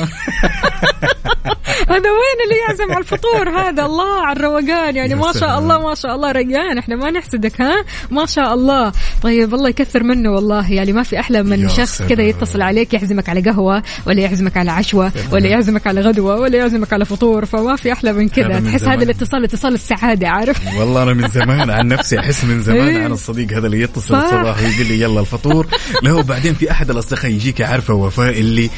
هذا 1.89 2.11
وين 2.11 2.39
اللي 2.45 2.59
يعزم 2.69 2.93
على 2.93 3.01
الفطور؟ 3.01 3.49
هذا 3.49 3.85
الله 3.85 4.27
على 4.27 4.37
الروقان. 4.37 4.97
يعني 4.97 5.15
ما 5.15 5.33
شاء. 5.33 5.59
الله 5.59 5.89
ما 5.89 5.95
شاء 5.95 6.15
الله 6.15 6.33
ريان 6.33 6.79
إحنا 6.79 6.97
ما 6.97 7.11
نحسدك 7.11 7.61
ها؟ 7.61 7.85
ما 8.11 8.27
شاء 8.27 8.55
الله. 8.55 8.93
طيب 9.23 9.55
الله 9.55 9.69
يكثر 9.69 10.03
منه 10.03 10.31
والله. 10.31 10.73
يعني 10.73 10.93
ما 10.93 11.03
في 11.03 11.21
أحلى 11.21 11.43
من 11.43 11.69
شخص. 11.69 12.03
كذا 12.03 12.23
يتصل 12.23 12.63
عليك 12.63 12.95
يعزمك 12.95 13.29
على 13.29 13.41
قهوة 13.41 13.83
ولا 14.07 14.21
يعزمك 14.21 14.57
على 14.57 14.71
عشوة 14.71 15.13
ولا 15.33 15.47
يعزمك 15.47 15.87
على 15.87 16.01
غدوة 16.01 16.41
ولا 16.41 16.59
يعزمك 16.59 16.93
على 16.93 17.05
فطور. 17.05 17.45
فما 17.45 17.77
في 17.77 17.93
أحلى 17.93 18.13
من 18.13 18.29
كذا 18.29 18.61
تحس 18.61 18.81
زمان. 18.81 18.93
هذا 18.93 19.05
الاتصال 19.05 19.45
اتصال 19.45 19.75
السعادة 19.75 20.29
عارف؟ 20.29 20.77
والله 20.79 21.03
أنا 21.03 21.13
من 21.13 21.29
زمان 21.29 21.71
عن 21.71 21.89
نفسي 21.89 22.19
أحس 22.19 22.45
من 22.45 22.63
زمان 22.63 22.89
إيه. 22.89 23.05
عن 23.05 23.13
الصديق 23.13 23.53
هذا 23.53 23.67
اللي 23.67 23.81
يتصل. 23.81 24.15
الصباح 24.15 24.59
ويقول 24.59 24.87
لي 24.87 25.01
يلا 25.01 25.21
الفطور. 25.21 25.67
له 26.03 26.23
بعدين 26.23 26.55
في 26.55 26.71
أحد 26.71 26.91
الأصدقاء 26.91 27.31
يجيك 27.31 27.61
عارفه 27.61 27.95
وفاء 27.95 28.41
اللي 28.41 28.71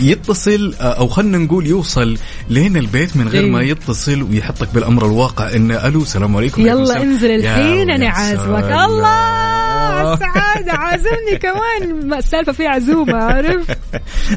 يتصل 0.00 0.74
آه، 0.80 0.84
أو 0.84 1.08
خلينا 1.08 1.38
نقول 1.38 1.66
يوصل 1.66 2.18
لين 2.48 2.76
البيت 2.76 3.16
من 3.16 3.28
غير 3.28 3.44
إيه. 3.44 3.50
ما 3.50 3.62
يتصل 3.62 4.22
ويحطك 4.22 4.68
بالأمر 4.74 5.06
الواقع 5.06 5.54
انه 5.54 5.74
ألو 5.86 6.02
السلام 6.02 6.36
عليكم 6.36 6.66
يلا. 6.66 7.02
انزل 7.02 7.30
الحين 7.30 7.90
أنا 7.90 8.08
عازمك 8.08 8.60
سلام. 8.64 8.70
الله 9.80 9.98
على 10.00 10.14
السعاده 10.14 10.72
عازمني 10.84 11.38
كمان. 11.42 12.08
ما 12.08 12.18
السالفة 12.18 12.52
فيها 12.52 12.68
عزومة 12.68 13.16
عارف؟ 13.16 13.66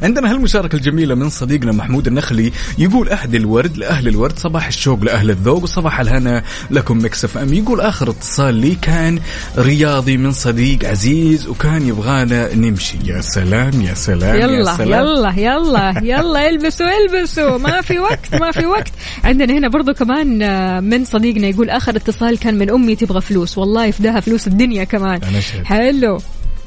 عندنا 0.04 0.32
هالمشاركة 0.32 0.76
الجميلة 0.76 1.16
من 1.16 1.30
صديقنا 1.30 1.72
محمود 1.72 2.08
النخلي 2.08 2.52
يقول 2.78 3.10
أهل 3.10 3.36
الورد 3.36 3.78
لأهل 3.78 4.08
الورد 4.08 4.40
صباح 4.40 4.68
الشوق 4.68 5.04
لأهل 5.04 5.30
الذوق 5.30 5.64
وصباح 5.64 6.00
الهنا 6.00 6.44
لكم 6.72 6.98
مكسف 6.98 7.38
أم. 7.38 7.54
يقول 7.54 7.82
آخر 7.82 8.10
اتصال 8.10 8.56
لي 8.56 8.76
كان 8.82 9.20
رياضي 9.58 10.18
من 10.18 10.32
صديق 10.32 10.86
عزيز 10.90 11.48
وكان 11.48 11.88
يبغانا 11.88 12.56
نمشي. 12.56 12.98
يا 13.06 13.22
سلام 13.22 13.82
يا 13.82 13.94
سلام 13.94 14.36
يا 14.36 14.46
يلا 14.46 14.78
سلام. 14.78 15.06
يلا 15.06 15.34
يلا 15.38 15.94
يلا 16.04 16.50
البسوا 16.50 16.88
البسوا. 17.06 17.58
ما 17.58 17.82
في 17.82 18.00
وقت 18.00 18.36
ما 18.36 18.52
في 18.52 18.66
وقت. 18.66 18.92
عندنا 19.24 19.54
هنا 19.54 19.68
برضو 19.68 19.94
كمان 19.94 20.42
آه، 20.42 20.80
من 20.80 21.06
صديقنا 21.06 21.48
يقول 21.48 21.70
آخر 21.70 21.96
اتصال 21.96 22.40
كان 22.40 22.58
من 22.58 22.70
أمي 22.70 22.96
تبغى 22.96 23.22
فلوس. 23.22 23.58
والله 23.58 23.86
يفداها 23.86 24.20
فلوس 24.20 24.48
الدنيا 24.48 24.84
كمان. 24.84 25.20
حلو. 25.66 26.20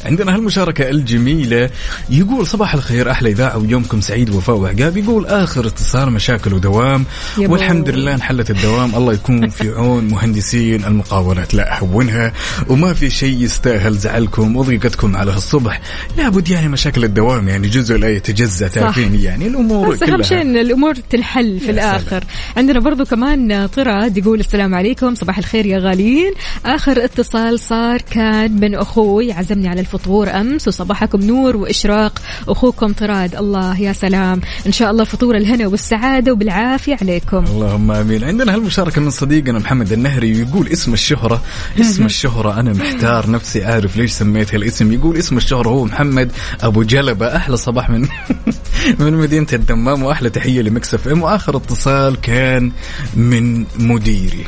عندنا 0.07 0.35
هالمشاركة 0.35 0.91
الجميلة. 0.91 1.71
يقول 2.11 2.47
صباح 2.47 2.75
الخير 2.75 3.11
أحلى 3.11 3.31
إذاعة 3.31 3.59
ويومكم 3.59 4.01
سعيد 4.01 4.31
وفاء 4.31 4.57
وعقاب. 4.57 4.97
يقول 4.97 5.27
آخر 5.27 5.67
اتصال 5.67 6.13
مشاكل 6.13 6.55
ودوام. 6.55 7.05
والحمد 7.39 7.89
لله 7.91 8.15
انحلت 8.15 8.51
الدوام. 8.51 8.95
الله 8.95 9.13
يكون 9.13 9.49
في 9.49 9.69
عون 9.79 10.05
مهندسين 10.05 10.85
المقاولات. 10.85 11.55
لا 11.55 11.79
هونها 11.79 12.33
وما 12.69 12.95
في 12.95 13.11
شيء 13.11 13.39
يستاهل 13.43 13.95
زعلكم 13.95 14.57
وضيقتكم 14.57 15.17
على 15.17 15.33
هالصبح. 15.33 15.81
لابد 16.19 16.49
يعني 16.49 16.69
مشاكل 16.69 17.05
الدوام 17.05 17.49
يعني 17.49 17.69
جزء 17.69 17.97
لا 17.97 18.09
يتجزأ 18.09 18.69
تعرفين 18.69 19.15
يعني 19.15 19.47
الأمور 19.47 19.89
بس 19.95 20.05
كلها. 20.05 20.23
شيء 20.23 20.41
إن 20.43 20.57
الأمور 20.57 20.95
تنحل 20.95 21.61
في 21.61 21.67
يا 21.67 21.71
الآخر. 21.71 22.25
عندنا 22.57 22.81
برضو 22.81 23.05
كمان 23.05 23.67
طراد 23.67 24.17
يقول 24.19 24.41
السلام 24.41 24.75
عليكم. 24.75 25.15
صباح 25.15 25.39
الخير 25.39 25.67
يا 25.67 25.79
غاليين. 25.79 26.33
آخر 26.67 27.05
اتصال 27.05 27.61
صار 27.61 28.01
كان 28.11 28.61
من 28.61 28.75
أخوي 28.75 29.33
عزمني 29.33 29.69
على 29.69 29.81
الفطور 29.81 29.96
أمس 30.41 30.69
وصباحكم 30.69 31.21
نور 31.21 31.57
وإشراق. 31.57 32.19
أخوكم 32.49 32.93
طراد 32.93 33.35
الله 33.35 33.81
يا 33.81 33.93
سلام. 33.93 34.41
إن 34.67 34.73
شاء 34.73 34.91
الله 34.91 35.05
فطور 35.05 35.37
الهنا 35.37 35.67
والسعادة 35.67 36.33
وبالعافية 36.33 36.97
عليكم. 37.01 37.45
اللهم 37.45 37.91
آمين. 37.91 38.25
عندنا 38.25 38.55
هالمشاركة 38.55 39.01
من 39.01 39.11
صديقنا 39.11 39.59
محمد 39.59 39.93
النهري 39.93 40.41
يقول 40.41 40.69
اسم 40.69 40.93
الشهرة 40.93 41.43
اسم 41.81 42.07
الشهرة 42.07 42.61
أنا 42.61 42.73
محتار 42.73 43.31
نفسي 43.31 43.67
أعرف 43.67 43.97
ليش 43.97 44.13
سميت 44.13 44.55
هالاسم 44.55 44.93
يقول 44.93 45.17
اسم 45.17 45.37
الشهرة 45.37 45.69
هو 45.69 45.85
محمد 45.85 46.33
أبو 46.63 46.83
جلبة. 46.83 47.37
أحلى 47.37 47.57
صباح 47.57 47.91
من 47.91 48.09
من 49.01 49.13
مدينة 49.13 49.47
الدمام 49.53 50.03
وأحلى 50.03 50.31
تحية 50.31 50.63
لمكسف 50.63 51.09
ام. 51.09 51.23
وآخر 51.23 51.57
اتصال 51.57 52.21
كان 52.21 52.73
من 53.17 53.65
مديري. 53.79 54.45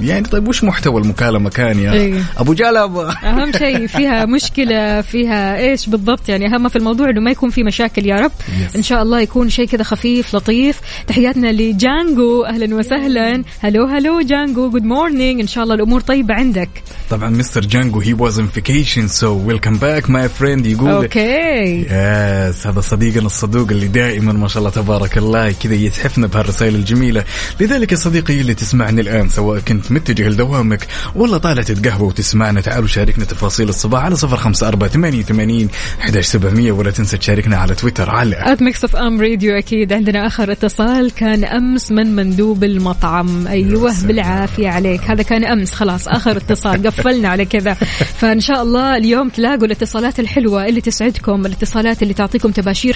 يعني 0.00 0.28
طيب 0.28 0.48
وش 0.48 0.64
محتوى 0.64 1.00
المكالمة 1.02 1.50
كان 1.50 1.78
يا 1.78 1.92
إيه. 1.92 2.22
أبو 2.36 2.54
جلبه 2.54 3.12
أهم 3.12 3.52
شيء 3.52 3.86
فيها 3.86 4.26
مشكلة 4.36 5.00
فيها 5.00 5.58
إيش 5.58 5.88
بالضبط؟ 5.88 6.28
يعني 6.28 6.46
أهم 6.46 6.68
في 6.68 6.76
الموضوع 6.76 7.10
إنه 7.10 7.20
ما 7.20 7.30
يكون 7.30 7.50
في 7.50 7.62
مشاكل 7.62 8.06
يا 8.06 8.16
رب. 8.16 8.30
Yes. 8.30 8.76
إن 8.76 8.82
شاء 8.82 9.02
الله 9.02 9.20
يكون 9.20 9.50
شيء 9.50 9.66
كذا 9.66 9.82
خفيف 9.82 10.34
لطيف. 10.36 10.80
تحياتنا 11.06 11.52
لجانجو. 11.52 12.44
أهلا 12.44 12.76
وسهلا. 12.76 13.42
hello 13.60 13.86
hello 13.86 14.20
جانجو. 14.20 14.70
good 14.70 14.84
morning 14.84 15.40
إن 15.40 15.46
شاء 15.46 15.64
الله 15.64 15.74
الأمور 15.74 16.00
طيبة 16.00 16.34
عندك. 16.34 16.68
طبعا 17.10 17.30
مستر 17.30 17.60
جانجو 17.60 18.00
he 18.00 18.12
was 18.12 18.38
on 18.38 18.46
vacation 18.46 19.08
so 19.08 19.46
welcome 19.46 19.76
back 19.76 20.10
my 20.10 20.28
friend 20.28 20.66
يقول 20.66 20.90
okay 20.90 21.86
yes 21.90 22.66
هذا 22.66 22.80
صديقنا 22.80 23.26
الصديق. 23.26 23.49
المرزوق 23.50 23.70
اللي 23.70 23.88
دائما 23.88 24.32
ما 24.32 24.48
شاء 24.48 24.58
الله 24.58 24.70
تبارك 24.70 25.18
الله 25.18 25.52
كذا 25.52 25.74
يتحفنا 25.74 26.26
بهالرسائل 26.26 26.74
الجميلة. 26.74 27.24
لذلك 27.60 27.92
يا 27.92 27.96
صديقي 27.96 28.40
اللي 28.40 28.54
تسمعني 28.54 29.00
الآن 29.00 29.28
سواء 29.28 29.60
كنت 29.60 29.92
متجه 29.92 30.28
لدوامك 30.28 30.86
ولا 31.14 31.38
طالع 31.38 31.62
تتقهوى 31.62 32.08
وتسمعنا 32.08 32.60
تعالوا 32.60 32.86
شاركنا 32.86 33.24
تفاصيل 33.24 33.68
الصباح 33.68 34.04
على 34.04 34.16
صفر 34.16 34.36
خمسة 34.36 34.68
أربعة 34.68 34.90
ثمانية 34.90 35.18
وثمانين 35.18 35.68
أحداش 36.00 36.26
سبعمية 36.26 36.72
ولا 36.72 36.90
تنسى 36.90 37.16
تشاركنا 37.16 37.56
على 37.56 37.74
تويتر 37.74 38.10
على 38.10 38.52
at 38.52 38.62
Mix 38.62 38.84
FM 38.84 39.20
Radio 39.20 39.58
أكيد 39.58 39.92
عندنا 39.92 40.26
آخر 40.26 40.52
اتصال 40.52 41.10
كان 41.10 41.44
أمس 41.44 41.92
من 41.92 42.16
مندوب 42.16 42.64
المطعم. 42.64 43.44
سلام. 43.44 44.06
بالعافية 44.06 44.68
عليك. 44.68 45.00
هذا 45.02 45.22
كان 45.22 45.44
أمس 45.44 45.72
خلاص 45.72 46.08
آخر 46.08 46.36
اتصال. 46.36 46.82
قفلنا 46.86 47.28
على 47.28 47.44
كذا. 47.44 47.74
فإن 48.20 48.40
شاء 48.40 48.62
الله 48.62 48.96
اليوم 48.96 49.28
تلاقوا 49.28 49.66
الاتصالات 49.66 50.20
الحلوة 50.20 50.66
اللي 50.66 50.80
تسعدكم 50.80 51.46
الاتصالات 51.46 52.02
اللي 52.02 52.14
تعطيكم 52.14 52.50
تباشير 52.50 52.94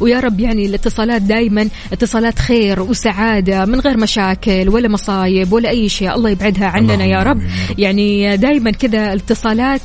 ويا 0.00 0.20
رب 0.20 0.40
يعني 0.40 0.66
الاتصالات 0.66 1.22
دائما 1.22 1.68
اتصالات 1.92 2.38
خير 2.38 2.80
وسعادة 2.80 3.64
من 3.64 3.80
غير 3.80 3.96
مشاكل 3.96 4.68
ولا 4.68 4.88
مصايب 4.88 5.52
ولا 5.52 5.70
أي 5.70 5.88
شيء. 5.88 6.14
الله 6.14 6.30
يبعدها 6.30 6.66
عننا 6.66 7.04
يا 7.04 7.22
رب. 7.22 7.42
يعني 7.78 8.36
دائما 8.36 8.70
كذا 8.70 9.12
الاتصالات 9.12 9.80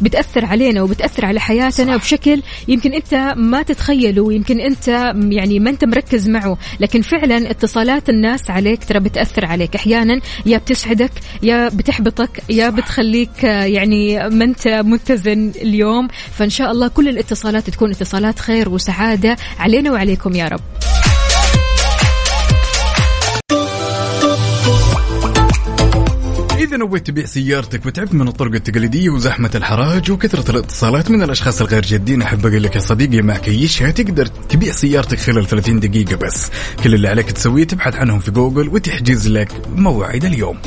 بتأثر 0.00 0.44
علينا 0.44 0.82
وبتأثر 0.82 1.26
على 1.26 1.40
حياتنا 1.40 1.96
بشكل 1.96 2.42
يمكن 2.68 2.92
أنت 2.92 3.34
ما 3.36 3.62
تتخيله 3.62 4.22
ويمكن 4.22 4.60
أنت 4.60 4.88
يعني 5.30 5.58
ما 5.58 5.70
أنت 5.70 5.84
مركز 5.84 6.28
معه. 6.28 6.58
لكن 6.80 7.02
فعلا 7.02 7.50
اتصالات 7.50 8.08
الناس 8.08 8.50
عليك 8.50 8.84
ترى 8.84 9.00
بتأثر 9.00 9.44
عليك. 9.44 9.74
أحيانا 9.74 10.20
يا 10.46 10.58
بتسعدك 10.58 11.10
يا 11.42 11.68
بتحبطك 11.68 12.42
يا 12.50 12.70
بتخليك 12.70 13.44
يعني 13.44 14.28
ما 14.28 14.44
أنت 14.44 14.68
متزن 14.68 15.52
اليوم. 15.62 16.08
فإن 16.32 16.50
شاء 16.50 16.72
الله 16.72 16.88
كل 16.88 17.08
الاتصالات 17.08 17.70
تكون 17.70 17.90
اتصالات 17.90 18.38
خير 18.38 18.68
وسعادة. 18.68 18.95
علينا 19.58 19.90
وعليكم 19.92 20.34
يا 20.34 20.48
رب. 20.48 20.60
إذا 26.66 26.76
نويت 26.76 27.06
تبيع 27.06 27.24
سيارتك 27.24 27.86
وتعبت 27.86 28.14
من 28.14 28.28
الطرق 28.28 28.54
التقليدية 28.54 29.10
وزحمة 29.10 29.50
الحراج 29.54 30.10
وكثرة 30.10 30.50
الاتصالات 30.50 31.10
من 31.10 31.22
الأشخاص 31.22 31.60
الغير 31.60 31.82
جادين 31.82 32.22
أحب 32.22 32.46
أقول 32.46 32.62
لك 32.62 32.74
يا 32.74 32.80
صديقي 32.80 33.22
مع 33.22 33.36
كيشها 33.36 33.90
تقدر 33.90 34.26
تبيع 34.26 34.72
سيارتك 34.72 35.18
خلال 35.18 35.46
30 35.46 35.80
دقيقة 35.80 36.16
بس. 36.16 36.50
كل 36.84 36.94
اللي 36.94 37.08
عليك 37.08 37.30
تسويه 37.32 37.64
تبحث 37.64 37.96
عنهم 37.96 38.18
في 38.18 38.30
جوجل 38.30 38.68
وتحجز 38.68 39.28
لك 39.28 39.48
موعد 39.76 40.24
اليوم. 40.24 40.58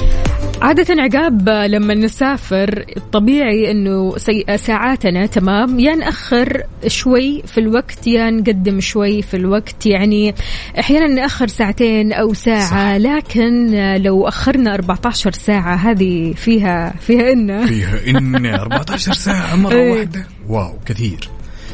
عادة 0.61 1.01
عقاب 1.01 1.49
لما 1.49 1.93
نسافر 1.93 2.85
الطبيعي 2.97 3.71
إنه 3.71 4.17
سي... 4.17 4.45
ساعاتنا 4.57 5.25
تمام. 5.25 5.79
يا 5.79 5.95
نأخر 5.95 6.63
شوي 6.87 7.43
في 7.45 7.57
الوقت 7.59 8.07
يا 8.07 8.29
نقدم 8.29 8.79
شوي 8.79 9.21
في 9.21 9.37
الوقت. 9.37 9.85
يعني 9.85 10.35
أحيانا 10.79 11.07
نأخر 11.07 11.47
ساعتين 11.47 12.13
أو 12.13 12.33
ساعة 12.33 12.69
صح. 12.69 12.95
لكن 13.05 13.75
لو 14.03 14.27
أخرنا 14.27 14.73
14 14.73 15.31
ساعة 15.31 15.75
هذه 15.91 16.33
فيها 16.33 16.93
فيها 16.99 17.31
إن. 17.31 17.65
فيها 17.65 18.09
إن. 18.09 18.45
14 18.61 19.13
ساعة 19.13 19.55
مرة 19.55 19.73
إيه. 19.73 19.91
واحدة. 19.91 20.27
واو 20.47 20.79
كثير. 20.85 21.29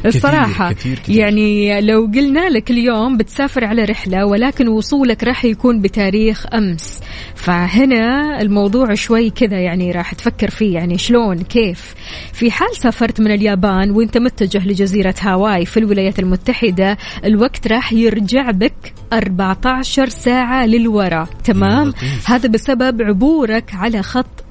الصراحة. 0.06 0.72
كثير 0.72 0.98
كثير. 0.98 1.16
يعني 1.16 1.80
لو 1.80 2.10
قلنا 2.14 2.48
لك 2.48 2.70
اليوم 2.70 3.16
بتسافر 3.16 3.64
على 3.64 3.84
رحلة 3.84 4.26
ولكن 4.26 4.68
وصولك 4.68 5.24
راح 5.24 5.44
يكون 5.44 5.80
بتاريخ 5.80 6.46
أمس 6.54 7.00
فهنا 7.34 8.40
الموضوع 8.42 8.94
شوي 8.94 9.30
كذا 9.30 9.60
يعني 9.60 9.92
راح 9.92 10.14
تفكر 10.14 10.50
فيه 10.50 10.74
يعني 10.74 10.98
شلون 10.98 11.38
كيف؟ 11.38 11.94
في 12.32 12.50
حال 12.50 12.76
سافرت 12.76 13.20
من 13.20 13.30
اليابان 13.30 13.90
وانت 13.90 14.18
متجه 14.18 14.68
لجزيرة 14.68 15.14
هاواي 15.20 15.66
في 15.66 15.76
الولايات 15.76 16.18
المتحدة 16.18 16.98
الوقت 17.24 17.68
راح 17.68 17.92
يرجع 17.92 18.50
بك 18.50 18.94
14 19.12 20.08
ساعة 20.08 20.66
للوراء. 20.66 21.28
تمام. 21.44 21.92
هذا 22.26 22.48
بسبب 22.48 23.02
عبورك 23.02 23.74
على 23.74 24.02
خط 24.02 24.45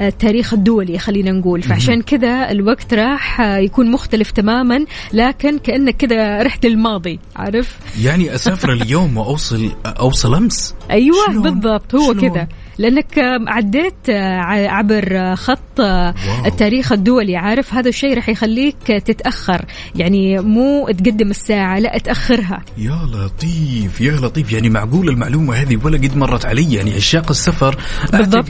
التاريخ 0.00 0.54
الدولي 0.54 0.98
خلينا 0.98 1.32
نقول. 1.32 1.62
فعشان 1.62 2.02
كذا 2.02 2.50
الوقت 2.50 2.94
راح 2.94 3.40
يكون 3.40 3.90
مختلف 3.90 4.30
تماما 4.30 4.84
لكن 5.12 5.58
كأنك 5.58 5.96
كذا 5.96 6.42
رحت 6.42 6.64
الماضي 6.64 7.20
عارف؟ 7.36 7.78
يعني 8.02 8.34
أسافر 8.34 8.72
اليوم 8.72 9.16
وأوصل 9.16 9.70
أوصل 9.86 10.34
أمس. 10.34 10.74
أيوه 10.90 11.26
شلون؟ 11.26 11.42
بالضبط 11.42 11.94
هو؟ 11.94 12.14
كذا. 12.14 12.48
لأنك 12.78 13.18
عديت 13.48 14.10
ع- 14.10 14.70
عبر 14.72 15.34
خط 15.36 15.80
واو. 15.80 16.12
التاريخ 16.46 16.92
الدولي. 16.92 17.36
عارف 17.36 17.74
هذا 17.74 17.88
الشيء 17.88 18.14
راح 18.14 18.28
يخليك 18.28 18.76
تتأخر. 18.86 19.64
يعني 19.94 20.38
مو 20.40 20.88
تقدم 20.88 21.30
الساعة 21.30 21.78
لا 21.78 21.98
تأخرها. 21.98 22.62
يا 22.78 22.98
لطيف 23.14 24.00
يا 24.00 24.12
لطيف. 24.12 24.52
يعني 24.52 24.70
معقول 24.70 25.08
المعلومة 25.08 25.54
هذه 25.54 25.78
ولا 25.84 25.98
قد 25.98 26.16
مرت 26.16 26.46
علي. 26.46 26.74
يعني 26.74 26.94
عشاق 26.94 27.30
السفر. 27.30 27.76
بالضبط. 28.12 28.46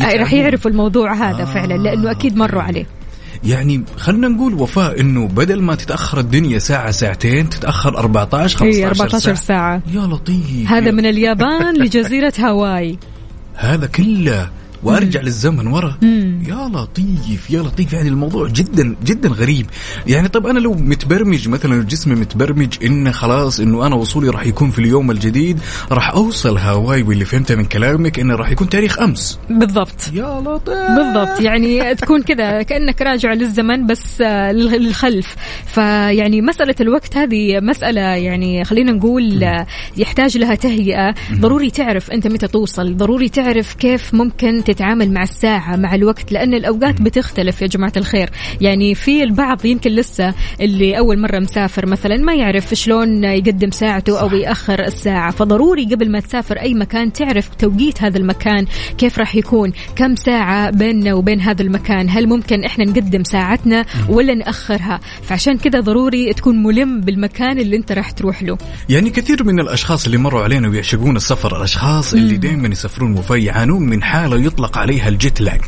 راح. 0.00 0.32
يعرفوا 0.32 0.70
الموضوع 0.70 1.14
هذا 1.14 1.42
آه، 1.42 1.44
فعلا 1.44 1.74
لأنه 1.74 2.10
أكيد 2.10 2.36
مروا. 2.36 2.62
عليه. 2.62 2.86
يعني 3.44 3.84
خلينا 3.96 4.28
نقول 4.28 4.54
وفاء 4.54 5.00
إنه 5.00 5.26
بدل 5.28 5.62
ما 5.62 5.74
تتأخر 5.74 6.20
الدنيا 6.20 6.58
ساعة 6.58 6.90
ساعتين 6.90 7.48
تتأخر 7.48 7.98
14 7.98 8.58
15 8.58 8.78
اي 8.78 8.86
14 8.86 9.18
ساعة, 9.18 9.34
ساعة. 9.34 9.82
يا 9.94 10.00
لطيف. 10.00 10.68
هذا 10.72 10.86
يا- 10.86 10.92
من 10.92 11.06
اليابان 11.06 11.76
لجزيرة 11.76 12.32
هاواي. 12.38 12.98
هذا 13.58 13.86
كله 13.86 14.50
وارجع 14.82 15.20
للزمن 15.20 15.66
ورا. 15.66 15.98
يا 16.48 16.68
لطيف 16.72 17.50
يا 17.50 17.62
لطيف. 17.62 17.92
يعني 17.92 18.08
الموضوع 18.08 18.48
جدا 18.48 18.94
جدا 19.04 19.28
غريب. 19.28 19.66
يعني 20.06 20.28
طب 20.28 20.46
أنا 20.46 20.58
لو 20.58 20.74
متبرمج 20.74 21.48
مثلا 21.48 21.82
جسمي 21.84 22.14
متبرمج 22.14 22.68
انه 22.84 23.10
خلاص 23.10 23.60
إنه 23.60 23.86
أنا 23.86 23.94
وصولي 23.94 24.28
راح 24.30 24.46
يكون 24.46 24.70
في 24.70 24.78
اليوم 24.78 25.10
الجديد 25.10 25.58
راح 25.92 26.10
أوصل 26.10 26.56
هاواي 26.58 27.02
واللي 27.02 27.24
فهمته 27.24 27.54
من 27.54 27.64
كلامك 27.64 28.18
إنه 28.20 28.34
راح 28.34 28.50
يكون 28.50 28.68
تاريخ 28.68 28.98
أمس. 28.98 29.38
بالضبط. 29.50 30.10
يا 30.14 30.40
لطيف. 30.46 30.74
بالضبط. 30.96 31.40
يعني 31.40 31.94
تكون 31.94 32.22
كذا 32.22 32.62
كأنك 32.62 33.02
راجع 33.02 33.32
للزمن 33.32 33.86
بس 33.86 34.20
آه، 34.20 34.52
لل- 34.52 34.82
للخلف. 34.82 35.36
فيعني 35.66 36.40
مسألة 36.42 36.74
الوقت 36.80 37.16
هذه 37.16 37.60
مسألة 37.60 38.00
يعني 38.00 38.64
خلينا 38.64 38.92
نقول 38.92 39.44
آه، 39.44 39.66
يحتاج 39.96 40.38
لها 40.38 40.54
تهيئة. 40.54 41.14
ضروري 41.34 41.70
تعرف 41.70 42.10
أنت 42.10 42.26
متى 42.26 42.46
توصل. 42.48 42.96
ضروري 42.96 43.28
تعرف 43.28 43.74
كيف 43.74 44.14
ممكن 44.14 44.64
تتعامل 44.68 45.12
مع 45.12 45.22
الساعة 45.22 45.76
مع 45.76 45.94
الوقت 45.94 46.32
لأن 46.32 46.54
الأوقات 46.54 47.02
بتختلف 47.02 47.62
يا 47.62 47.66
جماعة 47.66 47.92
الخير. 47.96 48.30
يعني 48.60 48.94
في 48.94 49.22
البعض 49.22 49.64
يمكن 49.66 49.90
لسه 49.90 50.34
اللي 50.60 50.98
أول 50.98 51.18
مرة 51.18 51.38
مسافر 51.38 51.86
مثلا 51.86 52.16
ما 52.16 52.34
يعرف 52.34 52.74
شلون 52.74 53.24
يقدم 53.24 53.70
ساعته 53.70 54.20
أو 54.20 54.28
يأخر 54.28 54.84
الساعة. 54.84 55.30
فضروري 55.30 55.84
قبل 55.84 56.10
ما 56.10 56.20
تسافر 56.20 56.56
أي 56.60 56.74
مكان 56.74 57.12
تعرف 57.12 57.48
توقيت 57.48 58.02
هذا 58.02 58.18
المكان 58.18 58.66
كيف 58.98 59.18
راح 59.18 59.36
يكون 59.36 59.72
كم 59.96 60.14
ساعة 60.14 60.70
بيننا 60.70 61.14
وبين 61.14 61.40
هذا 61.40 61.62
المكان 61.62 62.08
هل 62.10 62.28
ممكن 62.28 62.64
إحنا 62.64 62.84
نقدم 62.84 63.24
ساعتنا 63.24 63.84
ولا 64.08 64.34
نأخرها. 64.34 65.00
فعشان 65.22 65.58
كذا 65.58 65.80
ضروري 65.80 66.32
تكون 66.32 66.62
ملم 66.62 67.00
بالمكان 67.00 67.58
اللي 67.58 67.76
أنت 67.76 67.92
راح 67.92 68.10
تروح 68.10 68.42
له. 68.42 68.58
يعني 68.88 69.10
كثير 69.10 69.44
من 69.44 69.60
الأشخاص 69.60 70.04
اللي 70.04 70.18
مروا 70.18 70.42
علينا 70.42 70.68
ويعشقون 70.68 71.16
السفر 71.16 71.56
الأشخاص 71.56 72.14
اللي 72.14 72.36
دائما 72.36 72.68
يسافرون 72.68 73.18
وفي 73.18 73.44
يعانون 73.44 73.82
من 73.82 74.02
حالة 74.02 74.36
يطلق 74.58 74.78
عليها 74.78 75.08
الجيت 75.08 75.40
لاج 75.40 75.60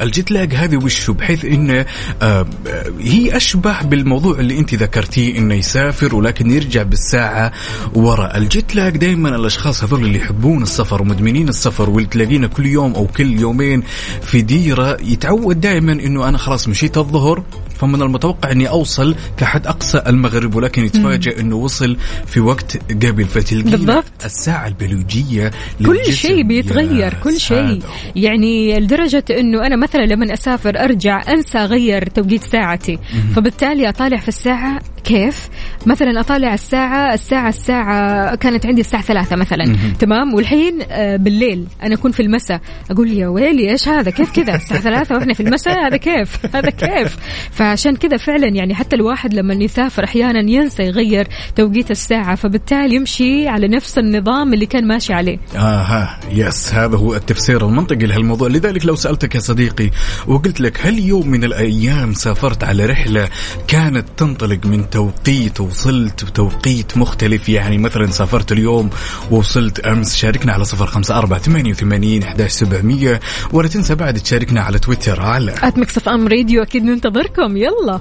ال 0.00 0.07
jet 0.07 0.30
lag 0.30 0.54
هذه 0.54 0.76
وشو 0.76 1.12
بحيث 1.12 1.44
انه 1.44 1.86
آه 2.22 2.46
آه، 2.66 2.92
هي 3.00 3.36
أشبه 3.36 3.82
بالموضوع 3.82 4.38
اللي 4.38 4.58
أنت 4.58 4.74
ذكرتيه 4.74 5.38
إنه 5.38 5.54
يسافر 5.54 6.14
ولكن 6.14 6.50
يرجع 6.50 6.82
بالساعة 6.82 7.52
ورا 7.94 8.36
ال 8.36 8.45
jet 8.45 8.74
lag 8.74 8.96
دائما 8.96 9.36
الأشخاص 9.36 9.84
هذول 9.84 10.04
اللي 10.04 10.18
يحبون 10.18 10.62
السفر 10.62 11.02
ومدمنين 11.02 11.48
السفر 11.48 11.90
واللي 11.90 12.08
تلاقينا 12.08 12.46
كل 12.46 12.66
يوم 12.66 12.94
أو 12.94 13.06
كل 13.06 13.40
يومين 13.40 13.82
في 14.22 14.42
ديرة 14.42 14.96
يتعود 15.02 15.60
دائما 15.60 15.92
إنه 15.92 16.28
أنا 16.28 16.38
خلاص 16.38 16.68
مشيت 16.68 16.98
الظهر 16.98 17.42
فمن 17.78 18.02
المتوقع 18.02 18.50
أني 18.52 18.68
أوصل 18.68 19.14
كحد 19.36 19.66
أقصى 19.66 20.02
المغرب 20.06 20.54
ولكن 20.54 20.84
يتفاجئ 20.84 21.40
أنه 21.40 21.56
وصل 21.56 21.96
في 22.26 22.40
وقت 22.40 22.76
قبل 22.92 23.24
فتلقينا 23.24 23.70
بالضبط. 23.70 24.04
الساعة 24.24 24.66
البيولوجية 24.66 25.50
كل. 25.86 26.12
شيء 26.12 26.42
بيتغير 26.42 27.14
كل 27.24 27.40
شيء. 27.40 27.82
يعني 28.16 28.80
لدرجة 28.80 29.24
أنه 29.30 29.66
أنا 29.66 29.76
مثلا 29.76 30.06
لما 30.06 30.32
أسافر 30.34 30.84
أرجع 30.84 31.22
أنسى 31.28 31.58
أغير 31.58 32.08
توقيت 32.08 32.44
ساعتي 32.44 32.98
فبالتالي 33.36 33.88
أطالع 33.88 34.16
في 34.16 34.28
الساعة 34.28 34.80
كيف؟ 35.06 35.48
مثلا 35.86 36.20
أطالع 36.20 36.54
الساعة 36.54 37.14
الساعة 37.14 37.48
الساعة 37.48 38.34
كانت 38.34 38.66
عندي 38.66 38.80
الساعة 38.80 39.02
ثلاثة 39.02 39.36
مثلا. 39.36 39.76
تمام؟ 39.98 40.34
والحين 40.34 40.78
آه، 40.90 41.16
بالليل 41.16 41.66
أنا 41.82 41.94
أكون 41.94 42.10
في 42.10 42.22
المساء. 42.22 42.60
أقول 42.90 43.12
يا 43.12 43.28
ويلي 43.28 43.70
إيش 43.70 43.88
هذا؟ 43.88 44.10
كيف 44.10 44.32
كذا؟ 44.32 44.54
الساعة 44.54 44.80
ثلاثة 44.80 45.14
وإحنا 45.14 45.34
في 45.34 45.42
المساء؟ 45.42 45.86
هذا 45.86 45.96
كيف؟ 45.96 46.56
هذا 46.56 46.70
كيف؟ 46.70 47.16
فعشان 47.50 47.96
كذا 47.96 48.16
فعلا 48.16 48.48
يعني 48.48 48.74
حتى 48.74 48.96
الواحد 48.96 49.34
لما 49.34 49.54
يسافر 49.54 50.04
أحيانا 50.04 50.50
ينسى 50.50 50.82
يغير 50.82 51.26
توقيت 51.56 51.90
الساعة 51.90 52.34
فبالتالي 52.34 52.94
يمشي 52.94 53.48
على 53.48 53.68
نفس 53.68 53.98
النظام 53.98 54.54
اللي 54.54 54.66
كان 54.66 54.86
ماشي 54.86 55.12
عليه. 55.12 55.38
آها 55.56 56.20
yes 56.32 56.74
هذا 56.74 56.96
هو 56.96 57.14
التفسير 57.14 57.66
المنطقي 57.66 58.06
لهالموضوع. 58.06 58.48
لذلك 58.48 58.86
لو 58.86 58.94
سألتك 58.94 59.34
يا 59.34 59.40
صديقي 59.40 59.90
وقلت 60.26 60.60
لك 60.60 60.86
هل 60.86 60.98
يوم 60.98 61.28
من 61.28 61.44
الأيام 61.44 62.12
سافرت 62.12 62.64
على 62.64 62.86
رحلة 62.86 63.28
كانت 63.68 64.04
تنطلق 64.16 64.66
من 64.66 64.90
توقيت 64.96 65.60
وصلت 65.60 66.24
بتوقيت 66.24 66.96
مختلف. 66.96 67.48
يعني 67.48 67.78
مثلا 67.78 68.06
سافرت 68.06 68.52
اليوم 68.52 68.90
ووصلت 69.30 69.80
أمس 69.80 70.16
شاركنا 70.16 70.52
على 70.52 70.64
صفر 70.64 70.86
خمسة 70.86 71.18
أربعة 71.18 71.38
ثمانية 71.40 71.70
وثمانين 71.70 72.22
أحداش 72.22 72.52
سبعمية. 72.52 73.20
ولا 73.52 73.68
تنسى 73.68 73.94
بعد 73.94 74.18
تشاركنا 74.18 74.60
على 74.60 74.78
تويتر 74.78 75.20
على 75.20 75.54
at 75.62 75.78
Mix 75.78 76.08
FM 76.08 76.28
Radio 76.28 76.62
أكيد 76.62 76.84
ننتظركم. 76.84 77.56
يلا. 77.56 78.00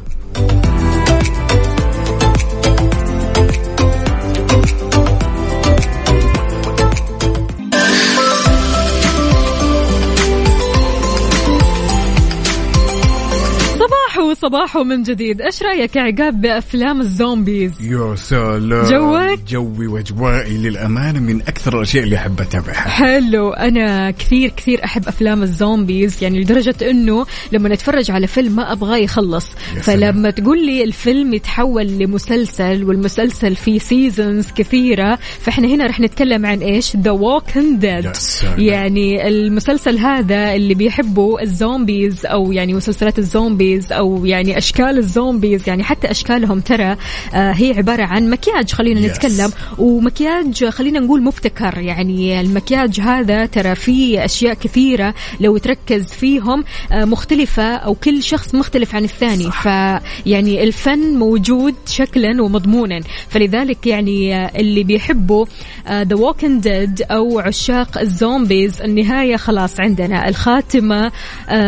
صباحو 14.46 14.84
من 14.84 15.04
جديد. 15.04 15.42
إيش 15.42 15.64
رأيك 15.64 15.96
يا 15.96 16.02
عقاب 16.02 16.42
بأفلام 16.42 17.02
ال 17.02 17.10
zombies؟ 17.10 17.72
يا 17.82 18.16
سلام. 18.16 18.86
جوك؟ 18.86 19.40
جوي 19.50 19.88
وأجوائي 19.88 20.58
للأمانة 20.58 21.20
من 21.20 21.42
أكثر 21.42 21.78
الأشياء 21.78 22.04
اللي 22.04 22.16
أحب 22.16 22.42
أتابعها. 22.42 22.90
حلو. 22.90 23.50
أنا 23.50 24.12
كثير 24.12 24.50
كثير 24.50 24.84
أحب 24.84 25.08
أفلام 25.08 25.44
ال 25.44 25.53
zombies. 25.53 26.24
يعني 26.24 26.42
لدرجة 26.42 26.76
إنه 26.90 27.26
لما 27.52 27.70
نتفرج 27.70 28.12
على 28.12 28.28
فيلم 28.28 28.56
ما 28.56 28.72
ابغاه 28.72 28.98
يخلص. 28.98 29.52
فلما 29.82 30.30
تقول 30.30 30.66
لي 30.66 30.84
الفيلم 30.84 31.34
يتحول 31.34 31.88
لمسلسل 31.88 32.84
والمسلسل 32.84 33.56
فيه 33.56 33.80
seasons 33.80 34.48
كثيرة 34.52 35.20
فإحنا 35.40 35.68
هنا 35.68 35.86
رح 35.86 36.00
نتكلم 36.00 36.46
عن 36.46 36.60
إيش؟ 36.60 36.96
The 36.96 37.12
Walking 37.12 37.80
Dead. 37.80 38.12
يعني 38.58 39.28
المسلسل 39.28 39.98
هذا 39.98 40.54
اللي 40.54 40.74
بيحبوا 40.74 41.42
ال 41.42 41.52
zombies 41.52 42.26
أو 42.26 42.52
يعني 42.52 42.74
مسلسلات 42.74 43.20
ال 43.20 43.29
zombies 43.29 43.94
أو 43.94 44.26
يعني 44.26 44.35
أشكال 44.42 44.98
ال 44.98 45.07
zombies 45.07 45.70
يعني 45.70 45.84
حتى 45.84 46.12
أشكالهم 46.12 46.60
ترى 46.60 46.98
آه، 47.34 47.52
هي 47.52 47.74
عبارة 47.78 48.04
عن 48.04 48.30
مكياج 48.30 48.72
خلينا 48.72 48.96
Yes. 48.96 49.04
نتكلم 49.12 49.52
ومكياج 49.78 50.66
خلينا 50.66 51.00
نقول 51.00 51.24
مبتكر. 51.24 51.78
يعني 51.78 52.42
المكياج 52.42 53.00
هذا 53.02 53.46
ترى 53.46 53.76
فيه 53.76 54.26
أشياء 54.26 54.54
كثيرة 54.54 55.14
لو 55.40 55.58
تركز 55.58 56.12
فيهم 56.14 56.64
آه، 56.92 57.06
مختلفة 57.06 57.76
أو 57.76 57.96
كل 57.96 58.24
شخص 58.24 58.56
مختلف 58.56 58.96
عن 58.96 59.04
الثاني. 59.04 59.52
فيعني 59.52 60.64
الفن 60.64 61.00
موجود 61.16 61.76
شكلا 61.88 62.42
ومضمونا. 62.44 63.00
فلذلك 63.30 63.88
يعني 63.88 64.36
آه، 64.36 64.52
اللي 64.60 64.84
بيحبوا 64.84 65.46
The 65.90 66.16
Walking 66.16 66.64
Dead 66.64 67.02
أو 67.02 67.40
عشاق 67.40 67.98
ال 67.98 68.08
zombies 68.08 68.82
النهاية 68.82 69.36
خلاص 69.38 69.80
عندنا. 69.80 70.30
الخاتمة 70.30 71.12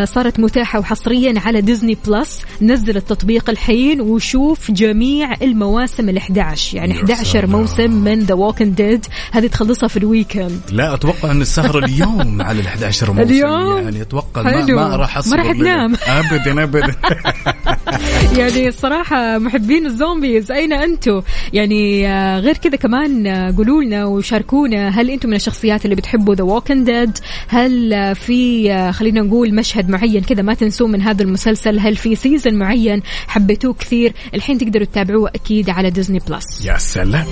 صارت 0.04 0.40
متاحة 0.40 0.78
وحصريا 0.78 1.34
على 1.46 1.60
Disney 1.60 1.98
Plus 2.06 2.40
نزل 2.62 2.96
التطبيق 2.96 3.50
الحين 3.50 4.00
وشوف 4.00 4.70
جميع 4.70 5.34
المواسم 5.42 6.08
ال 6.08 6.16
11 6.16 6.76
يعني 6.76 6.94
يا 6.94 6.98
11 6.98 7.24
سلام. 7.24 7.50
موسم 7.50 7.90
من 7.90 8.18
The 8.18 8.34
Walking 8.34 8.74
Dead 8.74 9.06
هذه 9.32 9.46
تخلصها 9.46 9.88
في 9.88 9.96
ال 9.96 10.04
weekend 10.04 10.60
لا 10.72 10.94
أتوقع 10.94 11.30
أن 11.30 11.40
السهره 11.40 11.84
اليوم 11.84 12.42
على 12.42 12.60
ال 12.60 12.66
11 12.66 13.12
موسم 13.12 13.30
اليوم؟ 13.30 13.82
يعني 13.82 14.02
أتوقع 14.02 14.42
ما. 14.42 14.64
ما 14.66 14.96
راح 14.96 15.18
اصبر 15.18 15.36
ما 15.36 15.42
راح 15.42 15.52
تنام. 15.52 15.94
ابدا 16.06 16.62
ابدا. 16.62 16.94
يعني 18.38 18.68
الصراحة 18.68 19.38
محبين 19.38 19.86
ال 19.86 19.93
zombies. 19.93 20.52
أين 20.52 20.72
أنتم 20.72 21.22
يعني 21.52 22.08
آه، 22.08 22.38
غير 22.38 22.56
كذا 22.56 22.76
كمان 22.76 23.26
آه، 23.26 23.54
قولوا 23.56 23.82
لنا 23.82 24.04
وشاركونا 24.04 24.88
هل 24.88 25.10
أنتم 25.10 25.28
من 25.28 25.36
الشخصيات 25.36 25.84
اللي 25.84 25.96
بتحبوا 25.96 26.34
The 26.34 26.44
Walking 26.44 26.86
Dead 26.86 27.18
هل 27.48 27.92
آه، 27.92 28.12
في 28.12 28.92
خلينا 28.92 29.20
نقول 29.20 29.54
مشهد 29.54 29.88
معين 29.88 30.22
كذا 30.22 30.42
ما 30.42 30.54
تنسوه 30.54 30.88
من 30.88 31.02
هذا 31.02 31.22
المسلسل؟ 31.22 31.78
هل 31.78 31.96
في 31.96 32.16
season 32.38 32.58
معين 32.58 33.02
حبيتوه 33.28 33.74
كثير 33.74 34.12
الحين 34.34 34.58
تقدروا 34.58 34.86
تتابعوه 34.86 35.28
أكيد 35.28 35.70
على 35.70 35.90
Disney 35.90 36.18
Plus 36.18 36.64
يا 36.64 36.78
سلام. 36.78 37.26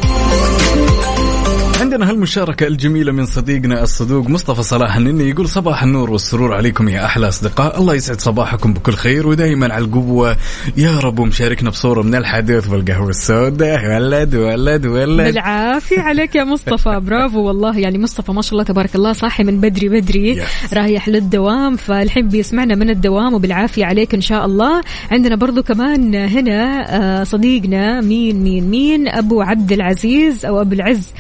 عندنا 1.81 2.11
هالمشاركة 2.11 2.67
الجميلة 2.67 3.13
من 3.13 3.27
صديقنا 3.27 3.83
الصدوق 3.83 4.29
مصطفى 4.29 4.63
صلاح 4.63 4.97
النني 4.97 5.31
يقول 5.31 5.49
صباح 5.49 5.83
النور 5.83 6.11
والسرور 6.11 6.55
عليكم 6.55 6.89
يا 6.89 7.05
أحلى 7.05 7.29
أصدقاء. 7.29 7.81
الله 7.81 7.95
يسعد 7.95 8.21
صباحكم 8.21 8.75
بكل 8.75 8.93
خير 8.93 9.27
ودائما 9.27 9.75
على 9.75 9.85
القوة. 9.85 10.37
يا 10.77 10.99
رب 10.99 11.19
ومشاركنا 11.19 11.71
بصورة 11.71 12.03
من 12.03 12.15
الحديث 12.15 12.69
والقهوة 12.69 13.09
السوداء. 13.09 13.87
ولد 13.87 14.35
ولد 14.35 14.87
ولد. 14.87 15.35
بالعافية 15.35 16.01
عليك 16.01 16.35
يا 16.35 16.45
مصطفى. 16.45 17.01
برافو 17.07 17.41
والله. 17.41 17.79
يعني 17.79 17.99
مصطفى 17.99 18.33
ما 18.33 18.43
شاء 18.43 18.53
الله 18.53 18.65
تبارك 18.65 18.95
الله 18.95 19.13
صاحي 19.13 19.45
من 19.45 19.61
بدري 19.61 19.89
بدري. 19.89 20.43
Yes. 20.43 20.75
رايح 20.75 21.09
للدوام 21.09 21.77
فالحين 21.77 22.29
بيسمعنا 22.29 22.75
من 22.75 22.91
الدوام 22.91 23.35
وبالعافية 23.35 23.85
عليك 23.85 24.15
إن 24.15 24.21
شاء 24.21 24.47
الله. 24.47 24.81
عندنا 25.11 25.37
برضو 25.37 25.63
كمان 25.63 26.15
هنا 26.15 26.87
آه، 27.21 27.25
صديقنا 27.25 28.01
مين 28.01 28.43
مين 28.43 28.71
مين؟ 28.71 29.09
أبو 29.09 29.41
عبد 29.43 29.73
العزيز 29.73 30.47
أو 30.47 30.61
أبو 30.61 30.75
العز. 30.75 31.13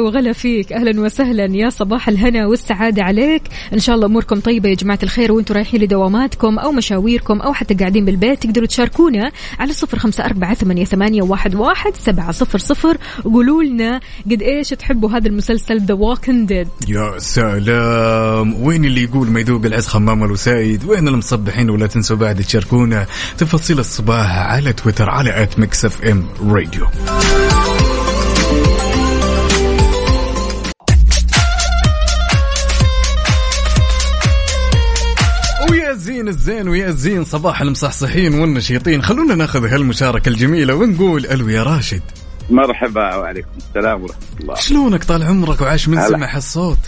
هلا 0.00 0.08
وغلا 0.08 0.32
فيك. 0.32 0.72
أهلا 0.72 1.00
وسهلا. 1.00 1.44
يا 1.56 1.70
صباح 1.70 2.08
الهنا 2.08 2.46
والسعادة 2.46 3.02
عليك. 3.02 3.42
إن 3.72 3.78
شاء 3.78 3.94
الله 3.94 4.06
أموركم 4.06 4.40
طيبة. 4.40 4.68
يا 4.68 4.74
جماعة 4.74 4.98
الخير. 5.02 5.32
وأنتم 5.32 5.54
رايحين 5.54 5.80
لدواماتكم 5.80 6.58
أو 6.58 6.72
مشاويركم 6.72 7.40
أو 7.40 7.52
حتى 7.52 7.74
قاعدين 7.74 8.04
بالبيت 8.04 8.42
تقدروا 8.42 8.66
تشاركونا 8.66 9.32
على 9.58 9.72
صفر 9.72 9.98
خمسة 9.98 10.24
أربعة 10.24 10.54
ثمانية, 10.54 10.84
ثمانية 10.84 11.22
واحد, 11.22 11.54
واحد 11.54 11.96
سبعة 11.96 12.32
صفر 12.32 12.58
صفر. 12.58 12.96
وقولوا 13.24 13.62
لنا 13.62 14.00
قد 14.30 14.42
إيش 14.42 14.68
تحبوا 14.68 15.10
هذا 15.10 15.28
المسلسل 15.28 15.80
The 15.80 15.94
Walking 15.94 16.48
Dead 16.48 16.68
يا 16.88 17.18
سلام. 17.18 18.62
وين 18.62 18.84
اللي 18.84 19.02
يقول 19.02 19.30
ما 19.30 19.40
يذوق 19.40 19.64
العز 19.64 19.86
خمام 19.86 20.24
الوسايد؟ 20.24 20.84
وين 20.84 21.08
المصبحين؟ 21.08 21.70
ولا 21.70 21.86
تنسوا 21.86 22.16
بعد 22.16 22.40
تشاركونا 22.40 23.06
تفاصيل 23.38 23.78
الصباح 23.78 24.38
على 24.38 24.72
تويتر 24.72 25.10
على 25.10 25.42
at 25.42 25.58
Mix 25.58 25.84
FM 25.84 26.24
Radio 26.48 26.86
ويا 36.20 36.26
زين 36.26 36.28
الزين 36.28 36.68
ويا 36.68 36.88
الزين. 36.88 37.24
صباح 37.24 37.60
المصحصحين 37.60 38.34
والنشيطين. 38.34 39.02
خلونا 39.02 39.34
ناخذ 39.34 39.66
هالمشاركة 39.66 40.28
الجميلة 40.28 40.74
ونقول 40.74 41.26
ألو 41.26 41.48
يا 41.48 41.62
راشد. 41.62 42.02
مرحبا 42.50 43.16
وعليكم 43.16 43.48
السلام 43.56 44.02
ورحمة 44.02 44.40
الله. 44.40 44.54
شلونك 44.54 45.04
طال 45.04 45.22
عمرك؟ 45.22 45.60
وعاش 45.60 45.88
من 45.88 45.98
هلا. 45.98 46.08
سمع 46.08 46.36
الصوت. 46.36 46.78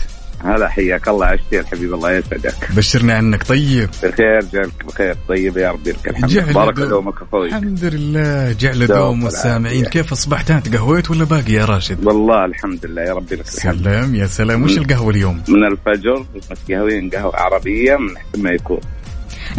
هلا 0.43 0.69
حياك 0.69 1.07
الله. 1.07 1.25
عشتين 1.25 1.65
حبيبي 1.65 1.95
الله 1.95 2.11
يسعدك 2.11 2.71
بشرنا 2.75 3.13
عنك. 3.13 3.43
طيب. 3.43 3.89
بخير 4.03 4.41
جالك 4.53 4.85
بخير. 4.85 5.17
طيب 5.29 5.57
يا 5.57 5.71
رب 5.71 5.87
لك 5.87 6.07
الحمد 6.07 6.29
جعل 6.29 6.53
بارك 6.53 6.75
دوم. 6.75 6.89
دومك 6.89 7.21
أخوي. 7.21 7.47
الحمد 7.47 7.85
لله. 7.85 8.51
جعل 8.51 8.87
دوم 8.87 9.23
والسامعين. 9.23 9.85
كيف 9.85 10.11
اصبحت 10.11 10.51
انت 10.51 10.75
قهويت 10.75 11.11
ولا 11.11 11.23
باقي 11.23 11.53
يا 11.53 11.65
راشد؟ 11.65 12.07
والله 12.07 12.45
الحمد 12.45 12.85
لله 12.85 13.01
يا 13.01 13.13
رب 13.13 13.33
لك 13.33 13.47
الحمد. 13.55 13.81
سلام. 13.81 14.15
يا 14.15 14.27
سلام. 14.27 14.63
وش 14.63 14.77
القهوة 14.77 15.09
اليوم؟ 15.09 15.43
من 15.47 15.63
الفجر 15.65 16.25
متقهوين 16.35 17.09
قهوة 17.09 17.35
عربية 17.35 17.97
من 17.97 18.17
أحسن 18.17 18.41
ما 18.43 18.49
يكون. 18.49 18.79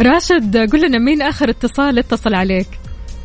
راشد 0.01 0.57
قل 0.57 0.87
لنا 0.87 0.99
مين 0.99 1.21
آخر 1.21 1.49
اتصال 1.49 1.99
اتصل 1.99 2.33
عليك؟ 2.33 2.67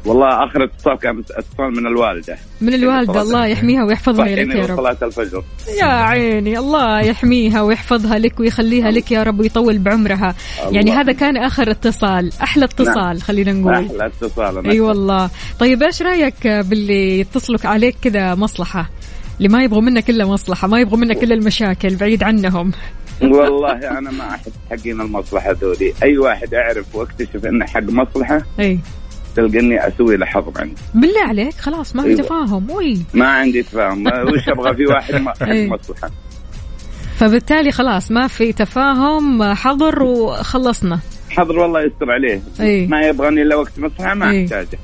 والله 0.06 0.28
آخر 0.28 0.64
اتصال 0.64 0.98
كان 0.98 1.18
اتصال 1.18 1.70
من 1.76 1.86
الوالدة. 1.86 2.36
من 2.60 2.74
الوالدة 2.74 3.22
الله 3.22 3.46
يحميها 3.46 3.84
ويحفظها 3.84 4.26
لك 4.26 4.54
يا 4.54 4.66
رب. 4.66 4.76
صلاة 4.76 4.96
الفجر. 5.02 5.44
يا 5.80 5.84
عيني 5.84 6.58
الله 6.58 7.00
يحميها 7.00 7.62
ويحفظها 7.62 8.18
لك 8.18 8.40
ويخليها 8.40 8.90
لك 8.90 9.12
يا 9.12 9.22
رب 9.22 9.40
ويطول 9.40 9.78
بعمرها. 9.78 10.34
يعني. 10.70 10.90
هذا 10.90 11.12
كان 11.12 11.36
آخر 11.36 11.70
اتصال 11.70 12.32
أحلى 12.42 12.64
اتصال 12.64 13.22
خلينا 13.22 13.52
نقول. 13.52 13.74
أحلى 13.74 14.06
اتصال. 14.06 14.70
أي 14.70 14.80
والله. 14.80 15.30
طيب 15.58 15.82
إيش 15.82 16.02
رأيك 16.02 16.46
باللي 16.46 17.20
يتصلوا 17.20 17.58
عليك 17.64 17.96
كذا 18.02 18.34
مصلحة؟ 18.34 18.90
اللي 19.38 19.48
ما 19.48 19.62
يبغوا 19.62 19.82
منك 19.82 20.10
إلا 20.10 20.26
مصلحة 20.26 20.68
ما 20.68 20.80
يبغوا 20.80 20.98
منك 20.98 21.22
إلا 21.22 21.34
المشاكل 21.34 21.96
بعيد 21.96 22.22
عنهم. 22.22 22.72
والله 23.36 23.98
أنا 23.98 24.10
ما 24.10 24.28
أحب 24.34 24.52
حقين 24.70 25.00
المصلحة 25.00 25.50
ذولي. 25.52 25.92
أي 26.02 26.18
واحد 26.18 26.54
أعرف 26.54 26.94
وأكتشف 26.94 27.46
إنه 27.46 27.66
حق 27.66 27.82
مصلحة 27.82 28.42
إي. 28.60 28.78
تلقني 29.36 29.88
أسوي 29.88 30.16
له 30.16 30.26
حظ 30.26 30.58
عندي 30.58 30.74
بالله 30.94 31.22
عليك 31.28 31.54
خلاص 31.54 31.96
ما 31.96 32.02
في 32.02 32.08
أيوة. 32.08 32.22
تفاهم 32.22 32.70
وي. 32.70 32.98
ما 33.14 33.26
عندي 33.28 33.62
تفاهم. 33.62 34.06
وش 34.06 34.48
أبغى 34.48 34.76
في 34.76 34.86
واحد 34.86 35.14
ما- 35.14 35.30
حق. 35.40 35.48
مصلحة؟ 35.80 36.10
فبالتالي 37.16 37.72
خلاص 37.72 38.10
ما 38.10 38.26
في 38.26 38.52
تفاهم 38.52 39.42
حظر 39.54 40.02
وخلصنا. 40.02 41.00
حضر 41.30 41.58
والله 41.58 41.80
يستر 41.80 42.10
عليه. 42.10 42.42
إيه. 42.60 42.86
ما 42.88 43.00
يبغاني 43.00 43.42
إلا 43.42 43.56
وقت 43.56 43.78
مصلحة 43.78 44.14
ما. 44.14 44.42
أحتاجه. 44.44 44.78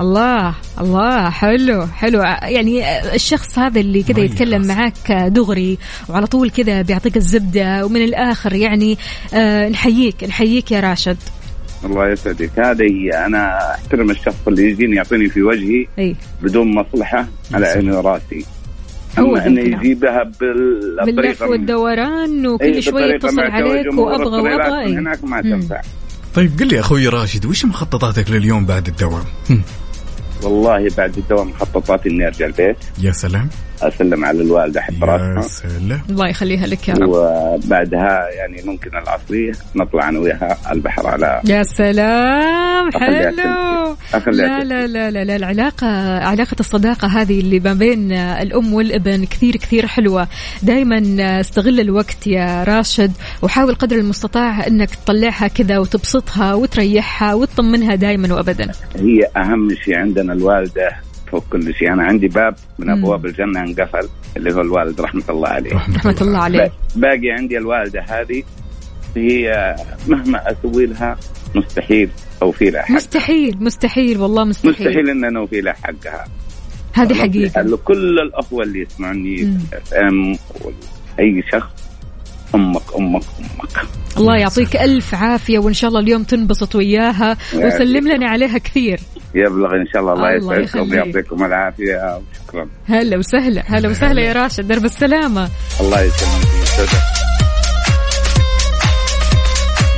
الله 0.00 0.54
الله 0.80 1.30
حلو 1.30 1.86
حلو 1.86 2.22
يعني 2.42 3.00
الشخص 3.14 3.58
هذا 3.58 3.80
اللي 3.80 4.02
كذا 4.02 4.20
يتكلم. 4.20 4.66
معاك 4.66 5.12
دغري 5.12 5.78
وعلى 6.08 6.26
طول 6.26 6.50
كذا 6.50 6.82
بيعطيك 6.82 7.16
الزبدة 7.16 7.86
ومن 7.86 8.04
الآخر 8.04 8.52
يعني 8.52 8.98
آه 9.34 9.68
نحييك 9.68 10.24
نحييك 10.24 10.72
يا 10.72 10.80
راشد 10.80 11.16
الله 11.84 12.08
يسعدك 12.08 12.50
هذا 12.58 12.84
هي 12.84 13.26
أنا 13.26 13.70
أحترم 13.74 14.10
الشخص 14.10 14.36
اللي 14.48 14.70
يجيني 14.70 14.96
يعطيني 14.96 15.28
في 15.28 15.42
وجهي 15.42 15.86
إي 15.98 16.16
بدون 16.42 16.74
مصلحة 16.74 17.26
على 17.54 17.66
عيني 17.66 17.92
وراسي 17.96 18.44
هو 19.18 19.36
أما 19.36 19.46
انه 19.46 19.60
الكلام. 19.60 19.80
يجيبها 19.80 20.22
بال- 20.40 21.14
باللف 21.14 21.42
والدوران 21.42 22.46
وكل 22.46 22.82
شوي 22.82 23.02
يتصل 23.02 23.40
عليك 23.40 23.98
وأبغى 23.98 24.40
وأبغى. 24.40 24.96
هناك 24.96 25.24
ما. 25.24 25.42
تنفع 25.42 25.80
طيب 26.34 26.50
قل 26.60 26.68
لي 26.68 26.80
أخوي 26.80 27.08
راشد 27.08 27.46
وش 27.46 27.64
مخططاتك 27.64 28.30
لليوم 28.30 28.66
بعد 28.66 28.86
الدوام 28.88 29.24
هم. 29.50 29.62
والله 30.44 30.88
بعد 30.96 31.18
الدوام 31.18 31.48
مخططاتي 31.48 32.08
إني 32.08 32.26
أرجع 32.26 32.46
البيت. 32.46 32.76
يا 32.98 33.12
سلام. 33.12 33.48
أسلم 33.88 34.24
على 34.24 34.42
الوالدة 34.42 34.80
يا 34.80 35.06
راسها. 35.06 35.70
الله 36.10 36.28
يخليها 36.28 36.66
لك 36.66 36.88
يا 36.88 36.94
رب. 36.94 37.08
وبعدها 37.08 38.28
يعني 38.30 38.62
ممكن 38.64 38.90
العصريه 38.96 39.52
نطلع 39.76 40.08
أنا 40.08 40.18
وياها 40.18 40.58
البحر 40.72 41.06
على 41.06 41.40
يا 41.44 41.62
سلام. 41.62 42.90
حلو. 42.92 43.96
لا. 44.26 44.64
لا 44.64 44.86
لا 44.86 45.10
لا, 45.10 45.24
لا 45.24 45.36
العلاقة 45.36 45.86
علاقة 46.18 46.56
الصداقة 46.60 47.08
هذه 47.08 47.40
اللي 47.40 47.60
ما 47.60 47.74
بين 47.74 48.12
الأم 48.12 48.74
والابن 48.74 49.24
كثير 49.24 49.56
كثير 49.56 49.86
حلوة. 49.86 50.28
دائما 50.62 51.02
استغل 51.40 51.80
الوقت 51.80 52.26
يا 52.26 52.64
راشد 52.64 53.12
وحاول 53.42 53.74
قدر 53.74 53.96
المستطاع 53.96 54.66
أنك 54.66 54.94
تطلعها 54.94 55.48
كذا 55.48 55.78
وتبسطها 55.78 56.54
وتريحها 56.54 57.34
وتطمنها 57.34 57.94
دائما 57.94 58.34
وأبدا. 58.34 58.72
هي 58.96 59.26
أهم 59.36 59.68
شيء 59.84 59.94
عندنا 59.94 60.32
الوالدة 60.32 60.90
فوق 61.32 61.44
كل 61.52 61.74
شيء. 61.74 61.92
أنا 61.92 62.02
عندي 62.02 62.28
باب 62.28 62.54
من. 62.78 62.90
أبواب 62.90 63.26
الجنة 63.26 63.60
انقفل 63.60 64.08
اللي 64.36 64.54
هو 64.54 64.60
الوالد 64.60 65.00
رحمة 65.00 65.22
الله 65.30 65.48
عليه. 65.48 65.74
رحمة 65.74 66.16
الله 66.20 66.38
عليه. 66.38 66.72
باقي 66.96 67.30
عندي 67.38 67.58
الوالدة 67.58 68.00
هذه 68.08 68.42
هي 69.16 69.74
مهما 70.08 70.52
أسوي 70.52 70.86
لها 70.86 71.16
مستحيل 71.54 72.08
أوفي 72.42 72.70
لها 72.70 72.82
حقها 72.82 72.96
مستحيل 72.96 73.56
مستحيل 73.60 74.18
والله 74.18 74.44
مستحيل, 74.44 74.70
مستحيل 74.70 75.10
إن 75.10 75.32
نوفي 75.32 75.60
لها 75.60 75.72
حقها. 75.72 76.24
هذه 76.92 77.14
حقيقة. 77.14 77.78
كل 77.84 78.18
الأخوة 78.18 78.62
اللي 78.64 78.80
يسمعني. 78.80 79.58
اف 79.72 79.94
ام 79.94 80.32
اي 81.20 81.42
شخص 81.52 81.81
أمك 82.54 82.82
أمك 82.98 83.22
أمك. 83.40 83.86
الله 84.16 84.36
يعطيك 84.36 84.76
ألف 84.76 85.14
عافية 85.14 85.58
وإن 85.58 85.74
شاء 85.74 85.88
الله 85.88 86.00
اليوم 86.00 86.22
تنبسط 86.22 86.74
وياها 86.74 87.36
وسلم 87.54 88.08
لنا 88.08 88.28
عليها 88.30 88.58
كثير. 88.58 89.00
يبلغ 89.34 89.70
إن 89.70 89.86
شاء 89.92 90.02
الله 90.02 90.12
الله 90.12 90.36
الله 90.36 90.58
يسعدكم. 90.60 90.90
ويعطيكم 90.90 91.44
العافية. 91.44 92.20
وشكرا 92.20 92.68
هلا 92.88 93.18
وسهلا 93.18 93.62
هلا 93.66 93.88
وسهلا 93.88 94.22
يا 94.22 94.32
راشد 94.32 94.68
درب 94.68 94.84
السلامة. 94.84 95.48
الله 95.80 96.00
يسلمك. 96.00 96.88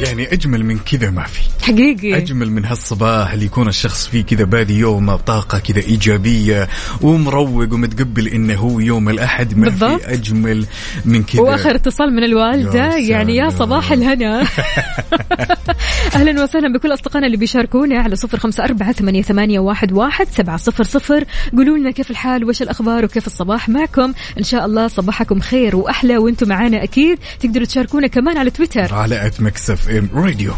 يعني 0.06 0.32
أجمل 0.32 0.64
من 0.64 0.78
كذا 0.78 1.10
ما 1.10 1.22
في. 1.22 1.53
حقيقي. 1.64 2.16
أجمل 2.16 2.50
من 2.50 2.64
هالصباح 2.64 3.32
اللي 3.32 3.44
يكون 3.44 3.68
الشخص 3.68 4.06
فيه 4.06 4.22
كذا 4.24 4.44
بادي 4.44 4.78
يومه 4.78 5.16
بطاقه 5.16 5.58
كذا 5.58 5.80
إيجابية 5.80 6.68
ومروق 7.02 7.72
ومتقبل 7.72 8.28
إنه 8.28 8.54
هو 8.54 8.80
يوم 8.80 9.08
الأحد 9.08 9.58
ما 9.58 9.64
بالضبط. 9.64 10.00
في 10.00 10.12
أجمل 10.12 10.66
من 11.04 11.22
كذا. 11.22 11.42
وآخر 11.42 11.74
اتصال 11.74 12.14
من 12.14 12.24
الوالدة. 12.24 12.96
يا 12.96 12.98
يعني 12.98 13.36
يا. 13.36 13.50
صباح 13.50 13.92
الهنا. 13.92 14.42
أهلا 16.14 16.42
وسهلا 16.42 16.72
بكل 16.72 16.92
أصدقائنا 16.94 17.26
اللي 17.26 17.36
بيشاركونا 17.36 17.98
على 17.98 18.16
صفر 18.16 18.38
خمسة 18.38 18.64
أربعة 18.64 18.92
ثمانية, 18.92 19.22
ثمانية 19.22 19.58
واحد, 19.58 19.92
واحد 19.92 20.28
سبعة 20.28 20.56
صفر 20.56 20.84
صفر. 20.84 21.24
قولوا 21.56 21.78
لنا 21.78 21.90
كيف 21.90 22.10
الحال؟ 22.10 22.44
وإيش 22.44 22.62
الأخبار؟ 22.62 23.04
وكيف 23.04 23.26
الصباح 23.26 23.68
معكم؟ 23.68 24.12
إن 24.38 24.44
شاء 24.44 24.66
الله 24.66 24.88
صباحكم 24.88 25.40
خير 25.40 25.76
وأحلى 25.76 26.18
وأنتم 26.18 26.48
معانا 26.48 26.82
أكيد. 26.82 27.18
تقدروا 27.40 27.66
تشاركونا 27.66 28.06
كمان 28.06 28.38
على 28.38 28.50
تويتر. 28.50 28.94
على 28.94 29.26
at 29.26 29.40
Mix 29.40 29.70
FM 29.70 30.08
Radio 30.14 30.52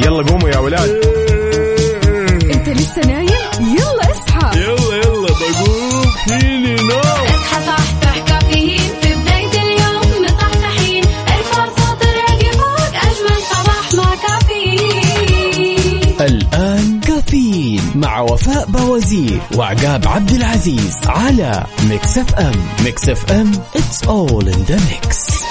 يلا 0.00 0.22
قوموا 0.22 0.48
يا 0.48 0.58
ولاد. 0.58 0.90
انت 2.54 2.68
لسه 2.68 3.00
نايم؟ 3.06 3.28
يلا 3.60 4.10
اصحى. 4.10 4.60
يلا 4.60 4.96
يلا 4.96 5.28
بقوم. 5.28 6.06
فيني 6.28 6.74
نوم. 6.74 7.00
اصحى 7.00 7.66
صحصح 7.66 8.18
كافيين. 8.28 8.80
في 9.02 9.14
بداية 9.14 9.62
اليوم 9.62 10.24
مصحصحين 10.24 11.04
ارفع 11.04 11.66
صوت 11.66 12.02
الراديو 12.02 12.52
فوق 12.52 12.94
أجمل 12.96 13.40
صباح 13.50 13.94
مع 13.94 14.14
كافيين. 14.14 16.14
الآن 16.20 17.00
كافيين 17.00 17.82
مع 17.94 18.20
وفاء 18.20 18.66
بوازير 18.66 19.40
وعقاب 19.56 20.08
عبد 20.08 20.30
العزيز 20.30 20.96
على 21.06 21.64
Mix 21.88 22.18
FM. 22.18 22.66
Mix 22.84 23.08
FM 23.08 23.52
it's 23.52 24.06
all 24.06 24.46
in 24.46 24.64
the 24.70 24.78
mix. 24.90 25.43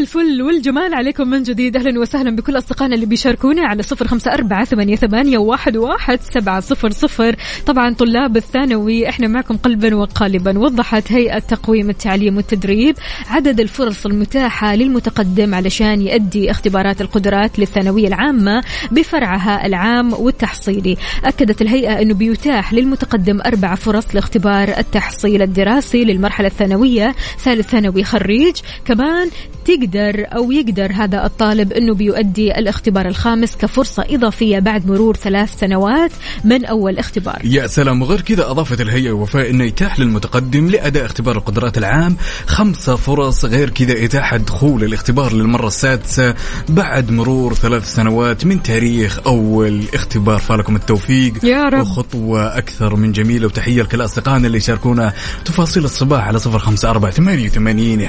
الفل 0.00 0.42
والجمال 0.42 0.94
عليكم 0.94 1.28
من 1.28 1.42
جديد. 1.42 1.76
أهلا 1.76 2.00
وسهلا 2.00 2.36
بكل 2.36 2.58
أصدقائنا 2.58 2.94
اللي 2.94 3.06
بيشاركونا 3.06 3.62
على 3.66 3.82
صفر 3.82 4.08
خمسة 4.08 4.32
أربعة 4.32 4.64
ثمانية, 4.64 4.96
ثمانية 4.96 5.38
واحد, 5.38 5.76
واحد 5.76 6.20
سبعة 6.20 6.60
صفر 6.60 6.90
صفر. 6.90 7.36
طبعا 7.66 7.94
طلاب 7.94 8.36
الثانوي 8.36 9.08
إحنا 9.08 9.28
معكم 9.28 9.56
قلبا 9.56 9.94
وقالبا. 9.94 10.58
وضحت 10.58 11.12
هيئة 11.12 11.38
تقويم 11.38 11.90
التعليم 11.90 12.36
والتدريب 12.36 12.96
عدد 13.28 13.60
الفرص 13.60 14.06
المتاحة 14.06 14.74
للمتقدم 14.74 15.54
علشان 15.54 16.02
يؤدي 16.02 16.50
اختبارات 16.50 17.00
القدرات 17.00 17.58
للثانوية 17.58 18.08
العامة 18.08 18.62
بفرعها 18.90 19.66
العام 19.66 20.12
والتحصيلي. 20.12 20.96
أكدت 21.24 21.62
الهيئة 21.62 22.02
أنه 22.02 22.14
بيتاح 22.14 22.72
للمتقدم 22.72 23.40
أربع 23.46 23.74
فرص 23.74 24.14
لاختبار 24.14 24.68
التحصيل 24.78 25.42
الدراسي 25.42 26.04
للمرحلة 26.04 26.46
الثانوية 26.46 27.14
ثالث 27.38 27.68
ثانوي 27.68 28.04
خريج. 28.04 28.56
كمان 28.84 29.30
تقدر 29.64 29.89
أو 29.96 30.52
يقدر 30.52 30.92
هذا 30.92 31.24
الطالب 31.26 31.72
إنه 31.72 31.94
بيؤدي 31.94 32.58
الاختبار 32.58 33.08
الخامس 33.08 33.56
كفرصة 33.56 34.04
إضافية 34.10 34.58
بعد 34.58 34.86
مرور 34.86 35.16
ثلاث 35.16 35.58
سنوات 35.58 36.10
من 36.44 36.64
أول 36.64 36.98
اختبار. 36.98 37.38
يا 37.44 37.66
سلام 37.66 38.02
وغير 38.02 38.20
كذا 38.20 38.50
أضافت 38.50 38.80
الهيئة 38.80 39.12
وفاء 39.12 39.50
أنه 39.50 39.64
يتاح 39.64 40.00
للمتقدم 40.00 40.70
لأداء 40.70 41.04
اختبار 41.04 41.36
القدرات 41.36 41.78
العام 41.78 42.16
خمسة 42.46 42.96
فرص 42.96 43.44
غير 43.44 43.70
كذا 43.70 44.04
إتاحة 44.04 44.36
دخول 44.36 44.84
الاختبار 44.84 45.32
للمرة 45.32 45.66
السادسة 45.66 46.34
بعد 46.68 47.10
مرور 47.10 47.54
ثلاث 47.54 47.94
سنوات 47.94 48.44
من 48.44 48.62
تاريخ 48.62 49.20
أول 49.26 49.82
اختبار. 49.94 50.38
فالكم 50.38 50.76
التوفيق 50.76 51.44
يا 51.44 51.68
رب. 51.68 51.80
وخطوة 51.80 52.58
أكثر 52.58 52.96
من 52.96 53.12
جميلة 53.12 53.46
وتحية 53.46 53.82
لكل 53.82 54.04
أصدقائنا 54.04 54.46
اللي 54.46 54.58
يشاركونا 54.58 55.12
تفاصيل 55.44 55.84
الصباح 55.84 56.24
على 56.24 56.38
صفر 56.38 56.58
خمسة 56.58 56.90
أربعة 56.90 57.10
ثمانية 57.10 57.46
وثمانين 57.46 58.00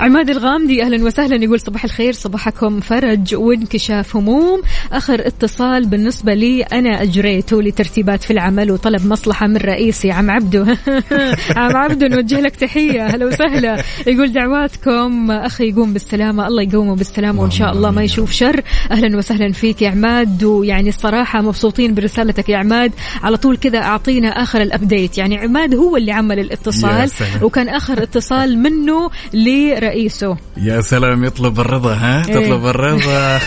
عماد 0.00 0.30
الغامدي 0.30 0.67
أهلا 0.68 1.04
وسهلا. 1.04 1.44
يقول 1.44 1.60
صباح 1.60 1.84
الخير 1.84 2.12
صباحكم 2.12 2.80
فرج 2.80 3.34
وانكشاف 3.34 4.16
هموم. 4.16 4.62
آخر 4.92 5.26
اتصال 5.26 5.86
بالنسبة 5.86 6.34
لي 6.34 6.62
أنا 6.62 7.02
اجريته 7.02 7.62
لترتيبات 7.62 8.22
في 8.22 8.30
العمل 8.30 8.72
وطلب 8.72 9.06
مصلحة 9.06 9.46
من 9.46 9.56
رئيسي 9.56 10.10
عم 10.10 10.30
عبده 10.30 10.66
عم 11.56 11.76
عبده 11.76 12.08
نوجه 12.08 12.40
لك 12.40 12.56
تحية. 12.56 13.06
هلا 13.06 13.26
وسهلا. 13.26 13.82
يقول 14.06 14.32
دعواتكم. 14.32 15.30
أخي 15.30 15.68
يقوم 15.68 15.92
بالسلامة. 15.92 16.46
الله 16.46 16.62
يقومه 16.62 16.96
بالسلامة 16.96 17.42
وإن 17.42 17.50
شاء 17.50 17.72
الله 17.72 17.90
ما 17.90 18.02
يشوف 18.02 18.32
شر. 18.32 18.60
أهلا 18.90 19.16
وسهلا 19.16 19.52
فيك 19.52 19.82
يا 19.82 19.90
عماد. 19.90 20.44
ويعني 20.44 20.88
الصراحة 20.88 21.42
مبسوطين 21.42 21.94
برسالتك 21.94 22.48
يا 22.48 22.56
عماد. 22.56 22.92
على 23.22 23.36
طول 23.36 23.56
كذا 23.56 23.78
أعطينا 23.78 24.28
آخر 24.28 24.62
الأبديت. 24.62 25.18
يعني 25.18 25.38
عماد 25.38 25.74
هو 25.74 25.96
اللي 25.96 26.12
عمل 26.12 26.38
الاتصال. 26.38 27.10
وكان 27.42 27.68
آخر 27.68 28.02
اتصال 28.02 28.58
منه 28.58 29.10
لرئيسه. 29.34 30.36
يا 30.62 30.80
سلام 30.80 31.24
يطلب 31.24 31.60
الرضا 31.60 31.94
ها؟ 31.94 32.26
إيه. 32.28 32.34
تطلب 32.34 32.66
الرضا. 32.66 33.40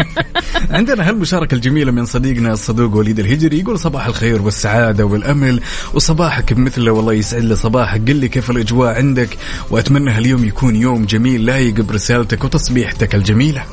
عندنا 0.76 1.08
هالمشاركة 1.08 1.54
الجميلة 1.54 1.92
من 1.92 2.04
صديقنا 2.04 2.52
الصدوق 2.52 2.96
وليد 2.96 3.18
الهجري 3.18 3.60
يقول 3.60 3.78
صباح 3.78 4.06
الخير 4.06 4.42
والسعادة 4.42 5.04
والأمل 5.04 5.60
وصباحك 5.94 6.52
بمثله 6.52 6.92
والله 6.92 7.12
يسعد 7.12 7.42
لي 7.42 7.56
صباحك. 7.56 8.08
قل 8.08 8.16
لي 8.16 8.28
كيف 8.28 8.50
الأجواء 8.50 8.94
عندك؟ 8.94 9.28
وأتمنى 9.70 10.10
هاليوم 10.10 10.44
يكون 10.44 10.76
يوم 10.76 11.04
جميل 11.04 11.46
لايق 11.46 11.80
برسالتك 11.80 12.44
وتصبيحتك 12.44 13.14
الجميلة. 13.14 13.64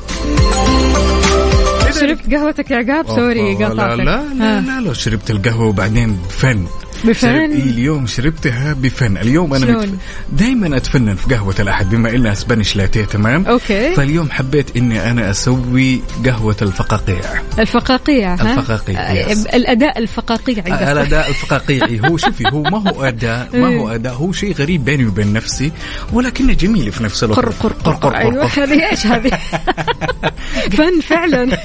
شربت 2.00 2.34
قهوتك 2.34 2.70
يا 2.70 2.76
عقاب؟ 2.76 3.06
sorry 3.06 3.40
أوه، 3.40 3.74
لا 3.74 3.96
لا 3.96 4.22
لا, 4.34 4.60
لا 4.60 4.80
لو 4.80 4.92
شربت 4.92 5.30
القهوة 5.30 5.66
وبعدين 5.66 6.16
بفن 6.28 6.66
بفن؟ 7.04 7.14
شرب- 7.14 7.50
إيه 7.50 7.62
اليوم 7.70 8.06
شربتها 8.06 8.72
بفن 8.72 9.16
اليوم 9.16 9.54
أنا 9.54 9.66
شلون؟ 9.66 9.98
دائما 10.32 10.76
أتفنن 10.76 11.14
في 11.14 11.34
قهوة 11.34 11.54
الأحد 11.60 11.90
بما 11.90 12.10
إنها 12.14 12.32
Spanish 12.32 12.76
latte 12.76 13.04
تمام 13.04 13.46
okay. 13.46 13.94
فاليوم 13.94 14.30
حبيت 14.30 14.76
إني 14.76 15.10
أنا 15.10 15.30
أسوي 15.30 16.00
قهوة 16.26 16.56
الفقاقيع 16.62 17.20
الفقاقيع 17.58 18.34
ها؟ 18.34 18.58
الفقاقيع، 18.58 19.12
yes. 19.12 19.46
الأداء 19.46 19.98
الفقاقيعي. 19.98 20.92
الأداء 20.92 21.28
الفقاقيعي 21.28 22.00
هو 22.08 22.16
شوفي 22.16 22.44
هو 22.52 22.62
ما 22.62 22.90
هو 22.90 23.02
أداء 23.04 23.48
ما 23.60 23.66
هو 23.76 23.88
إيه. 23.88 23.94
أداء 23.94 24.12
هو 24.12 24.32
شيء 24.32 24.54
غريب 24.54 24.84
بيني 24.84 25.06
وبين 25.06 25.32
نفسي 25.32 25.72
ولكنه 26.12 26.52
جميل 26.52 26.92
في 26.92 27.04
نفس 27.04 27.24
الوقت 27.24 27.38
قر 27.38 27.48
قر 27.50 27.72
قر, 27.72 27.92
قر 27.92 28.16
أيوه. 28.16 28.44
هذه 28.58 28.90
إيش 28.90 29.06
هذه؟ 29.06 29.30
فن 30.76 31.00
فعلا 31.00 31.58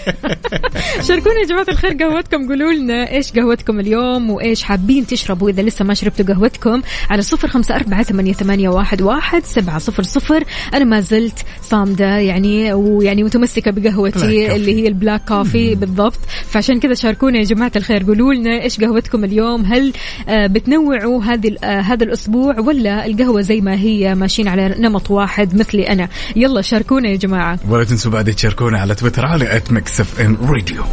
شاركونا 1.08 1.40
يا 1.40 1.46
جماعة 1.46 1.66
الخير 1.70 1.94
قهوتكم 1.94 2.48
قولوا 2.48 2.72
لنا 2.74 3.12
إيش 3.12 3.32
قهوتكم 3.32 3.80
اليوم 3.80 4.30
وإيش 4.30 4.64
حابين 4.64 5.08
تشربوا 5.08 5.29
تشربوا 5.30 5.50
إذا 5.50 5.62
لسه 5.62 5.86
ما 5.86 5.94
شربتوا 5.94 6.26
قهوتكم 6.26 6.82
على 7.10 7.22
صفر 7.22 7.48
خمسة 7.48 7.76
أربعة 7.76 8.04
ثمانية, 8.04 8.34
ثمانية 8.34 8.70
واحد, 8.70 9.02
واحد 9.02 9.46
سبعة 9.46 9.80
صفر 9.80 10.04
صفر. 10.04 10.44
أنا 10.74 10.86
ما 10.86 11.00
زلت 11.00 11.40
صامدة 11.62 12.18
يعني 12.18 12.74
ويعني 12.74 13.24
متمسكة 13.24 13.72
بقهوتي 13.72 14.56
اللي 14.56 14.82
هي 14.82 14.88
البلاك 14.88 15.22
كوفي 15.28 15.76
بالضبط. 15.76 16.20
فعشان 16.46 16.80
كذا 16.80 16.94
شاركونا 16.94 17.38
يا 17.40 17.44
جماعة 17.44 17.72
الخير. 17.76 18.04
قولوا 18.04 18.34
لنا 18.34 18.64
إيش 18.64 18.80
قهوتكم 18.80 19.24
اليوم؟ 19.24 19.66
هل 19.66 19.94
آه، 20.30 20.48
بتنوعوا 20.48 21.24
هذه 21.24 21.56
آه، 21.64 21.80
هذا 21.80 22.04
الأسبوع 22.04 22.60
ولا 22.60 23.06
القهوة 23.06 23.42
زي 23.42 23.62
ما 23.62 23.76
هي 23.76 24.16
ماشيين 24.16 24.48
على 24.48 24.76
نمط 24.80 25.12
واحد 25.12 25.56
مثلي 25.56 25.90
أنا؟ 25.90 26.10
يلا 26.36 26.62
شاركونا 26.62 27.10
يا 27.10 27.16
جماعة. 27.16 27.60
ولا 27.70 27.84
تنسوا 27.84 28.12
بعد 28.12 28.34
تشاركونا 28.34 28.80
على 28.80 28.96
تويتر 28.96 29.26
على 29.26 29.56
at 29.58 29.72
Mix 29.72 30.02
FM 30.02 30.38
Radio 30.42 30.84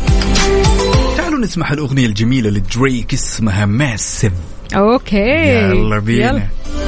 تعالوا 1.37 1.49
نسمع 1.49 1.73
الأغنية 1.73 2.07
الجميلة 2.07 2.51
لدريك 2.51 3.13
اسمها 3.13 3.67
Massive. 3.67 4.33
okay. 4.77 5.17
يلا 5.17 5.99
بينا. 5.99 6.49
صباحو 6.65 6.86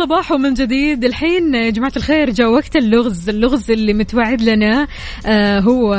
صباحو 0.00 0.38
من 0.38 0.54
جديد. 0.54 1.04
الحين 1.04 1.54
يا 1.54 1.70
جماعة 1.70 1.92
الخير 1.96 2.30
جاء 2.30 2.50
وقت 2.50 2.76
اللغز 2.76 3.28
اللغز 3.28 3.70
اللي 3.70 3.94
متوعد 3.94 4.42
لنا 4.42 4.86
آه 5.26 5.60
هو 5.60 5.94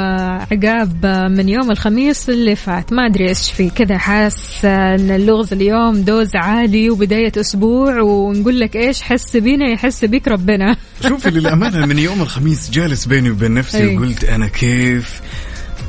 عقاب 0.51 1.05
من 1.37 1.49
يوم 1.49 1.71
الخميس 1.71 2.29
اللي 2.29 2.55
فات. 2.55 2.93
ما 2.93 3.05
أدري 3.05 3.29
إيش 3.29 3.51
فيه 3.51 3.69
كذا 3.69 3.97
حاس 3.97 4.65
آه، 4.65 4.95
أن 4.95 5.11
اللغز 5.11 5.53
اليوم 5.53 6.01
dose 6.01 6.35
عالي 6.35 6.89
وبداية 6.89 7.31
أسبوع 7.37 8.01
ونقول 8.01 8.59
لك 8.59 8.75
إيش 8.75 9.01
حس 9.01 9.37
بينا 9.37 9.71
يحس 9.71 10.05
بيك 10.05 10.27
ربنا. 10.27 10.75
شوفي 11.07 11.29
للأمانة 11.29 11.85
من 11.85 11.99
يوم 11.99 12.21
الخميس 12.21 12.71
جالس 12.71 13.05
بيني 13.05 13.29
وبين 13.31 13.53
نفسي. 13.53 13.97
وقلت 13.97 14.23
أنا 14.23 14.47
كيف 14.47 15.21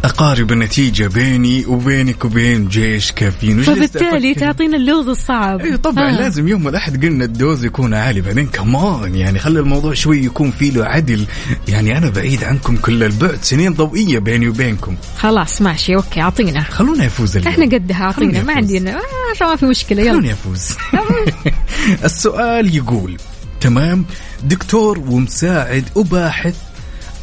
أقارب 0.05 0.53
النتيجة 0.53 1.07
بيني 1.07 1.67
وبينك 1.67 2.25
وبين 2.25 2.69
جيش 2.69 3.13
كافيين. 3.13 3.63
فبالتالي. 3.63 4.35
تعطينا 4.35 4.77
اللغز 4.77 5.09
الصعب. 5.09 5.61
اي 5.61 5.77
طبعا 5.77 6.09
ها. 6.11 6.21
لازم 6.21 6.49
يوم 6.49 6.69
الأحد 6.69 7.05
قلنا 7.05 7.25
ال 7.25 7.33
dose 7.33 7.65
يكون 7.65 7.95
عالي 7.95 8.21
بعدين 8.21 8.47
كمان 8.47 9.15
يعني 9.15 9.39
خلي 9.39 9.61
الموضوع 9.61 9.95
شوي 9.95 10.25
يكون 10.25 10.51
فيه 10.51 10.71
له 10.71 10.85
عدل. 10.85 11.25
يعني 11.69 11.99
أنا 11.99 12.11
بعيد 12.11 12.45
عنكم 12.45 12.77
كل 12.77 13.03
البعد. 13.05 13.39
سنين 13.43 13.75
ضوئية 13.75 14.19
بيني 14.19 14.49
وبينكم. 14.49 14.97
خلاص 15.19 15.63
ماشي 15.63 15.97
أوكي 15.97 16.21
أعطينا. 16.21 16.61
خلونا 16.63 17.05
يفوز 17.05 17.37
اليوم. 17.37 17.53
إحنا 17.53 17.65
قدها 17.65 18.03
أعطينا. 18.05 18.43
ما. 18.43 18.53
عندنا 18.53 18.97
آه 19.41 19.45
ما 19.45 19.57
في 19.57 19.67
مشكلة 19.67 20.03
يلا. 20.03 20.13
خلوني 20.13 20.33
افوز 20.33 20.69
السؤال 22.05 22.77
يقول 22.77 23.17
تمام 23.61 24.05
دكتور 24.45 24.99
ومساعد 24.99 25.85
وباحث 25.95 26.57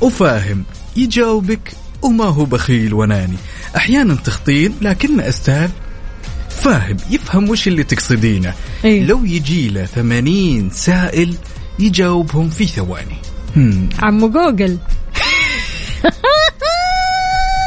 وفاهم 0.01 0.63
يجاوبك 0.95 1.71
وما 2.01 2.25
هو 2.25 2.45
بخيل 2.45 2.93
وناني. 2.93 3.37
أحيانا 3.75 4.15
تخطين 4.15 4.75
لكن 4.81 5.19
أستاذ 5.19 5.69
فاهم 6.49 6.97
يفهم 7.09 7.49
وش 7.49 7.67
اللي 7.67 7.83
تقصدينه. 7.83 8.53
إيه. 8.85 9.03
لو 9.03 9.25
يجي 9.25 9.69
له 9.69 9.85
80 9.85 10.69
سائل 10.69 11.35
يجاوبهم 11.79 12.49
في 12.49 12.65
ثواني. 12.65 13.17
هم، 13.55 13.89
عمو 13.99 14.29
جوجل. 14.29 14.77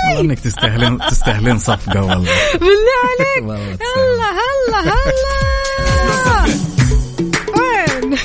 والله 0.07 0.21
إنك 0.21 0.41
تستاهلين 0.41 0.99
تستاهلين 1.11 1.59
صفقة 1.59 2.01
والله. 2.01 2.31
بالله 2.55 2.99
عليك. 3.21 3.81
هلا 3.97 4.31
هلا 4.39 4.93
هلا. 4.93 6.45
وين؟ 7.59 8.17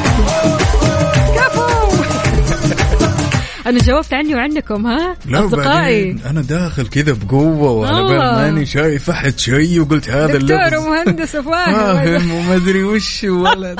أنا 3.66 3.78
جاوبت 3.78 4.14
عني 4.14 4.34
وعنكم 4.34 4.86
ها؟ 4.86 5.16
لا 5.26 5.44
أصدقائي. 5.44 6.16
أنا 6.30 6.42
داخل 6.42 6.86
كذا 6.86 7.12
بقوة 7.12 7.70
والله. 7.70 8.34
ماني 8.34 8.66
شايف 8.66 9.10
أحد 9.10 9.38
شيء 9.38 9.80
وقلت 9.80 10.10
هذا 10.10 10.38
دكتور 10.38 10.56
اللفظ 10.66 10.86
ومهندس 10.86 11.34
وفاهم. 11.36 11.74
فاهم 11.74 12.30
وما 12.34 12.56
أدري 12.56 12.84
وش 12.84 13.24
ولد. 13.24 13.78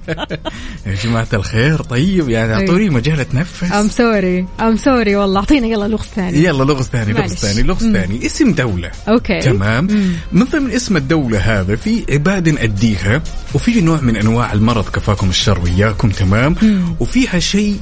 يا 0.86 0.94
جماعة 1.04 1.26
الخير. 1.34 1.82
طيب 1.82 2.28
يعني 2.28 2.54
أعطوني 2.54 2.90
مجال 2.90 3.20
أتنفس. 3.20 3.72
I'm 3.72 3.88
sorry 3.88 4.46
I'm 4.60 4.76
sorry 4.76 5.16
والله. 5.16 5.40
أعطينا 5.40 5.66
يلا 5.66 5.88
لغز 5.88 6.06
ثاني. 6.16 6.38
يلا 6.44 6.64
لغز 6.64 6.84
ثاني 6.84 7.12
لغز. 7.12 7.34
ثاني 7.34 7.62
لغز. 7.62 7.92
ثاني. 7.92 8.26
اسم 8.26 8.52
دولة. 8.52 8.90
okay. 9.08 9.40
تمام. 9.40 9.86
من 10.32 10.44
ضمن 10.44 10.70
اسم 10.70 10.96
الدولة 10.96 11.38
هذا 11.38 11.76
في 11.76 12.04
عبادة 12.10 12.50
نأديها 12.50 13.22
وفي 13.54 13.80
نوع 13.80 14.00
من 14.00 14.16
أنواع 14.16 14.52
المرض 14.52 14.88
كفاكم 14.88 15.28
الشر 15.28 15.60
وياكم 15.60 16.10
تمام؟ 16.10 16.56
وفيها 17.00 17.38
شيء 17.38 17.76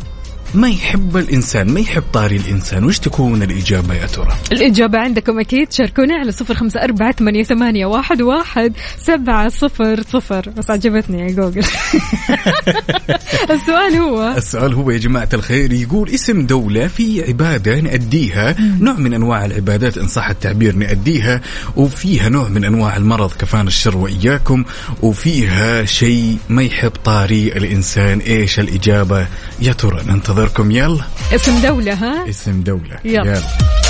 ما 0.54 0.68
يحب 0.68 1.16
الإنسان؟ 1.16 1.70
ما 1.70 1.80
يحب 1.80 2.02
طاري 2.12 2.36
الإنسان؟ 2.36 2.84
وش 2.84 2.98
تكون 2.98 3.42
الإجابة 3.42 3.94
يا 3.94 4.06
ترى؟ 4.06 4.32
الإجابة 4.52 4.98
عندكم 4.98 5.40
أكيد. 5.40 5.72
شاركونا 5.72 6.14
على 6.14 6.32
صفر 6.32 6.54
خمسة 6.54 6.82
أربعة 6.84 7.12
ثمانية, 7.12 7.42
ثمانية 7.42 7.86
واحد, 7.86 8.22
واحد 8.22 8.72
سبعة 8.98 9.48
صفر 9.48 10.02
صفر. 10.02 10.50
بس 10.56 10.70
عجبتني 10.70 11.20
يا 11.20 11.30
جوجل. 11.30 11.64
السؤال 13.50 13.96
هو. 13.96 14.34
السؤال 14.36 14.74
هو 14.74 14.90
يا 14.90 14.98
جماعة 14.98 15.28
الخير 15.34 15.72
يقول 15.72 16.10
اسم 16.10 16.46
دولة 16.46 16.86
في 16.86 17.24
عبادة 17.28 17.80
نأديها 17.80 18.56
نوع 18.80 18.94
من 18.94 19.14
أنواع 19.14 19.44
العبادات 19.44 19.98
إن 19.98 20.08
صح 20.08 20.28
التعبير 20.28 20.76
نأديها 20.76 21.40
وفيها 21.76 22.28
نوع 22.28 22.48
من 22.48 22.64
أنواع 22.64 22.96
المرض 22.96 23.32
كفانا 23.32 23.68
الشر 23.68 23.96
وإياكم 23.96 24.64
وفيها 25.02 25.84
شيء 25.84 26.38
ما 26.48 26.62
يحب 26.62 26.92
طاري 27.04 27.48
الإنسان. 27.48 28.18
إيش 28.18 28.60
الإجابة 28.60 29.26
يا 29.60 29.72
ترى؟ 29.72 30.00
ننتظركم 30.44 30.70
يلا. 30.70 31.04
اسم 31.34 31.62
دولة 31.62 31.94
ها؟ 31.94 32.28
اسم 32.28 32.62
دولة 32.62 32.98
يلا. 33.04 33.83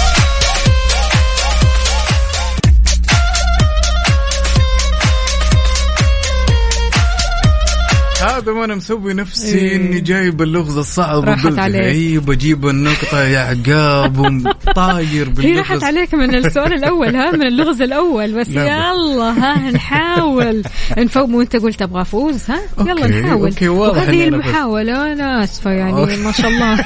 هذا 8.24 8.52
ما 8.52 8.64
أنا 8.64 8.74
مسوي 8.74 9.14
نفسي 9.14 9.58
إيه. 9.58 9.76
إني 9.76 10.00
جايب 10.00 10.42
اللغز 10.42 10.76
الصعب 10.78 11.24
راحت 11.24 11.58
عليك. 11.58 11.82
اي 11.82 12.18
بجيب 12.18 12.66
النقطة 12.66 13.22
يا 13.22 13.38
عقاب 13.38 14.18
وطاير 14.18 15.26
هي 15.28 15.32
باللغز. 15.32 15.58
راحت 15.58 15.82
عليك 15.84 16.14
من 16.14 16.34
السؤال 16.34 16.72
الأول 16.72 17.16
ها؟ 17.16 17.30
من 17.30 17.46
اللغز 17.46 17.82
الأول. 17.82 18.40
بس 18.40 18.48
لا، 18.48 18.64
يلا 18.64 19.30
ها 19.30 19.70
نحاول. 19.70 20.62
نفوق 20.98 21.28
وأنت 21.30 21.56
قلت 21.56 21.82
أبغى 21.82 22.02
أفوز 22.02 22.50
ها؟ 22.50 22.60
يلا 22.80 23.06
نحاول. 23.20 23.48
okay، 23.50 23.68
واضح 23.68 23.96
وهذه 23.96 24.16
فزت. 24.16 24.28
المحاولة. 24.28 25.12
أنا 25.12 25.44
آسفة 25.44 25.70
يعني 25.70 25.92
okay. 26.00 26.16
ما 26.16 26.32
شاء 26.32 26.50
الله. 26.50 26.84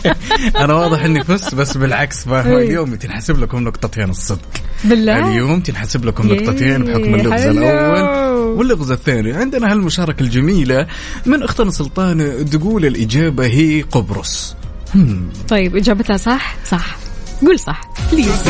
أنا 0.64 0.74
واضح 0.74 1.04
إني 1.04 1.24
فزت 1.24 1.54
بس 1.54 1.76
بالعكس 1.76 2.24
فاهم 2.24 2.46
إيه. 2.56 2.66
اليوم 2.68 2.94
تنحسب 2.94 3.40
لكم 3.40 3.58
نقطتين 3.64 4.10
الصدق. 4.10 4.48
بالله. 4.84 5.28
اليوم 5.32 5.60
تنحسب 5.60 6.04
لكم 6.04 6.28
ياي، 6.28 6.36
نقطتين 6.36 6.84
بحكم 6.84 7.14
اللغز. 7.14 7.42
الأول. 7.42 8.35
واللغز 8.46 8.90
الثاني 8.90 9.32
عندنا 9.32 9.72
هالمشاركة 9.72 10.22
الجميلة 10.22 10.86
من 11.26 11.42
أختنا 11.42 11.70
سلطان 11.70 12.50
تقول 12.50 12.86
الإجابة 12.86 13.46
هي 13.46 13.82
قبرص. 13.82 14.54
هم، 14.94 15.28
طيب 15.48 15.76
إجابتها 15.76 16.16
صح؟ 16.16 16.56
صح. 16.70 16.96
قول 17.42 17.58
صح. 17.58 17.80
please 18.12 18.46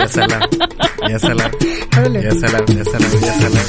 يا 0.00 0.06
سلام. 0.06 0.40
يا 1.08 1.18
سلام. 1.18 1.50
يا 1.96 1.98
سلام. 1.98 2.14
يا 2.16 2.30
سلام. 2.30 2.64
يا 2.68 2.84
سلام. 2.84 3.66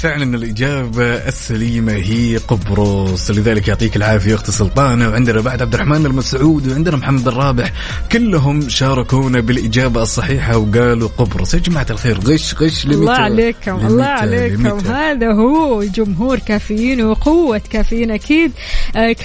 فعلا 0.00 0.36
الإجابة 0.36 1.04
السليمة 1.04 1.92
هي 1.92 2.36
قبرص. 2.36 3.30
لذلك 3.30 3.68
يعطيك 3.68 3.96
العافية 3.96 4.34
أخت 4.34 4.50
سلطانة. 4.50 5.08
وعندنا 5.08 5.40
بعد 5.40 5.62
عبد 5.62 5.74
الرحمن 5.74 6.06
المسعود 6.06 6.68
وعندنا 6.68 6.96
محمد 6.96 7.28
الرابح. 7.28 7.72
كلهم 8.12 8.68
شاركونا 8.68 9.40
بالإجابة 9.40 10.02
الصحيحة 10.02 10.56
وقالوا 10.56 11.08
قبرص. 11.18 11.54
يا 11.54 11.58
جماعة 11.58 11.86
الخير 11.90 12.18
غش 12.20 12.54
غش 12.54 12.86
لمتى 12.86 12.98
الله 12.98 13.12
عليكم 13.12 13.70
لمتى؟ 13.70 13.86
الله 13.86 14.04
عليكم. 14.04 14.68
لمتى؟ 14.68 14.88
هذا 14.88 15.32
هو 15.32 15.82
جمهور 15.82 16.38
كافيين 16.38 17.02
وقوة 17.02 17.62
كافيين 17.70 18.10
أكيد. 18.10 18.52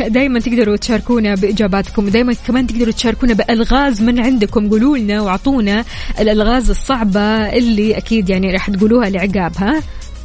دائما 0.07 0.39
تقدروا 0.39 0.75
تشاركونا 0.75 1.35
بإجاباتكم. 1.35 2.09
دائما 2.09 2.33
كمان 2.47 2.67
تقدروا 2.67 2.93
تشاركونا 2.93 3.33
بألغاز 3.33 4.01
من 4.01 4.19
عندكم. 4.19 4.69
قولوا 4.69 4.97
لنا 4.97 5.21
وأعطونا 5.21 5.85
الألغاز 6.19 6.69
الصعبة 6.69 7.21
اللي 7.57 7.97
أكيد 7.97 8.29
يعني 8.29 8.51
راح 8.51 8.69
تقولوها 8.69 9.09
لعقاب 9.09 9.51
ها؟ 9.57 9.81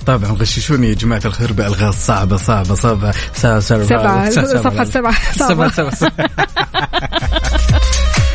طبعا 0.07 0.31
غششوني 0.33 0.89
يا 0.89 0.95
جماعة 0.95 1.23
الخير 1.25 1.53
صعبة 1.91 2.37
صعبة. 2.37 2.75
سبعة 2.75 3.13
سبعة 3.61 4.31
صفحة 4.31 4.85
سبعة 4.85 5.15
سبعة 5.33 5.71
صعبة 5.71 5.95
سبعة. 5.95 6.31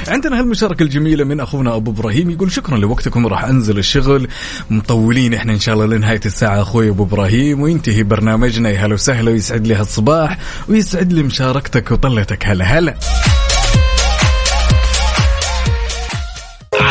عندنا 0.08 0.40
هالمشاركة 0.40 0.84
الجميلة 0.84 1.24
من 1.24 1.40
أخونا 1.40 1.76
أبو 1.76 1.92
إبراهيم 1.92 2.30
يقول 2.30 2.52
شكرا 2.52 2.78
لوقتكم 2.78 3.28
راح 3.28 3.44
أنزل 3.44 3.78
الشغل. 3.78 4.28
مطولين 4.70 5.34
إحنا 5.34 5.54
إن 5.54 5.60
شاء 5.60 5.76
الله 5.76 5.86
لنهاية 5.86 6.22
الساعة. 6.26 6.62
أخوي 6.62 6.90
أبو 6.90 7.04
إبراهيم 7.04 7.62
وينتهي 7.62 8.04
برنامجنا. 8.04 8.70
يا 8.70 8.86
هلا 8.86 8.94
وسهلا 8.94 9.32
ويسعد 9.32 9.68
لي 9.68 9.76
هالصباح 9.76 10.38
ويسعد 10.70 11.14
لي 11.14 11.24
مشاركتك 11.24 11.92
وطلتك. 11.92 12.48
هلا 12.48 12.66
هلا. 12.66 12.96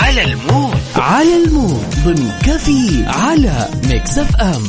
على 0.03 0.24
ال 0.24 0.34
mood. 0.34 0.78
على 0.97 1.45
ال 1.45 1.53
mood. 1.53 1.95
ضمن 2.05 2.32
كفي 2.42 3.05
على 3.07 3.68
Mix 3.89 4.18
FM. 4.18 4.68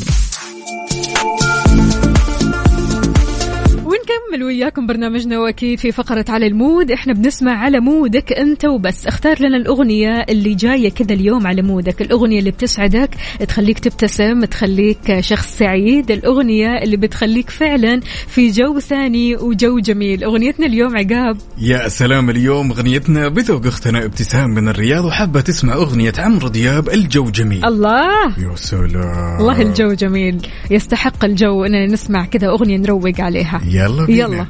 ونكمل 4.36 4.43
وياكم 4.43 4.88
برنامجنا 4.88 5.39
وأكيد 5.39 5.79
في 5.79 5.91
فقرة 5.91 6.25
على 6.29 6.47
ال 6.47 6.55
mood. 6.55 6.91
إحنا 6.91 7.13
بنسمع 7.13 7.51
على 7.51 7.79
mood 7.80 8.23
ك 8.23 8.34
أنت 8.33 8.65
وبس. 8.65 9.07
اختار 9.07 9.41
لنا 9.41 9.57
الأغنية 9.57 10.25
اللي 10.29 10.55
جاية 10.55 10.89
كذا 10.89 11.13
اليوم 11.13 11.47
على 11.47 11.61
mood 11.61 11.88
ك. 11.88 12.01
الأغنية 12.01 12.39
اللي 12.39 12.51
بتسعدك 12.51 13.09
تخليك 13.47 13.79
تبتسم 13.79 14.45
تخليك 14.45 15.19
شخص 15.19 15.57
سعيد. 15.57 16.11
الأغنية 16.11 16.67
اللي 16.83 16.97
بتخليك 16.97 17.49
فعلا 17.49 17.99
في 18.27 18.51
جو 18.51 18.79
ثاني 18.79 19.36
وجو 19.36 19.79
جميل. 19.79 20.23
أغنيتنا 20.23 20.65
اليوم 20.65 20.97
عقاب. 20.97 21.38
يا 21.57 21.88
سلام 21.88 22.29
اليوم 22.29 22.71
أغنيتنا 22.71 23.27
بذوق 23.27 23.65
اختنا 23.65 24.05
ابتسام 24.05 24.49
من 24.49 24.67
الرياض 24.67 25.05
وحابة 25.05 25.41
تسمع 25.41 25.73
أغنية 25.73 26.13
عمرو 26.17 26.47
دياب 26.47 26.89
الجو 26.89 27.29
جميل. 27.29 27.65
الله! 27.65 28.25
يا 28.38 28.55
سلام. 28.55 29.38
والله 29.38 29.61
الجو 29.61 29.93
جميل. 29.93 30.47
يستحق 30.71 31.25
الجو. 31.25 31.65
اننا 31.65 31.86
نسمع 31.86 32.25
كذا 32.25 32.47
أغنية 32.47 32.77
نروق 32.77 33.21
عليها. 33.21 33.61
يلا 33.65 34.05
بينا. 34.05 34.24
يلا 34.26 34.47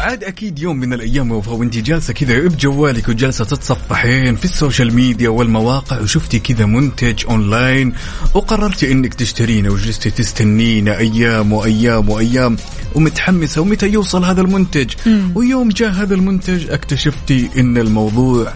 عاد 0.00 0.24
أكيد 0.24 0.58
يوم 0.58 0.76
من 0.76 0.92
الأيام 0.92 1.32
وفاء 1.32 1.54
وانت 1.54 1.78
جالسة 1.78 2.12
كذا 2.12 2.38
بجوالك 2.38 3.08
وجالسة 3.08 3.44
تتصفحين 3.44 4.36
في 4.36 4.44
ال 4.44 4.51
social 4.51 4.94
media 4.94 5.28
والمواقع 5.28 6.00
وشفتي 6.00 6.38
كذا 6.38 6.66
منتج 6.66 7.24
أونلاين 7.28 7.92
وقررتي 8.34 8.92
إنك 8.92 9.14
تشترينه 9.14 9.70
وجلستي 9.72 10.10
تستنينه 10.10 10.96
أيام 10.96 11.52
وأيام 11.52 12.08
وأيام 12.08 12.56
ومتحمسة 12.94 13.60
ومتى 13.60 13.88
يوصل 13.88 14.24
هذا 14.24 14.40
المنتج. 14.40 14.90
ويوم 15.34 15.68
جاء 15.68 15.90
هذا 15.90 16.14
المنتج 16.14 16.70
اكتشفتي 16.70 17.48
إن 17.58 17.78
الموضوع 17.78 18.52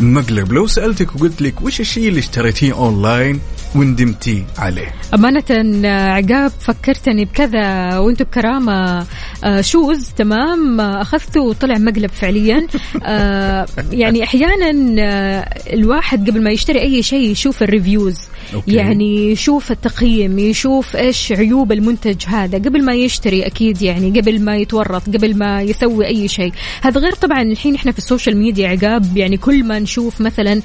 مقلب. 0.00 0.52
لو 0.52 0.66
سألتك 0.66 1.14
وقلت 1.16 1.42
لك 1.42 1.62
وش 1.62 1.80
الشيء 1.80 2.08
اللي 2.08 2.18
اشتريتيه 2.20 2.72
اونلاين 2.72 3.40
وندمتي 3.74 4.44
عليه. 4.58 4.94
أمانة 5.14 5.88
عقاب 5.88 6.52
فكرتني 6.60 7.24
بكذا 7.24 7.98
وأنتم 7.98 8.24
بكرامة. 8.24 9.06
آه، 9.44 9.60
shoes 9.60 10.08
تمام. 10.16 10.80
أخذته 10.80 11.40
وطلع 11.40 11.78
مقلب 11.78 12.10
فعليا. 12.10 12.66
آه، 13.02 13.66
يعني 13.92 14.24
أحيانا 14.24 15.02
آه، 15.02 15.40
الواحد 15.72 16.30
قبل 16.30 16.42
ما 16.42 16.50
يشتري 16.50 16.80
أي 16.80 17.02
شيء 17.02 17.30
يشوف 17.30 17.62
ال 17.62 17.68
reviews. 17.68 18.18
okay. 18.54 18.72
يعني 18.72 19.32
يشوف 19.32 19.70
التقييم 19.70 20.38
يشوف 20.38 20.96
إيش 20.96 21.32
عيوب 21.32 21.72
المنتج 21.72 22.26
هذا. 22.26 22.58
قبل 22.58 22.84
ما 22.84 22.94
يشتري 22.94 23.46
أكيد 23.46 23.82
يعني 23.82 24.20
قبل 24.20 24.40
ما 24.40 24.56
يتورط 24.56 25.16
قبل 25.16 25.36
ما 25.36 25.62
يسوي 25.62 26.06
أي 26.06 26.28
شيء. 26.28 26.52
هذا 26.82 27.00
غير 27.00 27.12
طبعا 27.14 27.42
الحين 27.42 27.74
إحنا 27.74 27.92
في 27.92 27.98
ال 27.98 28.03
social 28.03 28.36
media 28.36 28.68
عقاب. 28.68 29.16
يعني 29.16 29.36
كل 29.36 29.64
ما 29.64 29.78
نشوف 29.78 30.20
مثلا 30.20 30.60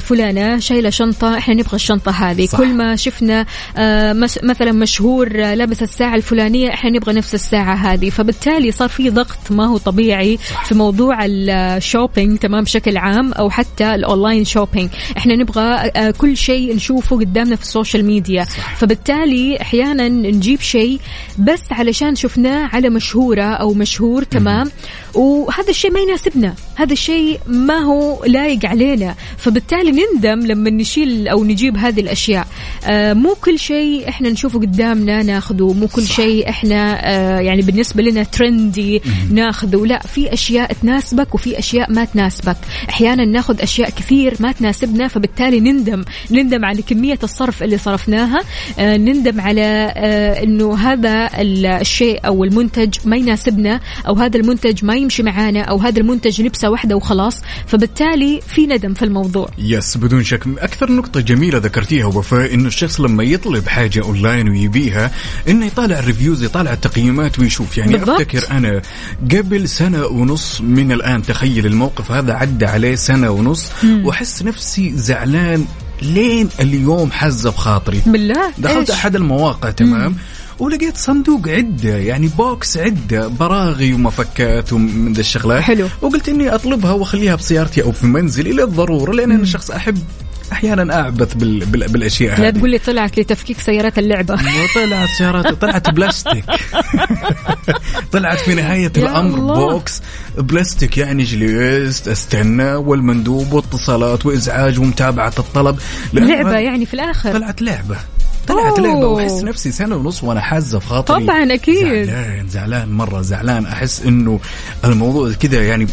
فلانة 0.00 0.58
شايلة 0.58 0.90
شنطة 0.90 1.38
إحنا 1.38 1.54
نبغى 1.54 1.74
الشنطة 1.74 2.10
هذه. 2.10 2.37
صح. 2.46 2.58
كل 2.58 2.74
ما 2.74 2.96
شفنا 2.96 3.46
آه، 3.76 4.12
مثلا 4.42 4.72
مشهور 4.72 5.44
آه، 5.44 5.54
لابس 5.54 5.82
الساعة 5.82 6.14
الفلانية 6.14 6.68
إحنا 6.68 6.90
نبغى 6.90 7.12
نفس 7.12 7.34
الساعة 7.34 7.74
هذه. 7.74 8.10
فبالتالي 8.10 8.72
صار 8.72 8.88
في 8.88 9.10
ضغط 9.10 9.50
ما 9.50 9.66
هو 9.66 9.76
طبيعي 9.76 10.38
في 10.64 10.74
موضوع 10.74 11.18
ال 11.24 11.37
shopping 11.37 12.38
تمام 12.38 12.64
بشكل 12.64 12.96
عام 12.96 13.32
أو 13.32 13.50
حتى 13.50 13.94
ال 13.94 14.01
online 14.01 14.44
shopping 14.44 14.90
إحنا 15.16 15.36
نبغى 15.36 15.62
آه، 15.96 16.10
كل 16.10 16.36
شيء 16.36 16.74
نشوفه 16.74 17.16
قدامنا 17.16 17.56
في 17.56 17.62
ال 17.62 17.68
social 17.68 18.04
media 18.04 18.44
فبالتالي 18.76 19.60
أحيانا 19.60 20.08
نجيب 20.08 20.60
شيء 20.60 21.00
بس 21.38 21.62
علشان 21.70 22.14
شفناه 22.14 22.68
على 22.72 22.90
مشهورة 22.90 23.42
أو 23.42 23.74
مشهور 23.74 24.22
تمام؟ 24.22 24.70
وهذا 25.14 25.70
الشيء 25.70 25.90
ما 25.90 26.00
يناسبنا. 26.00 26.54
هذا 26.74 26.92
الشيء 26.92 27.40
ما 27.46 27.78
هو 27.78 28.24
لايق 28.24 28.66
علينا. 28.66 29.14
فبالتالي 29.36 29.90
نندم 29.90 30.46
لما 30.46 30.70
نشيل 30.70 31.28
أو 31.28 31.44
نجيب 31.44 31.76
هذه 31.76 32.00
الأشياء. 32.00 32.17
آه 32.84 33.12
مو 33.12 33.34
كل 33.44 33.58
شيء 33.58 34.08
إحنا 34.08 34.30
نشوفه 34.30 34.58
قدامنا 34.58 35.22
ناخذه 35.22 35.72
مو 35.72 35.86
كل 35.88 36.06
شيء 36.06 36.48
إحنا 36.48 37.00
آه 37.04 37.40
يعني 37.40 37.62
بالنسبة 37.62 38.02
لنا 38.02 38.22
trendy 38.22 39.02
ناخذه 39.32 39.86
لا 39.86 39.98
في 39.98 40.32
أشياء 40.32 40.72
تناسبك 40.72 41.34
وفي 41.34 41.58
أشياء 41.58 41.92
ما 41.92 42.04
تناسبك. 42.04 42.56
أحيانا 42.90 43.24
ناخذ 43.24 43.60
أشياء 43.60 43.90
كثير 43.90 44.34
ما 44.40 44.52
تناسبنا 44.52 45.08
فبالتالي 45.08 45.60
نندم 45.60 46.04
نندم 46.30 46.64
على 46.64 46.82
كمية 46.82 47.18
الصرف 47.22 47.62
اللي 47.62 47.78
صرفناها. 47.78 48.40
آه 48.78 48.96
نندم 48.96 49.40
على 49.40 49.62
إنه 50.42 50.74
هذا 50.78 51.30
ال- 51.40 51.66
الشيء 51.66 52.26
أو 52.26 52.44
المنتج 52.44 52.94
ما 53.04 53.16
يناسبنا 53.16 53.80
أو 54.08 54.14
هذا 54.14 54.36
المنتج 54.36 54.84
ما 54.84 54.96
يمشي 54.96 55.22
معانا 55.22 55.60
أو 55.62 55.76
هذا 55.78 55.98
المنتج 56.00 56.42
لبسة 56.42 56.70
واحدة 56.70 56.96
وخلاص. 56.96 57.40
فبالتالي 57.66 58.40
في 58.46 58.66
ندم 58.66 58.94
في 58.94 59.04
الموضوع. 59.04 59.48
يس 59.58 59.96
بدون 59.96 60.24
شك. 60.24 60.46
أكثر 60.58 60.92
نقطة 60.92 61.20
جميلة 61.20 61.58
ذكرتيها 61.58 62.06
وفاء 62.08 62.54
انه 62.54 62.66
الشخص 62.66 63.00
لما 63.00 63.22
يطلب 63.24 63.68
حاجة 63.68 64.02
أونلاين 64.02 64.48
ويبيها 64.48 65.10
إنه 65.48 65.66
يطالع 65.66 65.98
ال 65.98 66.03
reviews 66.03 66.42
يطالع 66.42 66.72
التقييمات 66.72 67.38
ويشوف. 67.38 67.78
يعني 67.78 67.92
بالضبط. 67.92 68.20
أفتكر 68.20 68.50
أنا 68.50 68.82
قبل 69.30 69.68
سنة 69.68 70.06
ونص 70.06 70.60
من 70.60 70.92
الآن 70.92 71.22
تخيل 71.22 71.66
الموقف 71.66 72.12
هذا 72.12 72.32
عدى 72.32 72.66
عليه 72.66 72.94
سنة 72.94 73.30
ونص 73.30 73.66
وأحس 74.04 74.42
نفسي 74.42 74.92
زعلان 74.96 75.64
لين 76.02 76.48
اليوم 76.60 77.12
حزة 77.12 77.50
بخاطري. 77.50 78.00
بالله؟ 78.06 78.52
دخلت؟ 78.58 78.90
أحد 78.90 79.16
المواقع 79.16 79.70
تمام؟ 79.70 80.16
ولقيت 80.58 80.96
صندوق 80.96 81.48
عدة 81.48 81.96
يعني 81.96 82.28
box 82.38 82.76
عدة 82.76 83.28
براغي 83.28 83.92
ومفكات 83.92 84.72
ومن 84.72 85.12
ذا 85.12 85.20
الشغلات. 85.20 85.62
حلو. 85.62 85.88
وقلت 86.02 86.28
إني 86.28 86.54
أطلبها 86.54 86.92
وأخليها 86.92 87.34
بسيارتي 87.34 87.82
أو 87.82 87.92
في 87.92 88.06
منزلي 88.06 88.52
للضرورة 88.52 89.12
لأن 89.12 89.32
أنا 89.32 89.44
شخص 89.44 89.70
أحب 89.70 89.98
أحيانا 90.52 91.00
أعبث 91.00 91.34
بال... 91.34 91.66
بال... 91.66 91.88
بالأشياء 91.88 92.40
لا 92.40 92.48
هذه. 92.48 92.58
تقول 92.58 92.70
لي 92.70 92.78
طلعت 92.78 93.18
لتفكيك 93.18 93.60
سيارات 93.60 93.98
اللعبة. 93.98 94.34
وطلعت 94.34 95.08
سيارات 95.18 95.46
طلعت 95.54 95.90
بلاستيك. 95.90 96.44
طلعت 98.12 98.38
في 98.38 98.54
نهاية 98.54 98.82
يا 98.96 99.02
الأمر 99.02 99.38
الله. 99.38 99.70
box. 99.72 100.02
بلاستيك 100.38 100.98
يعني 100.98 101.24
جلست 101.24 102.08
استنى 102.08 102.74
والمندوب 102.74 103.52
واتصالات 103.52 104.26
وإزعاج 104.26 104.78
ومتابعة 104.78 105.32
الطلب. 105.38 105.78
هذا- 106.14 106.60
يعني 106.60 106.86
في 106.86 106.94
الآخر. 106.94 107.32
طلعت 107.32 107.62
لعبة. 107.62 107.96
طلعت 108.48 108.78
أوه. 108.78 108.88
لعبة 108.88 109.06
وأحس 109.06 109.42
نفسي 109.44 109.72
سنة 109.72 109.96
ونص 109.96 110.24
وأنا 110.24 110.40
حازة 110.40 110.78
في 110.78 110.86
خاطري. 110.86 111.24
طبعاً 111.24 111.54
أكيد. 111.54 112.04
زعلان 112.06 112.48
زعلان 112.48 112.92
مرة 112.92 113.20
زعلان. 113.22 113.66
أحس 113.66 114.02
إنه 114.02 114.40
الموضوع 114.84 115.32
كذا 115.32 115.62
يعني 115.64 115.86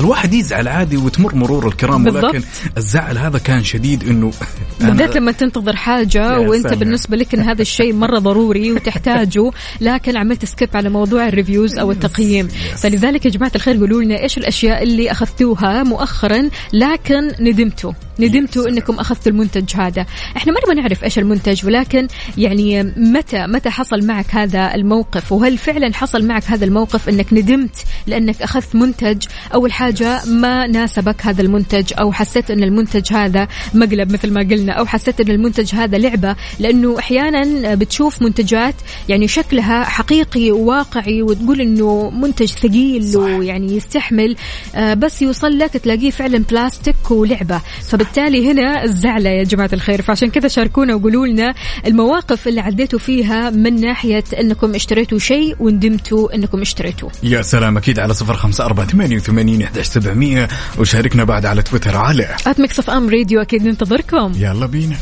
الواحد 0.00 0.34
يزعل 0.34 0.68
عادي 0.68 0.96
وتمر 0.96 1.34
مرور 1.34 1.68
الكرام 1.68 2.04
بالضبط. 2.04 2.24
ولكن 2.24 2.42
الزعل 2.76 3.18
هذا 3.18 3.38
كان 3.38 3.64
شديد 3.64 4.08
إنه 4.08 4.32
بالذات 4.80 5.16
لما 5.16 5.32
تنتظر 5.32 5.76
حاجة 5.76 6.32
يا 6.32 6.38
وأنت 6.38 6.66
سلام. 6.66 6.78
بالنسبة 6.78 7.16
لك 7.16 7.34
إن 7.34 7.40
هذا 7.40 7.62
الشيء 7.62 7.92
مرة 7.92 8.18
ضروري 8.18 8.72
وتحتاجه 8.72 9.50
لكن 9.80 10.16
عملت 10.16 10.44
skip 10.44 10.68
على 10.74 10.88
موضوع 10.88 11.28
ال 11.28 11.34
reviews 11.34 11.78
أو 11.78 11.90
التقييم 11.90 12.48
فلذلك 12.76 13.24
يا 13.24 13.30
جماعة 13.30 13.52
الخير 13.54 13.76
قولوا 13.76 14.02
لنا 14.02 14.22
إيش 14.22 14.38
الأشياء 14.38 14.82
اللي 14.82 15.10
أخذتوها 15.10 15.82
مؤخرا 15.82 16.50
لكن 16.72 17.32
ندمتوا 17.40 17.92
ندمتوا 18.20 18.68
إنكم 18.68 18.94
أخذتوا 18.94 19.32
المنتج 19.32 19.76
هذا. 19.76 20.06
إحنا 20.36 20.52
ما 20.52 20.58
نبغى 20.60 20.74
نعرف 20.74 21.04
إيش 21.04 21.18
المنتج 21.18 21.66
ولكن 21.66 22.08
يعني 22.38 22.82
متى 22.96 23.46
متى 23.46 23.70
حصل 23.70 24.06
معك 24.06 24.34
هذا 24.34 24.74
الموقف؟ 24.74 25.32
وهل 25.32 25.58
فعلا 25.58 25.94
حصل 25.94 26.26
معك 26.26 26.44
هذا 26.46 26.64
الموقف 26.64 27.08
إنك 27.08 27.32
ندمت 27.32 27.76
لأنك 28.06 28.42
أخذت 28.42 28.76
منتج؟ 28.76 29.24
أول 29.54 29.72
حاجة 29.72 30.24
ما 30.26 30.66
ناسبك 30.66 31.26
هذا 31.26 31.42
المنتج 31.42 31.92
أو 32.00 32.12
حسيت 32.12 32.50
إن 32.50 32.62
المنتج 32.62 33.12
هذا 33.12 33.48
مقلب 33.74 34.12
مثل 34.12 34.32
ما 34.32 34.40
قلنا 34.40 34.72
أو 34.72 34.86
حسيت 34.86 35.20
إن 35.20 35.30
المنتج 35.30 35.74
هذا 35.74 35.98
لعبة؟ 35.98 36.36
لأنه 36.58 36.98
أحيانا 36.98 37.74
بتشوف 37.74 38.22
منتجات 38.22 38.74
يعني 39.08 39.28
شكلها 39.28 39.84
حقيقي 39.84 40.50
وواقعي 40.50 41.22
وتقول 41.22 41.60
إنه 41.60 42.10
منتج 42.10 42.46
ثقيل 42.46 43.16
ويعني 43.16 43.76
يستحمل 43.76 44.36
آه، 44.74 44.94
بس 44.94 45.22
يوصل 45.22 45.58
لك 45.58 45.70
تلاقيه 45.70 46.10
فعلا 46.10 46.38
بلاستيك 46.38 47.10
ولعبة. 47.10 47.60
فبالتالي 48.02 48.52
هنا 48.52 48.84
الزعلة 48.84 49.30
يا 49.30 49.44
جماعة 49.44 49.70
الخير. 49.72 50.02
فعشان 50.02 50.30
كذا 50.30 50.48
شاركونا 50.48 50.94
وقولوا 50.94 51.26
لنا 51.26 51.54
المواقف 51.86 52.48
اللي 52.48 52.60
عديتوا 52.60 52.98
فيها 52.98 53.50
من 53.50 53.80
ناحية 53.80 54.24
إنكم 54.40 54.74
اشتريتوا 54.74 55.18
شيء 55.18 55.56
وندمتوا 55.60 56.34
إنكم 56.34 56.60
اشتريتوه. 56.60 57.10
يا 57.22 57.42
سلام 57.42 57.76
أكيد 57.76 57.98
على 57.98 58.14
صفر 58.14 58.34
خمسة 58.34 58.64
أربعة 58.64 58.86
ثمانية 58.86 59.16
وثمانين 59.16 60.46
وشاركنا 60.78 61.24
بعد 61.24 61.46
على 61.46 61.62
تويتر 61.62 61.96
على 61.96 62.28
at 62.46 62.60
Mix 62.60 62.78
FM 62.78 63.10
Radio 63.10 63.40
أكيد 63.40 63.62
ننتظركم. 63.62 64.32
يلا 64.36 64.66
بينا. 64.66 64.96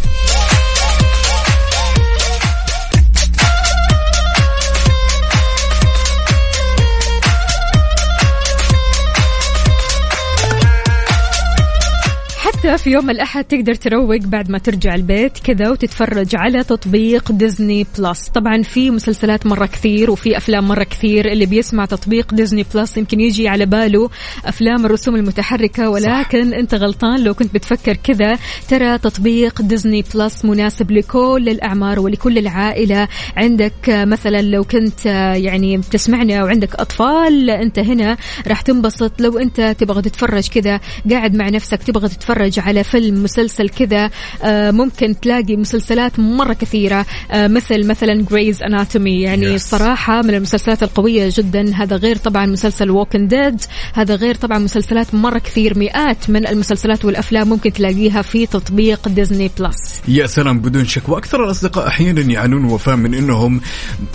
كذا 12.71 12.77
في 12.77 12.91
يوم 12.91 13.11
الأحد 13.11 13.45
تقدر 13.45 13.75
تروق 13.75 14.17
بعد 14.17 14.51
ما 14.51 14.59
ترجع 14.59 14.95
البيت 14.95 15.39
كذا 15.39 15.71
وتتفرج 15.71 16.37
على 16.37 16.65
تطبيق 16.65 17.33
Disney 17.33 17.87
Plus. 17.99 18.29
طبعا 18.29 18.63
في 18.63 18.91
مسلسلات 18.91 19.47
مرة 19.47 19.67
كثير 19.67 20.11
وفي 20.11 20.37
أفلام 20.37 20.69
مرة 20.69 20.83
كثير 20.85 21.33
اللي 21.33 21.47
بيسمع 21.47 21.85
تطبيق 21.85 22.35
Disney 22.35 22.67
Plus 22.75 22.97
يمكن 22.97 23.21
يجي 23.21 23.49
على 23.49 23.67
باله 23.67 24.11
أفلام 24.45 24.87
الرسوم 24.87 25.17
المتحركة. 25.17 25.91
ولكن 25.91 26.51
صح. 26.51 26.57
أنت 26.57 26.75
غلطان 26.75 27.25
لو 27.25 27.35
كنت 27.35 27.55
بتفكر 27.55 27.97
كذا 27.97 28.39
ترى 28.69 28.99
تطبيق 28.99 29.63
Disney 29.63 30.05
Plus 30.15 30.45
مناسب 30.45 30.91
لكل 30.91 31.49
الأعمار 31.49 32.01
ولكل 32.01 32.39
العائلة. 32.39 33.09
عندك 33.37 33.73
مثلا 33.89 34.43
لو 34.43 34.65
كنت 34.65 35.07
يعني 35.37 35.77
بتسمعني 35.77 36.41
أو 36.41 36.47
عندك 36.47 36.75
أطفال 36.75 37.51
أنت 37.51 37.79
هنا 37.79 38.17
راح 38.49 38.61
تنبسط. 38.61 39.21
لو 39.21 39.39
أنت 39.39 39.61
تبغى 39.79 40.03
تتفرج 40.03 40.49
كذا 40.49 40.81
قاعد 41.11 41.35
مع 41.35 41.49
نفسك 41.49 41.83
تبغى 41.83 42.09
تتفرج 42.09 42.60
على 42.61 42.85
فيلم 42.85 43.23
مسلسل 43.23 43.69
كذا 43.69 44.11
آه، 44.43 44.71
ممكن 44.71 45.21
تلاقي 45.21 45.57
مسلسلات 45.57 46.19
مرة 46.19 46.53
كثيرة 46.53 47.07
آه، 47.31 47.49
مثل 47.49 47.87
مثلا 47.87 48.27
Grey's 48.31 48.63
Anatomy 48.63 49.23
يعني 49.23 49.59
yes. 49.59 49.63
صراحة 49.63 50.23
من 50.23 50.35
المسلسلات 50.35 50.83
القوية 50.83 51.29
جدا. 51.33 51.75
هذا 51.75 51.97
غير 51.97 52.17
طبعا 52.17 52.47
مسلسل 52.47 52.91
Walking 52.91 53.29
Dead 53.29 53.61
هذا 53.95 54.15
غير 54.15 54.35
طبعا 54.35 54.59
مسلسلات 54.59 55.15
مرة 55.15 55.39
كثير. 55.39 55.79
مئات 55.79 56.31
من 56.31 56.47
المسلسلات 56.47 57.05
والأفلام 57.05 57.49
ممكن 57.49 57.73
تلاقيها 57.73 58.23
في 58.23 58.47
تطبيق 58.47 59.09
ديزني 59.09 59.51
بلس 59.59 60.01
يا 60.09 60.27
سلام 60.27 60.61
بدون 60.61 60.87
شك. 60.87 61.09
وأكثر 61.09 61.45
الأصدقاء 61.45 61.87
أحيانا 61.87 62.21
يعانون 62.21 62.65
وفاة 62.65 62.95
من 62.95 63.15
إنهم 63.15 63.61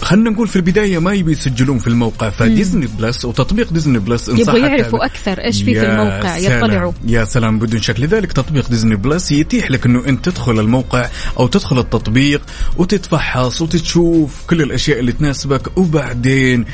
خلينا 0.01 0.29
نقول 0.29 0.47
في 0.47 0.55
البداية 0.55 0.99
ما 0.99 1.13
يبي 1.13 1.31
يسجلون 1.31 1.77
في 1.77 1.87
الموقع. 1.87 2.29
ف 2.29 2.38
Disney 2.38 2.87
Plus 2.99 3.25
وتطبيق 3.25 3.73
Disney 3.73 3.99
Plus 3.99 4.29
يبغوا 4.29 4.57
يعرفوا 4.57 5.05
أكثر 5.05 5.39
إيش 5.39 5.63
في 5.63 5.73
في 5.73 5.85
الموقع. 5.85 6.37
يطلعوا. 6.37 6.91
يا 7.07 7.25
سلام 7.25 7.59
بدون 7.59 7.81
شك. 7.81 7.99
لذلك 7.99 8.24
تطبيق 8.31 8.69
Disney 8.69 8.95
Plus 8.95 9.31
يتيح 9.31 9.71
لك 9.71 9.85
إنه 9.85 10.05
أنت 10.07 10.29
تدخل 10.29 10.59
الموقع 10.59 11.09
أو 11.39 11.47
تدخل 11.47 11.79
التطبيق 11.79 12.41
وتتفحص 12.77 13.61
وتشوف 13.61 14.41
كل 14.47 14.61
الأشياء 14.61 14.99
اللي 14.99 15.11
تناسبك 15.11 15.77
وبعدين 15.77 16.65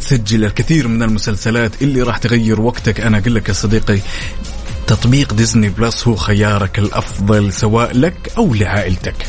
تسجل 0.00 0.44
الكثير 0.44 0.88
من 0.88 1.02
المسلسلات 1.02 1.82
اللي 1.82 2.02
راح 2.02 2.16
تغير 2.18 2.60
وقتك. 2.60 3.00
أنا 3.00 3.18
أقول 3.18 3.34
لك 3.34 3.48
يا 3.48 3.54
صديقي 3.54 3.98
تطبيق 4.86 5.34
ديزني 5.34 5.68
بلس 5.68 6.08
هو 6.08 6.16
خيارك 6.16 6.78
الأفضل 6.78 7.52
سواء 7.52 7.96
لك 7.96 8.32
أو 8.38 8.54
لعائلتك. 8.54 9.26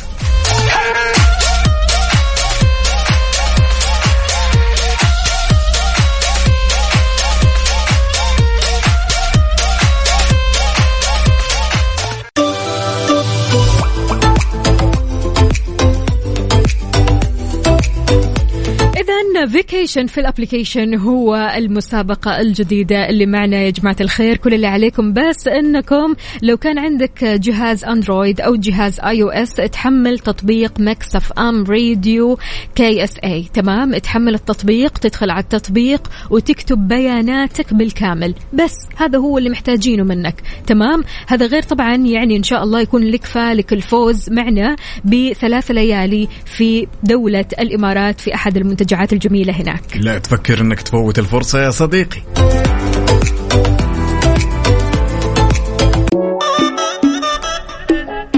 vacation 19.46 20.06
في 20.06 20.20
ال 20.20 20.26
application 20.26 20.94
هو 20.94 21.52
المسابقة 21.56 22.40
الجديدة 22.40 23.08
اللي 23.08 23.26
معنا 23.26 23.56
يا 23.56 23.70
جماعة 23.70 23.96
الخير. 24.00 24.36
كل 24.36 24.54
اللي 24.54 24.66
عليكم 24.66 25.12
بس 25.12 25.48
إنكم 25.48 26.14
لو 26.42 26.56
كان 26.56 26.78
عندك 26.78 27.24
جهاز 27.24 27.84
Android 27.84 28.40
أو 28.40 28.56
جهاز 28.56 29.00
iOS 29.00 29.54
تحمل 29.54 30.18
تطبيق 30.18 30.80
Mix 30.80 31.32
FM 31.32 31.64
Radio 31.64 32.38
KSA 32.74 33.46
تمام؟ 33.54 33.98
تحمل 33.98 34.34
التطبيق 34.34 34.98
تدخل 34.98 35.30
على 35.30 35.42
التطبيق 35.42 36.10
وتكتب 36.30 36.88
بياناتك 36.88 37.74
بالكامل. 37.74 38.34
بس 38.52 38.74
هذا 38.96 39.18
هو 39.18 39.38
اللي 39.38 39.50
محتاجينه 39.50 40.04
منك. 40.04 40.42
تمام؟ 40.66 41.04
هذا 41.26 41.46
غير 41.46 41.62
طبعا 41.62 41.96
يعني 41.96 42.36
إن 42.36 42.42
شاء 42.42 42.62
الله 42.62 42.80
يكون 42.80 43.04
لك 43.04 43.24
فالك 43.24 43.72
الفوز 43.72 44.30
معنا 44.30 44.76
بثلاث 45.04 45.70
ليالي 45.70 46.28
في 46.44 46.86
دولة 47.02 47.44
الإمارات 47.60 48.20
في 48.20 48.34
أحد 48.34 48.56
المنتجعات 48.56 49.12
الجميلة. 49.12 49.31
جميلة 49.32 49.52
هناك. 49.52 49.96
لا 49.96 50.18
تفكر 50.18 50.60
إنك 50.60 50.80
تفوت 50.80 51.18
الفرصة 51.18 51.62
يا 51.62 51.70
صديقي. 51.70 52.22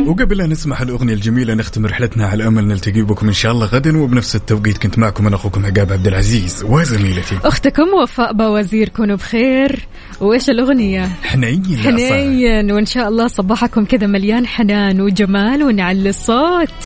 وقبل 0.07 0.41
أن 0.41 0.51
نسمع 0.51 0.83
الأغنية 0.83 1.15
الجميلة 1.15 1.55
نختم 1.55 1.87
رحلتنا 1.87 2.27
على 2.27 2.47
أمل 2.47 2.69
نلتقي 2.69 3.03
بكم 3.03 3.27
إن 3.27 3.33
شاء 3.33 3.53
الله 3.53 3.66
غدا 3.66 3.99
وبنفس 3.99 4.37
التوقيت 4.37 4.79
كنت 4.79 4.99
معكم 4.99 5.27
أنا 5.27 5.37
أخوكم 5.37 5.66
عقاب 5.66 5.93
عبد 5.93 6.07
العزيز. 6.07 6.65
وزميلتي. 6.69 7.39
أختكم 7.45 7.89
وفاء 8.03 8.33
بوازير 8.33 8.89
كونوا 8.89 9.16
بخير. 9.16 9.87
وإيش 10.21 10.51
الأغنية؟ 10.51 11.09
حنين 11.23 11.65
حنين. 11.83 12.73
وإن 12.73 12.87
شاء 12.87 13.09
الله 13.09 13.27
صباحكم 13.27 13.85
كذا 13.85 14.07
مليان 14.07 14.47
حنان 14.47 15.01
وجمال 15.01 15.62
ونعلي 15.62 16.09
الصوت. 16.09 16.69